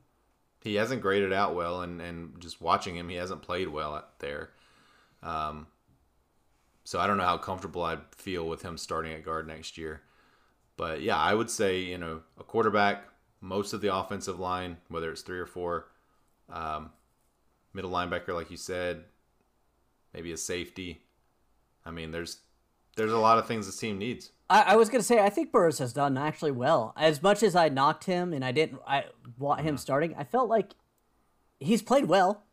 He 0.62 0.76
hasn't 0.76 1.02
graded 1.02 1.32
out 1.32 1.56
well, 1.56 1.82
and 1.82 2.02
and 2.02 2.40
just 2.40 2.62
watching 2.62 2.96
him, 2.96 3.10
he 3.10 3.16
hasn't 3.16 3.42
played 3.42 3.70
well 3.70 4.04
there. 4.20 4.52
Um, 5.24 5.68
so 6.84 7.00
I 7.00 7.08
don't 7.08 7.18
know 7.18 7.24
how 7.24 7.38
comfortable 7.38 7.84
I'd 7.84 8.00
feel 8.16 8.48
with 8.48 8.62
him 8.62 8.78
starting 8.78 9.14
at 9.14 9.24
guard 9.24 9.48
next 9.48 9.78
year. 9.78 10.02
But 10.76 11.02
yeah, 11.02 11.18
I 11.18 11.34
would 11.34 11.50
say 11.50 11.80
you 11.80 11.98
know 11.98 12.22
a 12.40 12.44
quarterback, 12.44 13.06
most 13.42 13.74
of 13.74 13.82
the 13.82 13.94
offensive 13.96 14.40
line, 14.40 14.78
whether 14.90 15.12
it's 15.12 15.22
three 15.22 15.40
or 15.40 15.46
four, 15.46 15.88
um, 16.52 16.92
middle 17.74 17.92
linebacker, 17.92 18.34
like 18.34 18.52
you 18.52 18.58
said, 18.58 19.04
maybe 20.14 20.32
a 20.32 20.38
safety. 20.38 21.02
I 21.86 21.92
mean, 21.92 22.12
there's 22.12 22.40
there's 22.96 23.12
a 23.12 23.18
lot 23.18 23.38
of 23.38 23.48
things 23.48 23.66
this 23.66 23.78
team 23.78 23.98
needs. 23.98 24.32
I, 24.50 24.62
I 24.62 24.76
was 24.76 24.90
gonna 24.90 25.04
say 25.04 25.20
I 25.20 25.30
think 25.30 25.52
Burris 25.52 25.80
has 25.80 25.94
done 25.94 26.18
actually 26.18 26.52
well. 26.52 26.94
As 26.98 27.22
much 27.22 27.44
as 27.44 27.56
I 27.56 27.70
knocked 27.70 28.06
him 28.06 28.34
and 28.34 28.44
I 28.44 28.52
didn't 28.52 28.82
I 28.88 29.06
want 29.38 29.62
him 29.62 29.78
starting, 29.78 30.16
I 30.18 30.24
felt 30.24 30.50
like 30.50 30.74
he's 31.60 31.82
played 31.82 32.06
well. 32.06 32.44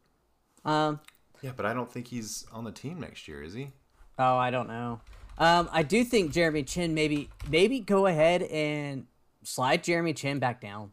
Um, 0.64 1.00
Yeah, 1.42 1.52
but 1.56 1.64
I 1.64 1.72
don't 1.72 1.90
think 1.90 2.08
he's 2.08 2.44
on 2.52 2.64
the 2.64 2.72
team 2.72 3.00
next 3.00 3.28
year, 3.28 3.42
is 3.42 3.54
he? 3.54 3.68
Oh, 4.18 4.36
I 4.36 4.50
don't 4.50 4.68
know. 4.68 5.00
Um, 5.38 5.68
I 5.70 5.82
do 5.82 6.02
think 6.04 6.32
Jeremy 6.32 6.62
Chinn 6.62 6.94
maybe 6.94 7.30
maybe 7.48 7.80
go 7.80 8.06
ahead 8.06 8.42
and 8.42 9.06
slide 9.42 9.84
Jeremy 9.84 10.12
Chinn 10.14 10.38
back 10.38 10.60
down. 10.60 10.92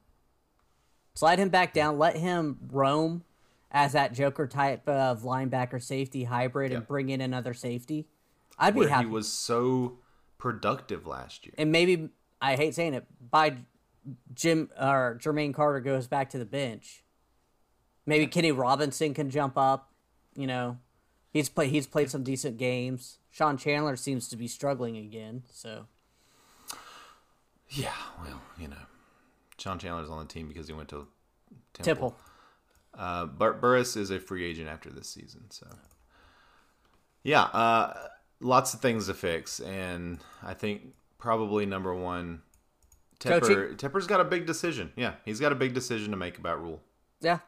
Slide 1.16 1.40
him 1.40 1.50
back 1.50 1.74
down. 1.74 1.98
Let 1.98 2.18
him 2.18 2.58
roam 2.72 3.24
as 3.72 3.94
that 3.94 4.14
Joker 4.14 4.48
type 4.48 4.88
of 4.88 5.22
linebacker 5.22 5.82
safety 5.82 6.24
hybrid 6.26 6.72
and 6.72 6.88
bring 6.88 7.10
in 7.10 7.22
another 7.22 7.54
safety. 7.54 8.08
I'd 8.58 8.76
be 8.76 8.88
happy. 8.88 9.06
he 9.08 9.12
was 9.12 9.28
so 9.28 9.98
productive 10.44 11.08
last 11.08 11.46
year. 11.46 11.54
and 11.58 11.72
maybe 11.72 12.10
I 12.42 12.58
hate 12.58 12.76
saying 12.76 12.96
it. 12.96 13.06
By 13.32 13.56
Jim 14.34 14.70
or 14.78 15.18
Jermaine 15.24 15.54
Carter 15.54 15.80
goes 15.80 16.06
back 16.06 16.30
to 16.32 16.38
the 16.38 16.44
bench. 16.44 17.02
Maybe 18.06 18.28
Kenny 18.28 18.52
Robinson 18.52 19.14
can 19.14 19.30
jump 19.30 19.58
up. 19.58 19.94
You 20.36 20.46
know, 20.46 20.80
he's 21.32 21.48
play 21.48 21.70
he's 21.70 21.88
played 21.88 22.10
some 22.10 22.24
decent 22.24 22.58
games. 22.58 23.20
Sean 23.32 23.56
Chandler 23.56 23.96
seems 23.96 24.28
to 24.28 24.36
be 24.36 24.50
struggling 24.50 24.98
again. 24.98 25.44
So 25.50 25.86
Yeah, 27.70 27.94
well, 28.22 28.42
you 28.60 28.68
know, 28.68 28.76
Sean 29.58 29.80
Chandler's 29.80 30.10
on 30.10 30.20
the 30.20 30.26
team 30.34 30.50
because 30.50 30.68
he 30.68 30.74
went 30.74 30.90
to 30.90 31.08
Temple. 31.74 31.84
Tipple. 31.86 32.18
Uh, 32.94 33.28
Bur- 33.28 33.54
Burris 33.54 33.96
is 33.96 34.12
a 34.12 34.20
free 34.20 34.44
agent 34.44 34.68
after 34.68 34.90
this 34.90 35.10
season, 35.10 35.50
so 35.52 35.68
yeah, 37.24 37.44
uh, 37.44 37.94
lots 38.44 38.74
of 38.74 38.80
things 38.82 39.08
to 39.08 39.14
fix, 39.14 39.60
and 39.60 40.20
I 40.44 40.54
think 40.54 40.94
probably 41.18 41.66
number 41.66 41.94
one, 41.96 42.42
Tepper. 43.20 43.42
Coaching? 43.42 43.78
Tepper's 43.78 44.08
got 44.08 44.20
a 44.20 44.26
big 44.26 44.46
decision. 44.46 44.92
Yeah, 44.96 45.14
he's 45.26 45.40
got 45.40 45.52
a 45.52 45.56
big 45.56 45.74
decision 45.74 46.12
to 46.12 46.18
make 46.18 46.38
about 46.38 46.62
Rhule. 46.62 46.82
Yeah. 47.22 47.40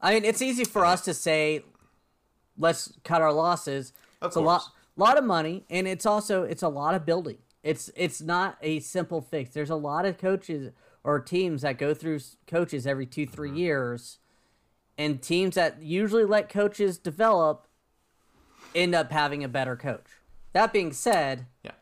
I 0.00 0.14
mean, 0.14 0.24
it's 0.24 0.42
easy 0.42 0.64
for 0.64 0.84
us 0.84 1.02
to 1.02 1.14
say, 1.14 1.64
let's 2.58 2.92
cut 3.04 3.22
our 3.22 3.32
losses. 3.32 3.92
Of 4.20 4.28
it's 4.28 4.36
a 4.36 4.40
lot, 4.40 4.62
course. 4.62 4.70
lot 4.96 5.16
of 5.16 5.24
money, 5.24 5.64
and 5.70 5.86
it's 5.86 6.06
also 6.06 6.42
it's 6.42 6.62
a 6.62 6.68
lot 6.68 6.94
of 6.94 7.06
building. 7.06 7.38
It's 7.62 7.90
it's 7.94 8.20
not 8.20 8.58
a 8.62 8.80
simple 8.80 9.20
fix. 9.20 9.50
There's 9.50 9.70
a 9.70 9.76
lot 9.76 10.04
of 10.04 10.18
coaches 10.18 10.72
or 11.04 11.20
teams 11.20 11.62
that 11.62 11.78
go 11.78 11.94
through 11.94 12.20
coaches 12.46 12.86
every 12.86 13.06
two 13.06 13.26
3 13.26 13.48
Mm-hmm. 13.48 13.56
years, 13.58 14.18
and 14.98 15.22
teams 15.22 15.54
that 15.54 15.80
usually 15.82 16.24
let 16.24 16.48
coaches 16.48 16.98
develop 16.98 17.68
end 18.74 18.94
up 18.94 19.12
having 19.12 19.44
a 19.44 19.48
better 19.48 19.76
coach. 19.76 20.06
That 20.52 20.72
being 20.72 20.92
said, 20.92 21.46
Yeah, 21.62 21.72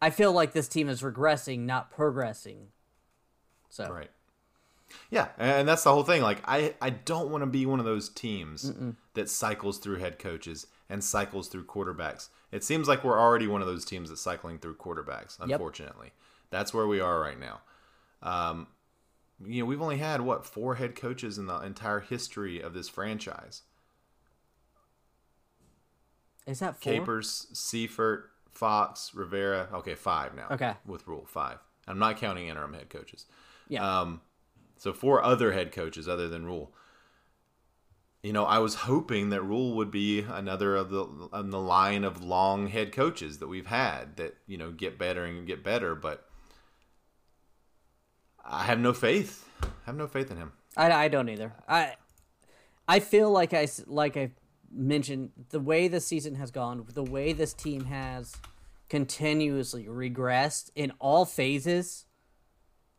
I 0.00 0.10
feel 0.10 0.32
like 0.32 0.52
this 0.52 0.68
team 0.68 0.88
is 0.88 1.02
regressing, 1.02 1.60
not 1.60 1.90
progressing. 1.90 2.68
So 3.70 3.90
right. 3.90 4.10
Yeah, 5.10 5.28
and 5.38 5.66
that's 5.66 5.82
the 5.84 5.92
whole 5.92 6.04
thing. 6.04 6.22
Like, 6.22 6.38
I, 6.44 6.74
I 6.80 6.90
don't 6.90 7.30
want 7.30 7.42
to 7.42 7.46
be 7.46 7.66
one 7.66 7.80
of 7.80 7.84
those 7.84 8.08
teams 8.08 8.72
that 9.14 9.28
cycles 9.28 9.78
through 9.78 9.96
head 9.96 10.18
coaches 10.18 10.66
and 10.88 11.02
cycles 11.02 11.48
through 11.48 11.64
quarterbacks. 11.64 12.28
It 12.52 12.62
seems 12.62 12.86
like 12.86 13.02
we're 13.02 13.18
already 13.18 13.46
one 13.46 13.60
of 13.60 13.66
those 13.66 13.84
teams 13.84 14.10
that's 14.10 14.20
cycling 14.20 14.58
through 14.58 14.76
quarterbacks. 14.76 15.38
Unfortunately, 15.40 16.12
that's 16.50 16.72
where 16.72 16.86
we 16.86 17.00
are 17.00 17.18
right 17.20 17.38
now. 17.38 17.62
Um, 18.22 18.68
you 19.44 19.60
know, 19.60 19.66
we've 19.66 19.82
only 19.82 19.98
had 19.98 20.20
what 20.20 20.46
four 20.46 20.76
head 20.76 20.94
coaches 20.94 21.38
in 21.38 21.46
the 21.46 21.58
entire 21.60 22.00
history 22.00 22.60
of 22.60 22.74
this 22.74 22.88
franchise: 22.88 23.62
is 26.46 26.58
that 26.60 26.82
four? 26.82 26.92
Capers, 26.92 27.46
Seifert, 27.52 28.30
Fox, 28.50 29.12
Rivera. 29.14 29.68
Okay, 29.72 29.94
five 29.94 30.34
now. 30.34 30.48
Okay. 30.50 30.74
with 30.86 31.06
Rhule 31.06 31.26
five. 31.26 31.58
I'm 31.86 31.98
not 31.98 32.16
counting 32.16 32.48
interim 32.48 32.74
head 32.74 32.90
coaches. 32.90 33.26
Yeah. 33.68 34.00
Um, 34.00 34.20
so 34.76 34.92
four 34.92 35.22
other 35.22 35.52
head 35.52 35.72
coaches 35.72 36.08
other 36.08 36.28
than 36.28 36.44
Rhule. 36.44 36.72
You 38.22 38.32
know, 38.32 38.44
I 38.44 38.58
was 38.58 38.74
hoping 38.74 39.30
that 39.30 39.42
Rhule 39.42 39.74
would 39.74 39.90
be 39.90 40.20
another 40.20 40.76
of 40.76 40.90
the 40.90 41.28
on 41.32 41.50
the 41.50 41.60
line 41.60 42.04
of 42.04 42.22
long 42.22 42.68
head 42.68 42.92
coaches 42.92 43.38
that 43.38 43.48
we've 43.48 43.66
had 43.66 44.16
that 44.16 44.36
you 44.46 44.56
know 44.56 44.70
get 44.70 44.98
better 44.98 45.24
and 45.24 45.46
get 45.46 45.62
better, 45.62 45.94
but 45.94 46.26
I 48.44 48.64
have 48.64 48.78
no 48.78 48.92
faith. 48.92 49.48
I 49.62 49.66
have 49.86 49.96
no 49.96 50.06
faith 50.06 50.30
in 50.30 50.36
him. 50.36 50.52
I, 50.76 50.90
I 50.90 51.08
don't 51.08 51.28
either. 51.28 51.52
I 51.68 51.96
I 52.88 53.00
feel 53.00 53.30
like 53.30 53.52
I 53.52 53.68
like 53.86 54.16
I 54.16 54.30
mentioned 54.72 55.30
the 55.50 55.60
way 55.60 55.88
the 55.88 56.00
season 56.00 56.36
has 56.36 56.50
gone, 56.50 56.84
the 56.92 57.02
way 57.02 57.32
this 57.32 57.52
team 57.52 57.86
has 57.86 58.36
continuously 58.88 59.84
regressed 59.84 60.70
in 60.74 60.92
all 60.98 61.24
phases, 61.24 62.06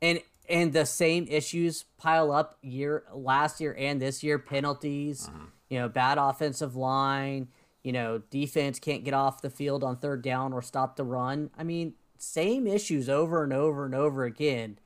and 0.01 0.21
and 0.47 0.73
the 0.73 0.85
same 0.85 1.27
issues 1.29 1.85
pile 1.97 2.31
up 2.31 2.57
year 2.61 3.03
last 3.13 3.59
year 3.59 3.75
and 3.77 4.01
this 4.01 4.23
year 4.23 4.37
penalties, 4.37 5.27
mm-hmm. 5.27 5.45
you 5.69 5.79
know, 5.79 5.89
bad 5.89 6.17
offensive 6.17 6.75
line, 6.75 7.47
you 7.83 7.91
know, 7.91 8.19
defense 8.29 8.79
can't 8.79 9.03
get 9.03 9.13
off 9.13 9.41
the 9.41 9.49
field 9.49 9.83
on 9.83 9.97
third 9.97 10.21
down 10.21 10.53
or 10.53 10.61
stop 10.61 10.95
the 10.95 11.03
run. 11.03 11.49
I 11.57 11.63
mean, 11.63 11.93
same 12.17 12.67
issues 12.67 13.09
over 13.09 13.43
and 13.43 13.53
over 13.53 13.85
and 13.85 13.95
over 13.95 14.23
again. 14.23 14.79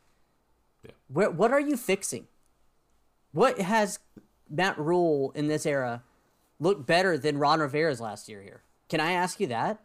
Where, 1.08 1.30
what 1.30 1.52
are 1.52 1.60
you 1.60 1.78
fixing? 1.78 2.28
What 3.32 3.60
has 3.60 4.00
Matt 4.50 4.78
Rhule 4.78 5.32
in 5.36 5.48
this 5.48 5.66
era 5.66 6.04
looked 6.60 6.86
better 6.86 7.18
than 7.18 7.38
Ron 7.38 7.60
Rivera's 7.60 8.02
last 8.02 8.30
year 8.30 8.42
here? 8.42 8.64
Can 8.90 9.00
I 9.00 9.12
ask 9.12 9.40
you 9.40 9.48
that? 9.48 9.84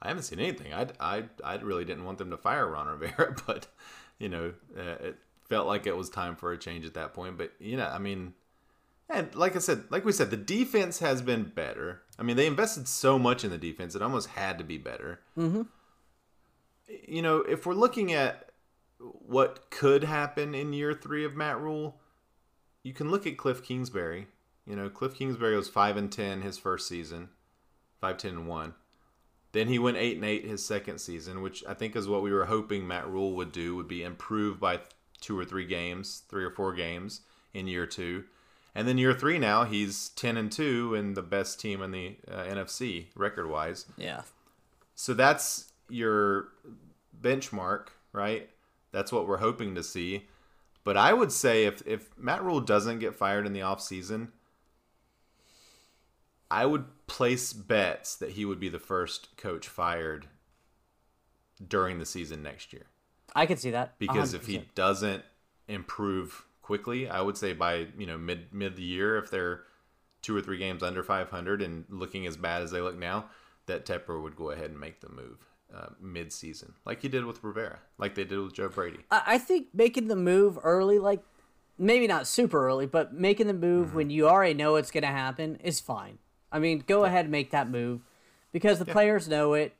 I 0.00 0.08
haven't 0.08 0.24
seen 0.24 0.38
anything. 0.38 0.72
I, 0.74 0.88
I, 1.00 1.24
I 1.42 1.56
really 1.56 1.84
didn't 1.84 2.04
want 2.04 2.18
them 2.18 2.30
to 2.30 2.36
fire 2.36 2.68
Ron 2.68 2.86
Rivera, 2.86 3.34
but 3.46 3.66
you 4.18 4.28
know, 4.28 4.52
uh, 4.76 4.96
it 5.00 5.16
felt 5.48 5.66
like 5.66 5.86
it 5.86 5.96
was 5.96 6.10
time 6.10 6.36
for 6.36 6.52
a 6.52 6.58
change 6.58 6.84
at 6.84 6.94
that 6.94 7.14
point. 7.14 7.38
But 7.38 7.52
you 7.58 7.76
know, 7.76 7.86
I 7.86 7.98
mean, 7.98 8.34
and 9.08 9.34
like 9.34 9.56
I 9.56 9.60
said, 9.60 9.84
like 9.90 10.04
we 10.04 10.12
said, 10.12 10.30
the 10.30 10.36
defense 10.36 10.98
has 10.98 11.22
been 11.22 11.44
better. 11.44 12.02
I 12.18 12.22
mean, 12.22 12.36
they 12.36 12.46
invested 12.46 12.86
so 12.86 13.18
much 13.18 13.44
in 13.44 13.50
the 13.50 13.58
defense; 13.58 13.94
it 13.94 14.02
almost 14.02 14.28
had 14.28 14.58
to 14.58 14.64
be 14.64 14.78
better. 14.78 15.20
Mm-hmm. 15.38 15.62
You 17.08 17.22
know, 17.22 17.38
if 17.38 17.64
we're 17.64 17.74
looking 17.74 18.12
at 18.12 18.50
what 18.98 19.70
could 19.70 20.04
happen 20.04 20.54
in 20.54 20.72
year 20.72 20.92
three 20.92 21.24
of 21.24 21.34
Matt 21.34 21.60
Rhule, 21.60 21.98
you 22.84 22.92
can 22.92 23.10
look 23.10 23.26
at 23.26 23.36
Cliff 23.36 23.64
Kingsbury. 23.64 24.28
You 24.64 24.76
know, 24.76 24.88
Cliff 24.88 25.14
Kingsbury 25.14 25.56
was 25.56 25.68
five 25.68 25.96
and 25.96 26.12
ten 26.12 26.42
his 26.42 26.56
first 26.56 26.86
season, 26.86 27.30
five 28.00 28.18
ten 28.18 28.32
and 28.32 28.46
one. 28.46 28.74
Then 29.50 29.68
he 29.68 29.78
went 29.78 29.96
eight 29.96 30.16
and 30.16 30.24
eight 30.24 30.44
his 30.44 30.64
second 30.64 30.98
season, 30.98 31.42
which 31.42 31.64
I 31.68 31.74
think 31.74 31.96
is 31.96 32.06
what 32.06 32.22
we 32.22 32.32
were 32.32 32.44
hoping 32.44 32.86
Matt 32.86 33.08
Rhule 33.08 33.34
would 33.34 33.50
do. 33.50 33.74
Would 33.76 33.88
be 33.88 34.02
improve 34.02 34.60
by 34.60 34.80
two 35.20 35.38
or 35.38 35.44
three 35.44 35.66
games, 35.66 36.22
three 36.28 36.44
or 36.44 36.50
four 36.50 36.74
games 36.74 37.22
in 37.52 37.66
year 37.66 37.86
two, 37.86 38.24
and 38.74 38.86
then 38.86 38.98
year 38.98 39.14
three 39.14 39.38
now 39.38 39.64
he's 39.64 40.10
ten 40.10 40.36
and 40.36 40.52
two 40.52 40.94
and 40.94 41.16
the 41.16 41.22
best 41.22 41.58
team 41.58 41.82
in 41.82 41.90
the 41.90 42.16
uh, 42.30 42.44
NFC 42.44 43.06
record 43.14 43.48
wise. 43.48 43.86
Yeah. 43.96 44.22
So 44.94 45.14
that's 45.14 45.72
your 45.88 46.48
benchmark, 47.20 47.88
right? 48.12 48.50
That's 48.92 49.10
what 49.10 49.26
we're 49.26 49.38
hoping 49.38 49.74
to 49.74 49.82
see. 49.82 50.26
But 50.84 50.98
I 50.98 51.12
would 51.14 51.32
say 51.32 51.64
if 51.64 51.82
if 51.86 52.16
Matt 52.16 52.42
Rhule 52.42 52.60
doesn't 52.60 52.98
get 52.98 53.14
fired 53.14 53.46
in 53.46 53.54
the 53.54 53.60
offseason, 53.60 54.28
I 56.50 56.66
would 56.66 56.84
place 57.06 57.52
bets 57.52 58.14
that 58.16 58.32
he 58.32 58.44
would 58.44 58.60
be 58.60 58.68
the 58.68 58.78
first 58.78 59.36
coach 59.36 59.66
fired 59.66 60.28
during 61.66 61.98
the 61.98 62.06
season 62.06 62.42
next 62.42 62.72
year. 62.72 62.86
I 63.34 63.46
can 63.46 63.56
see 63.56 63.70
that. 63.70 63.98
Because 63.98 64.34
if 64.34 64.46
he 64.46 64.68
doesn't 64.74 65.24
improve 65.66 66.44
quickly, 66.62 67.08
I 67.08 67.22
would 67.22 67.36
say 67.36 67.54
by, 67.54 67.88
you 67.98 68.06
know, 68.06 68.18
mid 68.18 68.52
mid 68.52 68.78
year 68.78 69.16
if 69.16 69.30
they're 69.30 69.62
two 70.22 70.36
or 70.36 70.40
three 70.40 70.58
games 70.58 70.82
under 70.82 71.02
500 71.02 71.62
and 71.62 71.84
looking 71.88 72.26
as 72.26 72.36
bad 72.36 72.62
as 72.62 72.70
they 72.70 72.80
look 72.80 72.98
now, 72.98 73.26
that 73.66 73.86
Tepper 73.86 74.22
would 74.22 74.36
go 74.36 74.50
ahead 74.50 74.70
and 74.70 74.78
make 74.78 75.00
the 75.00 75.08
move 75.08 75.38
uh, 75.74 75.86
mid 76.00 76.32
season, 76.32 76.74
like 76.84 77.00
he 77.02 77.08
did 77.08 77.24
with 77.24 77.42
Rivera, 77.42 77.78
like 77.98 78.14
they 78.14 78.24
did 78.24 78.38
with 78.38 78.52
Joe 78.54 78.68
Brady. 78.68 79.00
I 79.10 79.38
think 79.38 79.68
making 79.74 80.08
the 80.08 80.16
move 80.16 80.58
early, 80.62 80.98
like 80.98 81.22
maybe 81.78 82.06
not 82.06 82.26
super 82.26 82.66
early, 82.66 82.86
but 82.86 83.12
making 83.12 83.46
the 83.48 83.54
move 83.54 83.88
Mm-hmm. 83.88 83.96
when 83.96 84.10
you 84.10 84.28
already 84.28 84.54
know 84.54 84.76
it's 84.76 84.90
going 84.90 85.02
to 85.02 85.08
happen 85.08 85.56
is 85.56 85.80
fine. 85.80 86.18
I 86.52 86.58
mean, 86.60 86.84
go 86.86 87.04
ahead 87.04 87.24
and 87.24 87.32
make 87.32 87.50
that 87.50 87.68
move 87.68 88.02
because 88.52 88.78
the 88.78 88.84
players 88.84 89.28
know 89.28 89.54
it. 89.54 89.74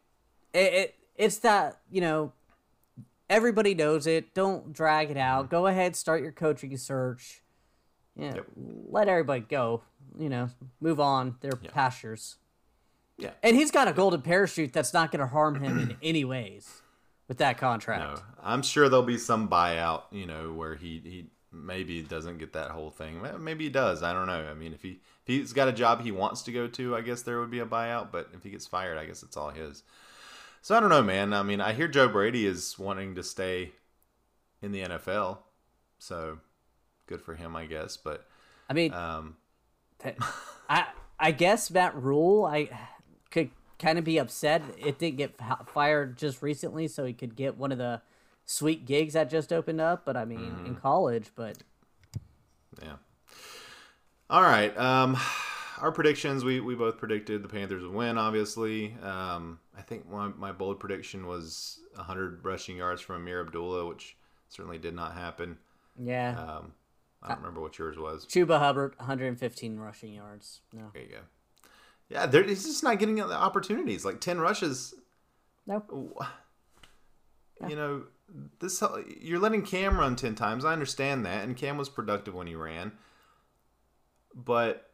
It, 0.53 0.72
it. 0.74 0.95
It's 1.16 1.38
that, 1.38 1.78
you 1.92 2.01
know, 2.01 2.32
everybody 3.30 3.74
knows 3.74 4.07
it. 4.07 4.34
Don't 4.34 4.72
drag 4.72 5.11
it 5.11 5.12
Mm-hmm. 5.12 5.20
out. 5.20 5.51
Go 5.51 5.66
ahead, 5.68 5.95
start 5.97 6.22
your 6.22 6.32
coaching 6.32 6.76
search. 6.76 7.42
Yeah, 8.16 8.34
Yep. 8.36 8.47
let 8.90 9.09
everybody 9.09 9.40
go. 9.40 9.82
You 10.18 10.28
know, 10.28 10.51
move 10.80 11.01
on 11.01 11.36
their 11.40 11.53
pastures. 11.53 12.36
Yeah. 13.17 13.31
And 13.43 13.57
he's 13.57 13.71
got 13.71 13.89
a 13.89 13.93
golden 13.93 14.23
parachute 14.23 14.73
that's 14.73 14.93
not 14.93 15.12
going 15.12 15.21
to 15.21 15.27
harm 15.27 15.61
him 15.61 15.79
in 15.79 15.97
any 16.03 16.25
ways 16.25 16.83
with 17.29 17.39
that 17.39 17.59
contract. 17.59 18.19
No, 18.19 18.23
I'm 18.43 18.62
sure 18.62 18.89
there'll 18.89 19.05
be 19.05 19.19
some 19.19 19.49
buyout, 19.49 20.03
you 20.11 20.27
know, 20.27 20.53
where 20.53 20.75
he, 20.75 21.01
he 21.05 21.27
maybe 21.53 22.03
doesn't 22.03 22.39
get 22.39 22.53
that 22.55 22.71
whole 22.71 22.91
thing. 22.91 23.21
Maybe 23.39 23.65
he 23.65 23.71
does. 23.71 24.03
I 24.03 24.12
don't 24.12 24.27
know. 24.27 24.49
I 24.51 24.55
mean, 24.55 24.73
if 24.73 24.83
he 24.83 24.91
if 24.91 25.27
he's 25.27 25.53
got 25.53 25.69
a 25.69 25.73
job 25.73 26.03
he 26.03 26.11
wants 26.11 26.43
to 26.43 26.53
go 26.53 26.67
to, 26.67 26.97
I 26.97 27.01
guess 27.01 27.23
there 27.23 27.41
would 27.41 27.51
be 27.51 27.61
a 27.61 27.67
buyout. 27.67 28.11
But 28.11 28.31
if 28.35 28.43
he 28.43 28.51
gets 28.51 28.67
fired, 28.67 28.99
I 28.99 29.07
guess 29.07 29.23
it's 29.23 29.37
all 29.37 29.51
his. 29.51 29.83
So 30.61 30.75
I 30.75 30.81
don't 30.81 30.91
know, 30.91 31.03
man. 31.03 31.33
I 31.33 31.43
mean, 31.43 31.61
I 31.61 31.73
hear 31.73 31.89
Joe 31.89 32.09
Brady 32.09 32.47
is 32.47 32.79
wanting 32.79 33.15
to 33.15 33.23
stay 33.23 33.73
in 34.62 34.73
the 34.73 34.81
NFL, 34.81 35.39
so 35.99 36.39
good 37.07 37.21
for 37.21 37.35
him, 37.35 37.55
I 37.55 37.67
guess. 37.67 37.97
But 37.97 38.27
I 38.69 38.73
mean, 38.73 38.93
um, 38.93 39.37
I 40.69 40.87
I 41.19 41.31
guess 41.33 41.71
Matt 41.71 41.95
Rhule 41.95 42.45
I 42.45 42.71
could 43.35 43.51
kind 43.78 43.99
of 43.99 44.05
be 44.05 44.16
upset 44.18 44.62
it 44.78 44.99
didn't 44.99 45.16
get 45.18 45.35
fired 45.66 46.16
just 46.16 46.41
recently, 46.41 46.89
so 46.89 47.05
he 47.05 47.12
could 47.12 47.37
get 47.37 47.59
one 47.59 47.72
of 47.72 47.78
the 47.78 48.01
sweet 48.47 48.87
gigs 48.87 49.12
that 49.14 49.28
just 49.28 49.53
opened 49.53 49.80
up. 49.80 50.05
But 50.07 50.16
I 50.16 50.24
mean, 50.24 50.39
Mm-hmm. 50.41 50.66
in 50.66 50.74
college, 50.76 51.30
but 51.37 51.59
Yeah. 52.82 52.97
All 54.30 54.43
right. 54.43 54.76
Um, 54.78 55.16
our 55.80 55.93
predictions. 55.93 56.45
We, 56.45 56.61
we 56.61 56.74
both 56.74 56.97
predicted 56.99 57.43
the 57.43 57.49
Panthers 57.49 57.82
would 57.82 57.93
win. 57.93 58.16
Obviously, 58.16 58.95
um, 59.03 59.59
I 59.76 59.82
think 59.82 60.09
my, 60.09 60.28
my 60.28 60.53
bold 60.53 60.80
prediction 60.80 61.26
was 61.26 61.80
100 61.95 62.45
rushing 62.45 62.76
yards 62.76 63.03
from 63.03 63.22
Ameer 63.26 63.41
Abdullah, 63.45 63.87
which 63.87 64.16
certainly 64.49 64.78
did 64.78 64.95
not 64.95 65.14
happen. 65.14 65.59
yeah, 65.99 66.39
Um, 66.39 66.72
I 67.22 67.28
don't 67.28 67.39
remember 67.39 67.61
what 67.61 67.78
yours 67.78 67.97
was. 67.99 68.24
Chuba 68.26 68.59
Hubbard, 68.59 68.95
115 68.99 69.76
rushing 69.78 70.12
yards. 70.12 70.61
No, 70.72 70.91
There 70.93 71.03
you 71.03 71.09
go. 71.09 71.18
Yeah, 72.15 72.27
there, 72.27 72.45
he's 72.45 72.62
just 72.65 72.85
not 72.85 73.01
getting 73.01 73.17
the 73.17 73.25
opportunities. 73.33 74.05
Like 74.05 74.21
10 74.21 74.39
rushes. 74.39 74.95
no, 75.67 75.83
You 77.69 77.75
know, 77.75 78.05
this 78.61 78.83
you're 79.21 79.41
letting 79.41 79.62
Cam 79.62 79.99
run 79.99 80.15
ten 80.17 80.35
times. 80.35 80.65
I 80.65 80.73
understand 80.73 81.27
that, 81.27 81.45
and 81.45 81.57
Cam 81.57 81.77
was 81.77 81.89
productive 81.89 82.33
when 82.35 82.47
he 82.47 82.55
ran, 82.55 82.93
but 84.35 84.91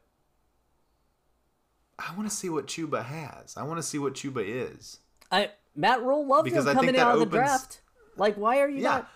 I 1.98 2.14
want 2.16 2.28
to 2.28 2.34
see 2.34 2.48
what 2.48 2.66
Chuba 2.66 3.04
has. 3.04 3.56
I 3.56 3.62
want 3.64 3.78
to 3.78 3.82
see 3.82 3.98
what 3.98 4.14
Chuba 4.14 4.42
is. 4.44 4.98
I 5.30 5.50
Matt 5.76 6.02
Rhule 6.02 6.26
loved 6.26 6.44
Because 6.44 6.66
him 6.66 6.74
coming 6.74 6.96
out 6.96 7.14
of 7.14 7.20
the 7.20 7.26
draft. 7.26 7.80
Like, 8.16 8.36
why 8.36 8.60
are 8.60 8.68
you 8.68 8.82
Yeah, 8.82 8.88
not? 8.88 9.10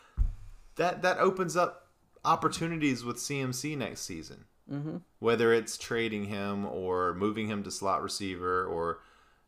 that 0.76 1.02
that 1.02 1.18
opens 1.18 1.56
up 1.56 1.88
opportunities 2.24 3.04
with 3.04 3.16
CMC 3.16 3.76
next 3.76 4.02
season. 4.02 4.44
Mm-hmm. 4.70 4.96
Whether 5.18 5.52
it's 5.52 5.76
trading 5.76 6.24
him 6.24 6.64
or 6.66 7.14
moving 7.14 7.48
him 7.48 7.62
to 7.64 7.70
slot 7.70 8.02
receiver, 8.02 8.64
or 8.64 9.00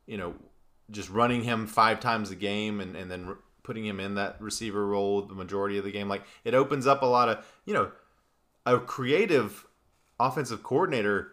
you 0.07 0.17
know, 0.17 0.35
just 0.91 1.09
running 1.11 1.43
him 1.43 1.67
five 1.67 2.01
times 2.01 2.31
a 2.31 2.37
game 2.37 2.81
and 2.81 2.97
and 2.97 3.11
then 3.11 3.27
re- 3.27 3.37
putting 3.63 3.87
him 3.87 3.99
in 3.99 4.15
that 4.15 4.41
receiver 4.41 4.87
role 4.87 5.23
the 5.23 5.35
majority 5.35 5.79
of 5.79 5.85
the 5.85 5.91
game. 5.91 6.09
Like 6.09 6.23
it 6.45 6.55
opens 6.55 6.87
up 6.87 7.03
a 7.03 7.07
lot 7.07 7.29
of 7.29 7.45
you 7.65 7.75
know, 7.75 7.93
a 8.67 8.79
creative 8.79 9.67
offensive 10.21 10.63
coordinator 10.63 11.33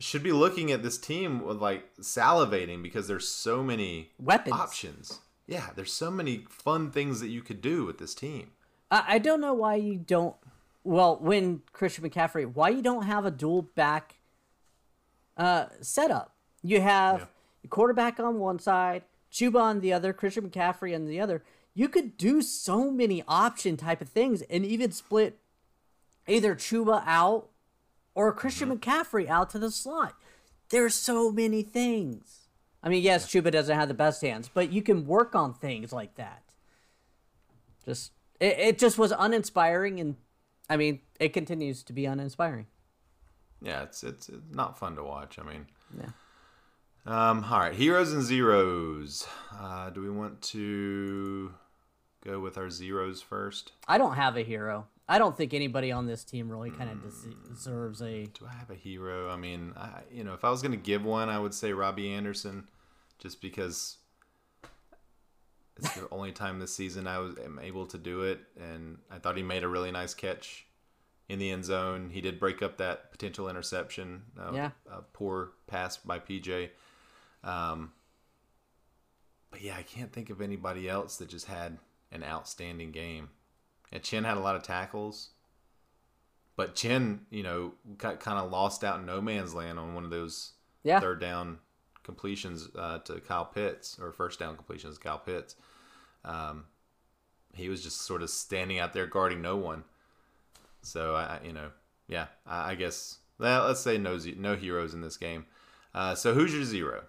should 0.00 0.22
be 0.22 0.32
looking 0.32 0.70
at 0.70 0.82
this 0.82 0.98
team 0.98 1.44
with 1.44 1.58
like 1.58 1.96
salivating 1.96 2.82
because 2.82 3.08
there's 3.08 3.28
so 3.28 3.62
many 3.62 4.10
Weapons. 4.18 4.54
options. 4.54 5.20
Yeah, 5.46 5.70
there's 5.76 5.92
so 5.92 6.10
many 6.10 6.46
fun 6.48 6.90
things 6.90 7.20
that 7.20 7.28
you 7.28 7.42
could 7.42 7.60
do 7.60 7.84
with 7.84 7.98
this 7.98 8.14
team. 8.14 8.52
I, 8.90 9.04
I 9.08 9.18
don't 9.18 9.40
know 9.40 9.54
why 9.54 9.76
you 9.76 9.96
don't. 9.96 10.36
Well, 10.84 11.16
when 11.16 11.62
Christian 11.72 12.08
McCaffrey, 12.08 12.44
why 12.46 12.68
you 12.68 12.82
don't 12.82 13.04
have 13.06 13.24
a 13.24 13.30
dual 13.30 13.62
back 13.62 14.16
uh, 15.36 15.66
setup? 15.80 16.34
You 16.62 16.80
have 16.82 17.20
Yeah. 17.20 17.26
the 17.62 17.68
quarterback 17.68 18.20
on 18.20 18.38
one 18.38 18.58
side, 18.58 19.02
Chuba 19.32 19.60
on 19.60 19.80
the 19.80 19.92
other, 19.92 20.12
Christian 20.12 20.48
McCaffrey 20.48 20.94
on 20.94 21.06
the 21.06 21.20
other. 21.20 21.42
You 21.72 21.88
could 21.88 22.16
do 22.16 22.40
so 22.42 22.90
many 22.90 23.24
option 23.26 23.76
type 23.76 24.00
of 24.00 24.08
things, 24.08 24.42
and 24.42 24.64
even 24.64 24.92
split 24.92 25.38
either 26.28 26.54
Chuba 26.54 27.02
out 27.06 27.48
or 28.14 28.32
Christian 28.32 28.76
McCaffrey 28.76 29.26
out 29.28 29.50
to 29.50 29.58
the 29.58 29.70
slot. 29.70 30.14
There's 30.68 30.94
so 30.94 31.32
many 31.32 31.62
things. 31.62 32.48
I 32.82 32.88
mean, 32.90 33.02
yes, 33.02 33.26
Chuba 33.26 33.50
doesn't 33.50 33.76
have 33.76 33.88
the 33.88 33.94
best 33.94 34.20
hands, 34.22 34.50
but 34.52 34.70
you 34.70 34.82
can 34.82 35.06
work 35.06 35.34
on 35.34 35.54
things 35.54 35.92
like 35.92 36.14
that. 36.16 36.42
Just 37.84 38.12
it, 38.38 38.58
it 38.58 38.78
just 38.78 38.98
was 38.98 39.12
uninspiring, 39.18 39.98
and 39.98 40.16
I 40.68 40.76
mean, 40.76 41.00
it 41.20 41.30
continues 41.32 41.82
to 41.84 41.92
be 41.92 42.06
uninspiring. 42.06 42.66
Yeah, 43.62 43.82
it's 43.82 44.02
it's, 44.04 44.28
it's 44.28 44.50
not 44.50 44.78
fun 44.78 44.96
to 44.96 45.02
watch. 45.02 45.38
I 45.38 45.42
mean, 45.42 45.66
Yeah. 45.98 46.10
um, 47.06 47.44
all 47.50 47.60
right, 47.60 47.74
heroes 47.74 48.12
and 48.12 48.22
zeros. 48.22 49.26
Uh, 49.52 49.90
do 49.90 50.00
we 50.02 50.10
want 50.10 50.40
to 50.42 51.52
go 52.24 52.40
with 52.40 52.56
our 52.58 52.70
zeros 52.70 53.20
first? 53.22 53.72
I 53.88 53.98
don't 53.98 54.14
have 54.14 54.36
a 54.36 54.42
hero. 54.42 54.86
I 55.06 55.18
don't 55.18 55.36
think 55.36 55.52
anybody 55.52 55.92
on 55.92 56.06
this 56.06 56.24
team 56.24 56.50
really 56.50 56.70
kind 56.70 56.88
of 56.90 56.98
deserves 57.50 58.00
a. 58.00 58.24
Do 58.24 58.46
I 58.48 58.54
have 58.54 58.70
a 58.70 58.74
hero? 58.74 59.28
I 59.30 59.36
mean, 59.36 59.74
I, 59.76 60.00
you 60.10 60.24
know, 60.24 60.32
if 60.32 60.44
I 60.44 60.50
was 60.50 60.62
going 60.62 60.72
to 60.72 60.78
give 60.78 61.04
one, 61.04 61.28
I 61.28 61.38
would 61.38 61.52
say 61.52 61.74
Robbie 61.74 62.10
Anderson, 62.10 62.68
just 63.18 63.42
because 63.42 63.98
it's 65.78 65.94
the 65.94 66.08
only 66.10 66.32
time 66.32 66.58
this 66.58 66.74
season 66.74 67.06
I 67.06 67.18
was 67.18 67.36
am 67.38 67.58
able 67.62 67.86
to 67.86 67.98
do 67.98 68.22
it, 68.22 68.40
and 68.60 68.98
I 69.10 69.18
thought 69.18 69.36
he 69.36 69.42
made 69.42 69.62
a 69.64 69.68
really 69.68 69.90
nice 69.90 70.14
catch 70.14 70.66
in 71.28 71.38
the 71.38 71.50
end 71.50 71.64
zone. 71.64 72.10
He 72.12 72.20
did 72.20 72.38
break 72.38 72.62
up 72.62 72.76
that 72.78 73.10
potential 73.10 73.48
interception. 73.48 74.22
Uh, 74.38 74.52
Yeah. 74.52 74.70
a 74.90 75.02
poor 75.02 75.52
pass 75.66 75.96
by 75.96 76.18
PJ. 76.18 76.70
Um, 77.42 77.92
but 79.50 79.62
yeah, 79.62 79.76
I 79.76 79.82
can't 79.82 80.12
think 80.12 80.30
of 80.30 80.40
anybody 80.40 80.88
else 80.88 81.16
that 81.18 81.28
just 81.28 81.46
had 81.46 81.78
an 82.10 82.22
outstanding 82.24 82.90
game. 82.92 83.30
And 83.92 84.02
Chinn 84.02 84.24
had 84.24 84.36
a 84.36 84.40
lot 84.40 84.56
of 84.56 84.62
tackles. 84.62 85.30
But 86.56 86.74
Chinn, 86.74 87.26
you 87.30 87.42
know, 87.42 87.74
got 87.98 88.20
kind 88.20 88.38
of 88.38 88.50
lost 88.50 88.84
out 88.84 89.00
in 89.00 89.06
no 89.06 89.20
man's 89.20 89.54
land 89.54 89.78
on 89.78 89.94
one 89.94 90.04
of 90.04 90.10
those 90.10 90.52
Yeah. 90.82 91.00
third 91.00 91.20
down 91.20 91.58
completions 92.04 92.68
uh, 92.78 92.98
to 93.00 93.20
Kyle 93.20 93.44
Pitts 93.44 93.98
or 94.00 94.12
first 94.12 94.38
down 94.38 94.56
completions 94.56 94.96
to 94.96 95.02
Kyle 95.02 95.18
Pitts. 95.18 95.56
Um, 96.24 96.64
he 97.54 97.68
was 97.68 97.82
just 97.82 98.02
sort 98.02 98.22
of 98.22 98.30
standing 98.30 98.78
out 98.78 98.92
there 98.92 99.06
guarding 99.06 99.42
no 99.42 99.56
one. 99.56 99.84
So 100.82 101.14
I, 101.14 101.40
you 101.44 101.52
know, 101.52 101.70
yeah, 102.08 102.26
I, 102.46 102.72
I 102.72 102.74
guess 102.74 103.18
well, 103.38 103.66
let's 103.66 103.80
say 103.80 103.98
no 103.98 104.18
no 104.36 104.54
heroes 104.54 104.94
in 104.94 105.00
this 105.00 105.16
game. 105.16 105.46
Uh, 105.94 106.14
so 106.14 106.34
who's 106.34 106.54
your 106.54 106.64
zero? 106.64 107.04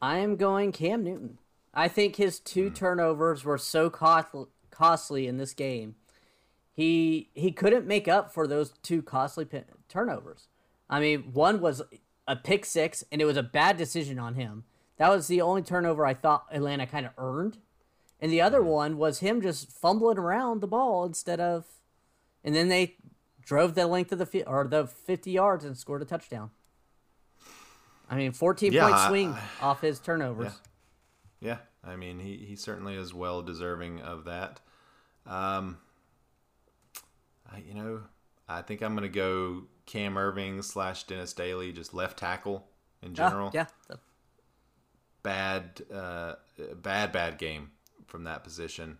I 0.00 0.18
am 0.18 0.36
going 0.36 0.72
Cam 0.72 1.04
Newton. 1.04 1.38
I 1.74 1.88
think 1.88 2.16
his 2.16 2.38
two 2.38 2.70
turnovers 2.70 3.44
were 3.44 3.58
so 3.58 3.90
cost- 3.90 4.48
costly 4.70 5.26
in 5.26 5.36
this 5.36 5.52
game. 5.52 5.96
He 6.72 7.30
he 7.34 7.52
couldn't 7.52 7.86
make 7.86 8.08
up 8.08 8.32
for 8.32 8.46
those 8.46 8.72
two 8.82 9.02
costly 9.02 9.46
turnovers. 9.88 10.48
I 10.88 11.00
mean, 11.00 11.32
one 11.32 11.60
was 11.60 11.82
a 12.28 12.36
pick 12.36 12.64
six, 12.64 13.04
and 13.12 13.20
it 13.20 13.24
was 13.24 13.36
a 13.36 13.42
bad 13.42 13.76
decision 13.76 14.18
on 14.18 14.34
him. 14.34 14.64
That 14.98 15.10
was 15.10 15.26
the 15.28 15.40
only 15.42 15.62
turnover 15.62 16.06
I 16.06 16.14
thought 16.14 16.46
Atlanta 16.50 16.86
kind 16.86 17.06
of 17.06 17.12
earned, 17.18 17.58
and 18.20 18.32
the 18.32 18.40
other 18.40 18.62
one 18.62 18.96
was 18.98 19.18
him 19.20 19.40
just 19.42 19.70
fumbling 19.70 20.18
around 20.18 20.60
the 20.60 20.66
ball 20.66 21.04
instead 21.04 21.38
of, 21.40 21.64
and 22.42 22.54
then 22.54 22.68
they 22.68 22.96
drove 23.42 23.74
the 23.74 23.86
length 23.86 24.10
of 24.12 24.18
the 24.18 24.26
field 24.26 24.46
or 24.48 24.66
the 24.66 24.86
fifty 24.86 25.30
yards 25.32 25.64
and 25.64 25.76
scored 25.76 26.02
a 26.02 26.06
touchdown. 26.06 26.50
I 28.08 28.16
mean, 28.16 28.32
fourteen 28.32 28.72
Yeah, 28.72 28.84
point 28.84 28.94
I- 28.96 29.08
swing 29.08 29.36
off 29.60 29.80
his 29.82 29.98
turnovers. 29.98 30.52
Yeah, 31.40 31.58
I 31.84 31.96
mean 31.96 32.18
he, 32.20 32.36
he 32.38 32.56
certainly 32.56 32.94
is 32.94 33.12
well 33.12 33.42
deserving 33.42 34.00
of 34.00 34.24
that. 34.24 34.60
Um, 35.26 35.78
I, 37.52 37.58
you 37.58 37.74
know, 37.74 38.00
I 38.48 38.62
think 38.62 38.80
I'm 38.82 38.94
gonna 38.94 39.08
go 39.08 39.64
Cam 39.86 40.14
Erving 40.14 40.62
slash 40.64 41.04
Dennis 41.04 41.32
Daley, 41.32 41.72
just 41.72 41.94
left 41.94 42.18
tackle 42.18 42.66
in 43.02 43.12
Ah, 43.12 43.14
general. 43.14 43.50
yeah. 43.54 43.66
Bad, 45.22 45.82
uh, 45.92 46.34
bad, 46.76 47.10
bad 47.12 47.38
game 47.38 47.70
from 48.06 48.24
that 48.24 48.44
position. 48.44 48.98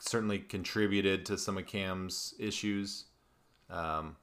Certainly 0.00 0.40
contributed 0.40 1.26
to 1.26 1.38
some 1.38 1.58
of 1.58 1.66
Cam's 1.66 2.34
issues. 2.38 3.04
Um, 3.68 4.16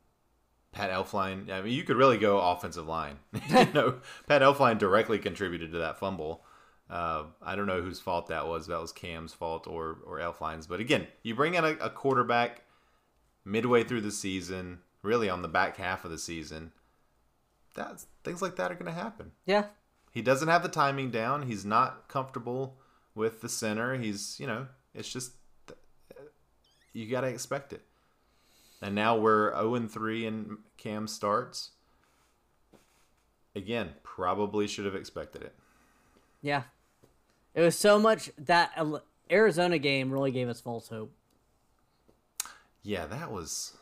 Pat 0.74 0.92
Elflein. 0.92 1.50
I 1.50 1.62
mean, 1.62 1.74
you 1.74 1.84
could 1.84 1.96
really 1.96 2.18
go 2.18 2.40
offensive 2.40 2.88
line. 2.88 3.20
you 3.50 3.66
know, 3.74 4.00
Pat 4.28 4.42
Elflein 4.42 4.78
directly 4.78 5.20
contributed 5.20 5.72
to 5.72 5.78
that 5.80 6.00
fumble. 6.00 6.44
Uh, 6.90 7.24
I 7.42 7.56
don't 7.56 7.66
know 7.68 7.82
whose 7.82 8.00
fault 8.00 8.28
that 8.28 8.48
was. 8.48 8.68
That 8.68 8.82
was 8.82 8.92
Cam's 8.92 9.34
fault 9.34 9.68
or 9.68 9.98
or 10.06 10.20
Elflein's. 10.20 10.68
But 10.68 10.80
again, 10.80 11.08
you 11.24 11.36
bring 11.36 11.54
in 11.54 11.64
a, 11.64 11.72
a 11.80 11.90
quarterback 11.90 12.64
midway 13.46 13.84
through 13.84 14.02
the 14.02 14.12
season, 14.12 14.80
really 15.08 15.30
on 15.30 15.42
the 15.42 15.48
back 15.48 15.78
half 15.78 16.06
of 16.06 16.12
the 16.12 16.18
season. 16.18 16.72
That's 17.74 18.06
things 18.24 18.42
like 18.42 18.58
that 18.58 18.72
are 18.72 18.76
going 18.76 18.94
to 18.94 19.02
happen. 19.02 19.32
Yeah. 19.46 19.66
He 20.12 20.22
doesn't 20.22 20.48
have 20.48 20.64
the 20.64 20.70
timing 20.70 21.12
down. 21.12 21.44
He's 21.44 21.66
not 21.66 22.08
comfortable 22.08 22.78
with 23.16 23.42
the 23.42 23.50
center. 23.50 23.98
He's, 23.98 24.40
you 24.40 24.48
know, 24.48 24.68
it's 24.94 25.12
just 25.12 25.32
you 26.94 27.10
got 27.10 27.22
to 27.22 27.28
expect 27.28 27.74
it. 27.74 27.82
And 28.82 28.94
now 28.94 29.18
we're 29.18 29.56
0 29.56 29.76
and 29.76 29.92
3 29.92 30.26
and 30.28 30.58
Cam 30.78 31.08
starts. 31.08 31.72
Again, 33.56 33.90
probably 34.04 34.68
should 34.68 34.86
have 34.86 34.96
expected 34.96 35.42
it. 35.42 35.56
Yeah. 36.42 36.64
It 37.56 37.62
was 37.62 37.76
so 37.76 37.98
much 37.98 38.30
that 38.38 38.72
Arizona 39.32 39.80
game 39.80 40.12
really 40.12 40.32
gave 40.32 40.48
us 40.48 40.62
false 40.62 40.90
hope. 40.90 41.12
Yeah, 42.84 43.08
that 43.08 43.32
was 43.32 43.76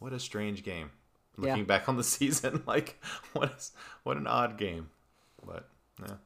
what 0.00 0.12
a 0.12 0.18
strange 0.18 0.64
game. 0.64 0.90
Yeah. 1.38 1.50
Looking 1.50 1.64
back 1.66 1.88
on 1.88 1.96
the 1.96 2.04
season, 2.16 2.64
like 2.66 3.00
what 3.32 3.54
is 3.56 3.70
what 4.02 4.16
an 4.16 4.26
odd 4.26 4.58
game. 4.58 4.90
But 5.46 5.68
yeah. 6.00 6.16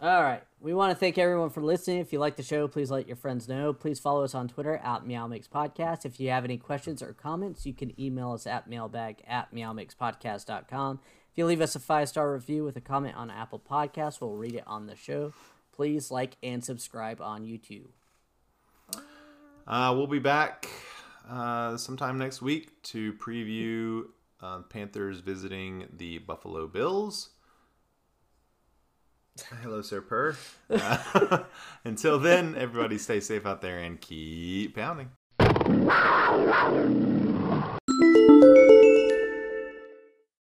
All 0.00 0.22
right. 0.22 0.42
We 0.60 0.74
want 0.74 0.92
to 0.92 0.96
thank 0.96 1.18
everyone 1.18 1.50
for 1.50 1.60
listening. 1.60 1.98
If 1.98 2.12
you 2.12 2.20
like 2.20 2.36
the 2.36 2.42
show, 2.42 2.68
please 2.68 2.90
let 2.90 3.08
your 3.08 3.16
friends 3.16 3.48
know. 3.48 3.72
Please 3.72 3.98
follow 3.98 4.22
us 4.22 4.34
on 4.34 4.46
Twitter 4.46 4.76
at 4.76 5.04
Meow 5.04 5.26
Mix 5.26 5.48
Podcast. 5.48 6.04
If 6.04 6.20
you 6.20 6.30
have 6.30 6.44
any 6.44 6.56
questions 6.56 7.02
or 7.02 7.12
comments, 7.12 7.66
you 7.66 7.74
can 7.74 7.98
email 8.00 8.32
us 8.32 8.46
at 8.46 8.68
mailbag 8.68 9.22
at 9.26 9.52
meowmixpodcast.com. 9.52 11.00
If 11.32 11.38
you 11.38 11.46
leave 11.46 11.60
us 11.60 11.74
a 11.74 11.80
five 11.80 12.08
star 12.08 12.32
review 12.32 12.64
with 12.64 12.76
a 12.76 12.80
comment 12.80 13.16
on 13.16 13.30
Apple 13.30 13.60
Podcasts, 13.60 14.20
we'll 14.20 14.36
read 14.36 14.54
it 14.54 14.64
on 14.66 14.86
the 14.86 14.96
show. 14.96 15.32
Please 15.72 16.10
like 16.12 16.36
and 16.42 16.64
subscribe 16.64 17.20
on 17.20 17.44
YouTube. 17.44 17.88
Uh, 19.66 19.92
we'll 19.96 20.06
be 20.06 20.18
back 20.18 20.68
uh, 21.28 21.76
sometime 21.76 22.18
next 22.18 22.42
week 22.42 22.82
to 22.84 23.12
preview 23.14 24.04
uh, 24.40 24.60
Panthers 24.62 25.20
visiting 25.20 25.86
the 25.92 26.18
Buffalo 26.18 26.66
Bills. 26.66 27.30
Hello, 29.62 29.82
Sir 29.82 30.00
Purr. 30.00 30.36
Uh, 30.70 31.44
until 31.84 32.18
then, 32.18 32.54
everybody 32.56 32.98
stay 32.98 33.20
safe 33.20 33.46
out 33.46 33.62
there 33.62 33.78
and 33.78 34.00
keep 34.00 34.74
pounding. 34.76 35.08